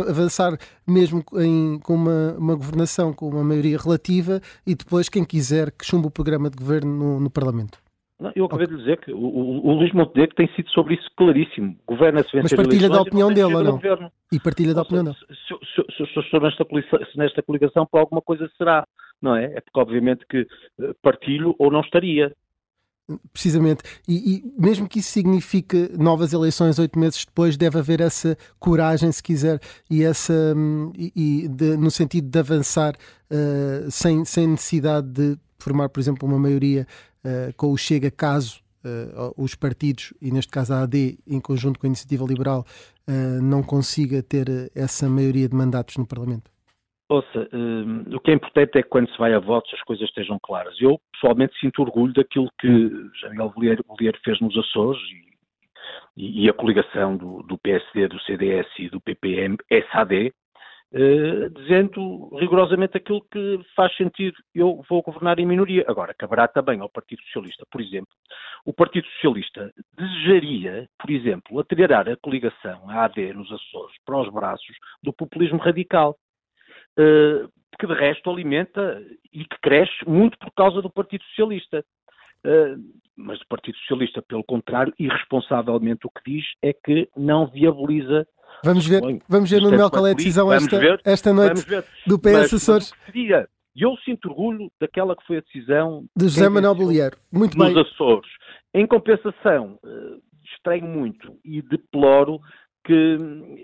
avançar 0.08 0.58
mesmo 0.88 1.24
em, 1.36 1.80
com 1.80 1.96
uma, 1.96 2.34
uma, 2.38 2.56
governação 2.56 3.14
com 3.14 3.30
uma 3.30 3.44
maioria 3.44 3.78
relativa 3.78 4.42
e 4.66 4.76
depois 4.76 5.08
quem 5.08 5.24
quiser 5.24 5.72
que 5.72 5.86
chumbe 5.86 6.08
o 6.08 6.12
programa 6.12 6.50
de 6.50 6.58
governo 6.58 6.92
no, 6.92 7.20
no 7.20 7.30
Parlamento. 7.30 7.80
Não, 8.22 8.32
eu 8.36 8.46
acabei 8.46 8.66
okay. 8.66 8.78
de 8.78 8.84
dizer 8.84 9.00
que 9.00 9.12
o, 9.12 9.18
o, 9.18 9.68
o 9.68 9.74
Luís 9.74 9.92
Montenegro 9.94 10.36
tem 10.36 10.48
sido 10.50 10.70
sobre 10.70 10.94
isso 10.94 11.10
claríssimo. 11.18 11.76
Governa-se 11.88 12.30
Mas 12.36 12.54
partilha 12.54 12.88
da 12.88 13.02
opinião 13.02 13.30
dele 13.34 13.56
ou 13.56 13.64
não? 13.64 13.72
Governo. 13.72 14.12
E 14.32 14.40
partilha 14.40 14.76
da 14.76 14.84
opinião 14.84 15.06
dele. 15.06 15.16
Se, 15.18 16.06
se, 16.06 16.30
se, 16.30 16.40
nesta 16.40 16.64
coligação, 16.64 17.00
nesta 17.16 17.42
coligação, 17.42 17.88
por 17.88 17.98
alguma 18.00 18.22
coisa 18.22 18.48
será, 18.60 18.88
não 19.20 19.36
é? 19.36 19.46
É 19.46 19.62
porque 19.62 19.80
obviamente 19.80 20.24
que 20.30 20.46
eh, 20.82 20.94
partilho 21.02 21.56
ou 21.58 21.72
não 21.72 21.82
estaria. 21.82 22.32
Precisamente, 23.32 23.84
e, 24.08 24.36
e, 24.36 24.54
mesmo 24.58 24.88
que 24.88 25.00
isso 25.00 25.12
signifique 25.12 25.92
novas 25.98 26.34
eleições 26.34 26.80
oito 26.80 26.98
meses 26.98 27.26
depois, 27.26 27.58
deve 27.58 27.80
haver 27.80 28.02
essa 28.02 28.38
coragem, 28.60 29.12
se 29.12 29.22
quiser, 29.22 29.60
e 29.90 30.04
essa 30.04 30.34
hum, 30.56 30.92
e, 30.96 31.12
e 31.16 31.48
de, 31.48 31.78
no 31.78 31.92
sentido 31.92 32.30
de 32.30 32.40
avançar 32.40 32.96
uh, 32.96 33.90
sem, 33.90 34.26
sem 34.26 34.48
necessidade 34.48 35.08
de 35.08 35.38
formar, 35.60 35.90
por 35.90 36.00
exemplo, 36.00 36.28
uma 36.28 36.40
maioria 36.40 36.88
uh, 37.24 37.54
com 37.56 37.72
o 37.72 37.78
Chega, 37.78 38.12
caso 38.12 38.62
uh, 38.84 39.34
os 39.38 39.56
partidos, 39.56 40.14
e 40.22 40.32
neste 40.32 40.52
caso 40.52 40.74
a 40.74 40.82
AD, 40.82 41.20
em 41.28 41.40
conjunto 41.40 41.80
com 41.80 41.86
a 41.86 41.90
Iniciativa 41.90 42.26
Liberal, 42.26 42.66
não 43.44 43.62
consiga 43.62 44.24
ter 44.24 44.72
essa 44.74 45.10
maioria 45.10 45.50
de 45.50 45.54
mandatos 45.54 45.98
no 45.98 46.06
Parlamento. 46.06 46.50
Ouça, 47.12 47.46
um, 47.52 48.04
o 48.16 48.22
que 48.22 48.32
é 48.32 48.34
importante 48.34 48.78
é 48.78 48.82
que 48.82 48.88
quando 48.88 49.12
se 49.12 49.18
vai 49.18 49.34
a 49.34 49.40
votos 49.40 49.74
as 49.74 49.82
coisas 49.82 50.08
estejam 50.08 50.40
claras. 50.42 50.80
Eu, 50.80 50.98
pessoalmente, 51.12 51.60
sinto 51.60 51.82
orgulho 51.82 52.14
daquilo 52.14 52.50
que 52.58 52.90
Jair 53.20 53.84
Bolieiro 53.86 54.18
fez 54.24 54.40
nos 54.40 54.58
Açores 54.58 55.02
e, 56.16 56.46
e, 56.46 56.50
a 56.50 56.54
coligação 56.54 57.18
do, 57.18 57.44
do, 57.44 57.58
PSD, 57.58 58.08
do 58.08 58.18
CDS 58.22 58.66
e 58.80 58.88
do 58.88 59.02
PPM, 59.02 59.58
SAD, 59.92 60.34
uh, 60.94 61.50
dizendo 61.50 62.30
rigorosamente 62.40 62.96
aquilo 62.96 63.22
que 63.30 63.60
faz 63.76 63.94
sentido. 63.98 64.38
Eu 64.56 64.82
vou 64.88 65.02
governar 65.02 65.38
em 65.38 65.46
minoria. 65.46 65.84
Agora, 65.90 66.14
caberá 66.14 66.48
também 66.48 66.80
ao 66.80 66.88
Partido 66.88 67.22
Socialista, 67.24 67.66
por 67.70 67.82
exemplo. 67.82 68.14
O 68.64 68.72
Partido 68.72 69.06
Socialista 69.16 69.70
desejaria, 69.98 70.88
por 70.98 71.12
exemplo, 71.12 71.60
atirar 71.60 72.08
a 72.08 72.16
coligação, 72.16 72.90
a 72.90 73.04
AD, 73.04 73.34
nos 73.34 73.52
Açores, 73.52 73.98
para 74.06 74.22
os 74.22 74.30
braços 74.30 74.78
do 75.04 75.12
populismo 75.12 75.58
radical. 75.58 76.16
Eh, 76.98 77.48
que 77.80 77.88
de 77.88 77.94
resto 77.94 78.30
alimenta 78.30 79.02
e 79.34 79.44
que 79.44 79.60
cresce 79.62 80.08
muito 80.08 80.38
por 80.38 80.52
causa 80.52 80.82
do 80.82 80.90
Partido 80.90 81.24
Socialista. 81.26 81.84
Eh, 82.44 82.76
mas 83.16 83.40
o 83.42 83.48
Partido 83.48 83.78
Socialista, 83.80 84.22
pelo 84.22 84.44
contrário, 84.44 84.94
irresponsavelmente 85.00 86.06
o 86.06 86.10
que 86.10 86.32
diz 86.32 86.46
é 86.62 86.74
que 86.74 87.10
não 87.18 87.48
viabiliza. 87.48 88.28
Vamos 88.64 88.86
ver, 88.86 89.02
vamos 89.28 89.50
ver 89.50 89.62
no 89.62 89.72
Mel 89.72 89.90
qual 89.90 90.06
é 90.08 90.12
a 90.12 90.14
decisão 90.14 90.52
esta, 90.52 90.78
ver, 90.78 91.02
esta 91.04 91.34
noite 91.34 91.66
do 92.06 92.20
PS 92.20 92.54
Açores. 92.54 92.94
E 93.14 93.32
eu 93.76 93.96
sinto 94.04 94.30
orgulho 94.30 94.72
daquela 94.80 95.16
que 95.16 95.26
foi 95.26 95.38
a 95.38 95.42
decisão 95.42 96.06
de 96.16 96.26
José 96.26 96.50
Manuel 96.50 96.76
Bolieiro. 96.76 97.18
Muito 97.32 97.58
nos 97.58 97.74
bem. 97.74 97.82
Açores. 97.82 98.30
Em 98.74 98.86
compensação, 98.86 99.80
eh, 99.86 100.18
estranho 100.54 100.86
muito 100.86 101.38
e 101.44 101.62
deploro 101.62 102.40
que 102.84 103.18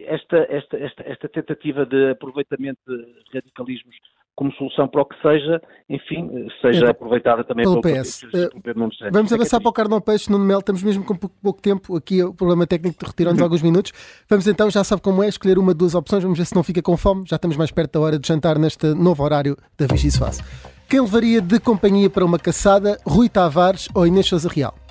esta, 0.06 0.38
esta, 0.49 0.77
esta, 0.77 1.03
esta 1.03 1.30
tentativa 1.30 1.86
de 1.86 2.12
aproveitamento 2.12 2.80
de 2.86 3.06
radicalismos 3.34 3.95
como 4.38 4.53
solução 4.53 4.88
para 4.88 5.01
o 5.01 5.06
que 5.06 5.19
seja, 5.19 5.60
enfim, 5.89 6.47
seja 6.62 6.77
então, 6.77 6.91
aproveitada 6.91 7.43
também 7.43 7.65
pelo, 7.65 7.82
pelo 7.82 8.03
PS. 8.03 8.21
Uh, 8.21 9.10
vamos 9.12 9.34
avançar 9.34 9.60
para 9.60 9.69
o 9.69 9.73
Carnal 9.73 9.99
Peixe, 9.99 10.32
no 10.32 10.38
Mel, 10.38 10.60
estamos 10.60 10.84
mesmo 10.84 11.03
com 11.03 11.15
pouco, 11.15 11.36
pouco 11.41 11.60
tempo, 11.60 11.97
aqui 11.97 12.21
o 12.21 12.32
problema 12.32 12.67
técnico 12.67 13.03
retirou-nos 13.03 13.41
alguns 13.41 13.63
minutos. 13.63 13.91
Vamos 14.30 14.47
então, 14.47 14.69
já 14.69 14.84
sabe 14.84 15.01
como 15.01 15.23
é, 15.23 15.27
escolher 15.27 15.58
uma, 15.58 15.73
duas 15.73 15.95
opções, 15.95 16.21
vamos 16.21 16.38
ver 16.38 16.45
se 16.45 16.56
não 16.56 16.62
fica 16.62 16.84
com 16.84 16.95
fome, 16.95 17.23
já 17.27 17.38
estamos 17.38 17.58
mais 17.58 17.71
perto 17.71 17.93
da 17.93 17.99
hora 17.99 18.19
de 18.19 18.27
jantar 18.27 18.60
neste 18.60 18.86
novo 18.93 19.24
horário 19.24 19.57
da 19.76 19.88
Face. 19.88 20.43
Quem 20.88 21.01
levaria 21.01 21.41
de 21.41 21.59
companhia 21.59 22.09
para 22.09 22.24
uma 22.24 22.38
caçada, 22.38 22.99
Rui 23.07 23.30
Tavares 23.30 23.89
ou 23.95 24.05
Inês 24.05 24.28
Sousa 24.28 24.47
Real? 24.47 24.87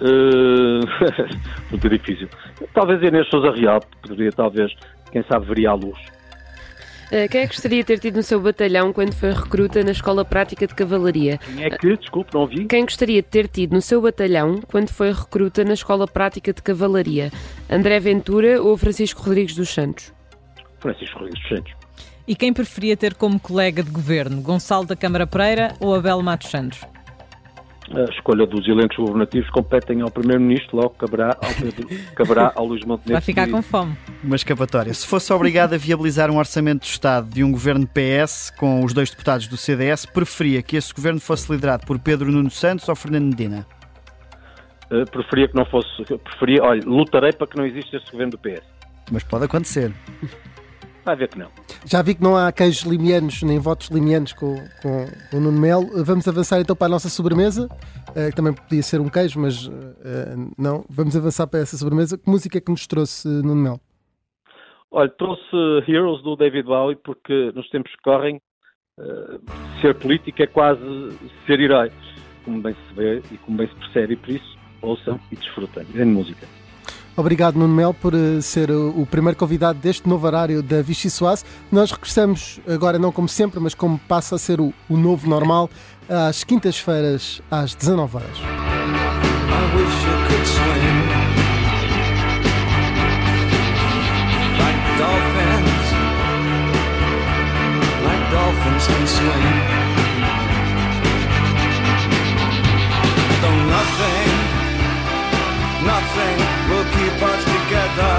Uh, 0.00 0.80
muito 1.70 1.88
difícil. 1.88 2.28
Talvez 2.72 3.02
Inês 3.02 3.28
Sousa 3.28 3.52
Real, 3.52 3.80
poderia 4.02 4.32
talvez, 4.32 4.72
quem 5.12 5.22
sabe, 5.24 5.46
veria 5.46 5.70
a 5.70 5.74
luz. 5.74 5.98
Uh, 7.08 7.28
quem 7.28 7.40
é 7.40 7.46
que 7.46 7.48
gostaria 7.48 7.78
de 7.78 7.84
ter 7.84 7.98
tido 7.98 8.16
no 8.16 8.22
seu 8.22 8.40
batalhão 8.40 8.92
quando 8.92 9.12
foi 9.12 9.32
recruta 9.32 9.82
na 9.82 9.90
Escola 9.90 10.24
Prática 10.24 10.66
de 10.66 10.74
Cavalaria? 10.74 11.38
Quem 11.38 11.64
é 11.64 11.70
que, 11.70 11.96
desculpe, 11.96 12.32
não 12.32 12.42
ouvi? 12.42 12.64
Quem 12.66 12.84
gostaria 12.84 13.20
de 13.20 13.28
ter 13.28 13.48
tido 13.48 13.72
no 13.72 13.82
seu 13.82 14.00
batalhão 14.00 14.60
quando 14.68 14.90
foi 14.90 15.12
recruta 15.12 15.64
na 15.64 15.74
Escola 15.74 16.06
Prática 16.06 16.52
de 16.52 16.62
Cavalaria? 16.62 17.30
André 17.68 17.98
Ventura 17.98 18.62
ou 18.62 18.76
Francisco 18.76 19.22
Rodrigues 19.22 19.56
dos 19.56 19.68
Santos? 19.70 20.12
Francisco 20.78 21.18
Rodrigues 21.18 21.42
dos 21.42 21.58
Santos. 21.58 21.72
E 22.28 22.36
quem 22.36 22.52
preferia 22.52 22.96
ter 22.96 23.14
como 23.14 23.40
colega 23.40 23.82
de 23.82 23.90
governo, 23.90 24.40
Gonçalo 24.40 24.86
da 24.86 24.94
Câmara 24.94 25.26
Pereira 25.26 25.74
ou 25.80 25.92
Abel 25.92 26.22
Matos 26.22 26.48
Santos? 26.48 26.80
A 27.92 28.04
escolha 28.04 28.46
dos 28.46 28.68
elencos 28.68 28.96
governativos 28.96 29.50
competem 29.50 30.00
ao 30.00 30.10
Primeiro-Ministro, 30.10 30.76
logo 30.76 30.90
caberá 30.90 31.36
ao, 31.42 31.54
Pedro, 31.54 31.88
caberá 32.14 32.52
ao 32.54 32.64
Luís 32.64 32.84
Montenegro. 32.84 33.14
Vai 33.14 33.20
ficar 33.20 33.48
com 33.48 33.60
fome. 33.60 33.96
Uma 34.22 34.36
escapatória. 34.36 34.94
Se 34.94 35.04
fosse 35.06 35.32
obrigado 35.32 35.74
a 35.74 35.76
viabilizar 35.76 36.30
um 36.30 36.38
orçamento 36.38 36.82
de 36.82 36.88
Estado 36.88 37.28
de 37.28 37.42
um 37.42 37.50
governo 37.50 37.88
PS 37.88 38.50
com 38.50 38.84
os 38.84 38.92
dois 38.92 39.10
deputados 39.10 39.48
do 39.48 39.56
CDS, 39.56 40.06
preferia 40.06 40.62
que 40.62 40.76
esse 40.76 40.94
governo 40.94 41.18
fosse 41.18 41.50
liderado 41.50 41.84
por 41.84 41.98
Pedro 41.98 42.30
Nuno 42.30 42.50
Santos 42.50 42.88
ou 42.88 42.94
Fernando 42.94 43.24
Medina? 43.24 43.66
Uh, 44.90 45.08
preferia 45.10 45.48
que 45.48 45.56
não 45.56 45.64
fosse. 45.64 45.88
Preferia, 46.04 46.62
olha, 46.62 46.82
lutarei 46.84 47.32
para 47.32 47.46
que 47.48 47.56
não 47.56 47.66
exista 47.66 47.96
esse 47.96 48.10
governo 48.12 48.32
do 48.32 48.38
PS. 48.38 48.62
Mas 49.10 49.24
pode 49.24 49.46
acontecer. 49.46 49.92
Vai 51.04 51.16
ver 51.16 51.28
que 51.28 51.38
não. 51.38 51.50
Já 51.86 52.02
vi 52.02 52.14
que 52.14 52.22
não 52.22 52.36
há 52.36 52.52
queijos 52.52 52.82
limianos 52.82 53.42
nem 53.42 53.58
votos 53.58 53.88
limianos 53.88 54.32
com, 54.32 54.56
com, 54.82 55.06
com 55.30 55.36
o 55.36 55.40
Nuno 55.40 55.58
Melo. 55.58 56.04
Vamos 56.04 56.28
avançar 56.28 56.60
então 56.60 56.76
para 56.76 56.86
a 56.86 56.90
nossa 56.90 57.08
sobremesa, 57.08 57.68
uh, 58.10 58.30
que 58.30 58.36
também 58.36 58.52
podia 58.52 58.82
ser 58.82 59.00
um 59.00 59.08
queijo, 59.08 59.40
mas 59.40 59.66
uh, 59.66 59.72
não. 60.58 60.84
Vamos 60.90 61.16
avançar 61.16 61.46
para 61.46 61.60
essa 61.60 61.76
sobremesa. 61.76 62.18
Que 62.18 62.28
música 62.28 62.58
é 62.58 62.60
que 62.60 62.70
nos 62.70 62.86
trouxe 62.86 63.28
Nuno 63.28 63.56
Melo? 63.56 63.80
Olha, 64.90 65.08
trouxe 65.08 65.56
Heroes 65.88 66.22
do 66.22 66.36
David 66.36 66.64
Bowie 66.64 66.96
porque 66.96 67.52
nos 67.54 67.68
tempos 67.70 67.92
que 67.92 68.02
correm 68.02 68.40
ser 69.80 69.94
político 69.94 70.42
é 70.42 70.46
quase 70.46 70.82
ser 71.46 71.58
herói, 71.58 71.90
como 72.44 72.60
bem 72.60 72.74
se 72.74 72.94
vê 72.94 73.22
e 73.32 73.38
como 73.38 73.56
bem 73.56 73.66
se 73.68 73.74
percebe, 73.76 74.12
e 74.12 74.16
por 74.16 74.30
isso 74.30 74.58
ouçam 74.82 75.18
e 75.32 75.36
desfrutem. 75.36 75.86
Grande 75.92 76.12
música. 76.12 76.46
Obrigado, 77.16 77.58
Nuno 77.58 77.74
Mel, 77.74 77.92
por 77.92 78.14
eh, 78.14 78.40
ser 78.40 78.70
o 78.70 79.06
primeiro 79.06 79.36
convidado 79.36 79.78
deste 79.78 80.08
novo 80.08 80.26
horário 80.26 80.62
da 80.62 80.80
Vichy 80.80 81.10
Soase. 81.10 81.44
Nós 81.70 81.90
regressamos 81.90 82.60
agora, 82.66 82.98
não 82.98 83.12
como 83.12 83.28
sempre, 83.28 83.60
mas 83.60 83.74
como 83.74 83.98
passa 83.98 84.36
a 84.36 84.38
ser 84.38 84.60
o, 84.60 84.72
o 84.88 84.96
novo 84.96 85.28
normal, 85.28 85.68
às 86.08 86.44
quintas-feiras, 86.44 87.42
às 87.50 87.74
19 87.74 88.16
horas. 88.16 88.38
Keep 107.10 107.22
us 107.22 107.44
together. 107.44 108.14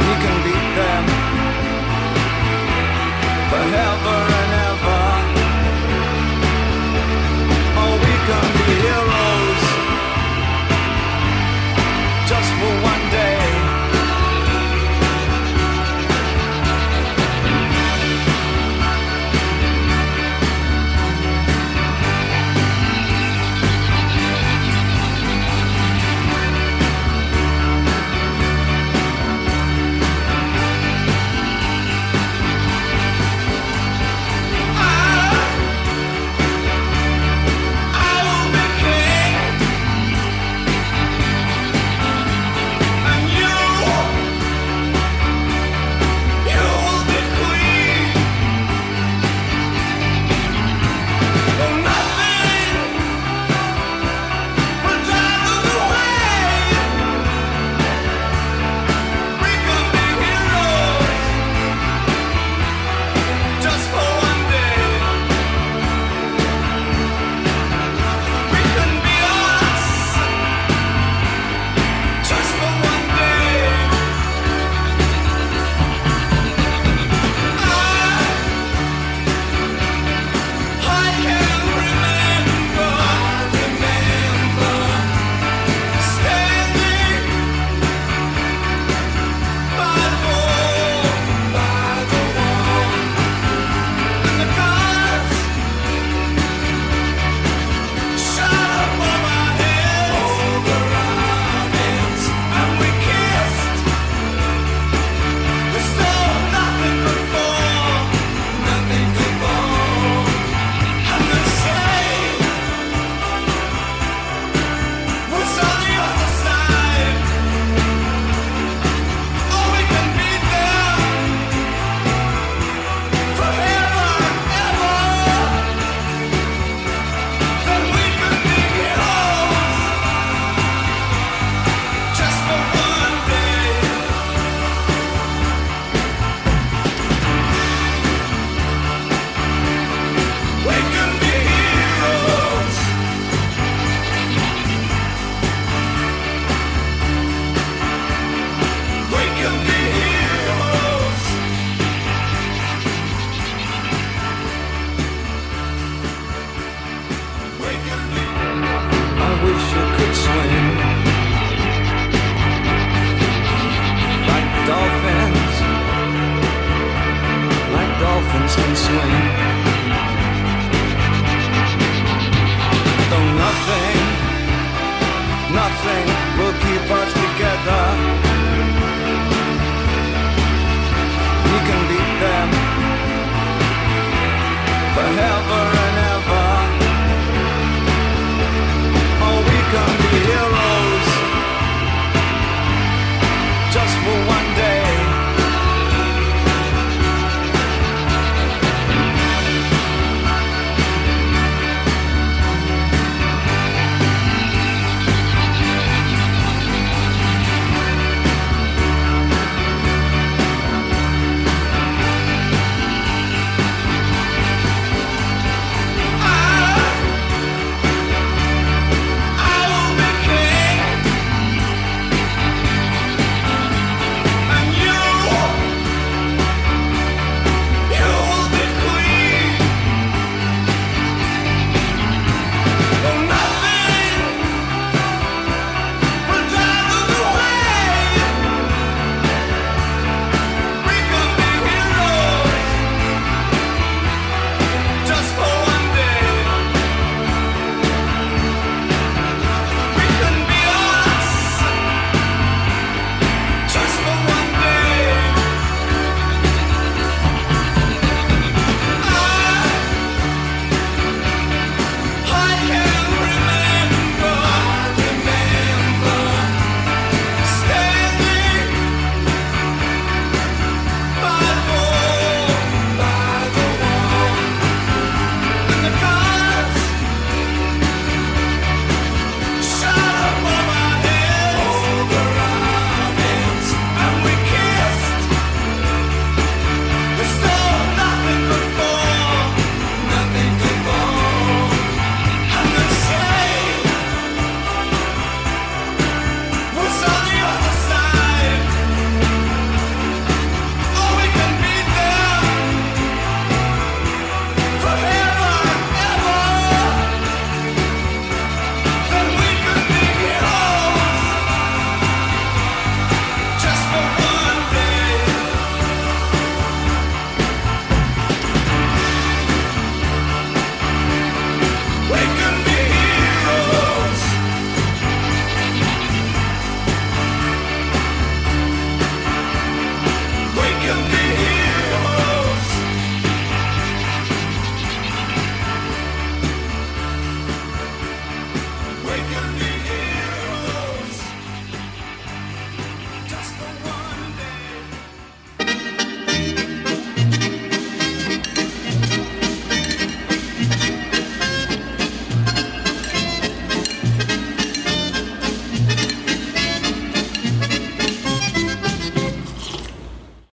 We 0.00 0.12
can 0.22 0.36
beat 0.44 0.68
them 0.78 1.04
forever 3.50 4.18
and 4.40 4.53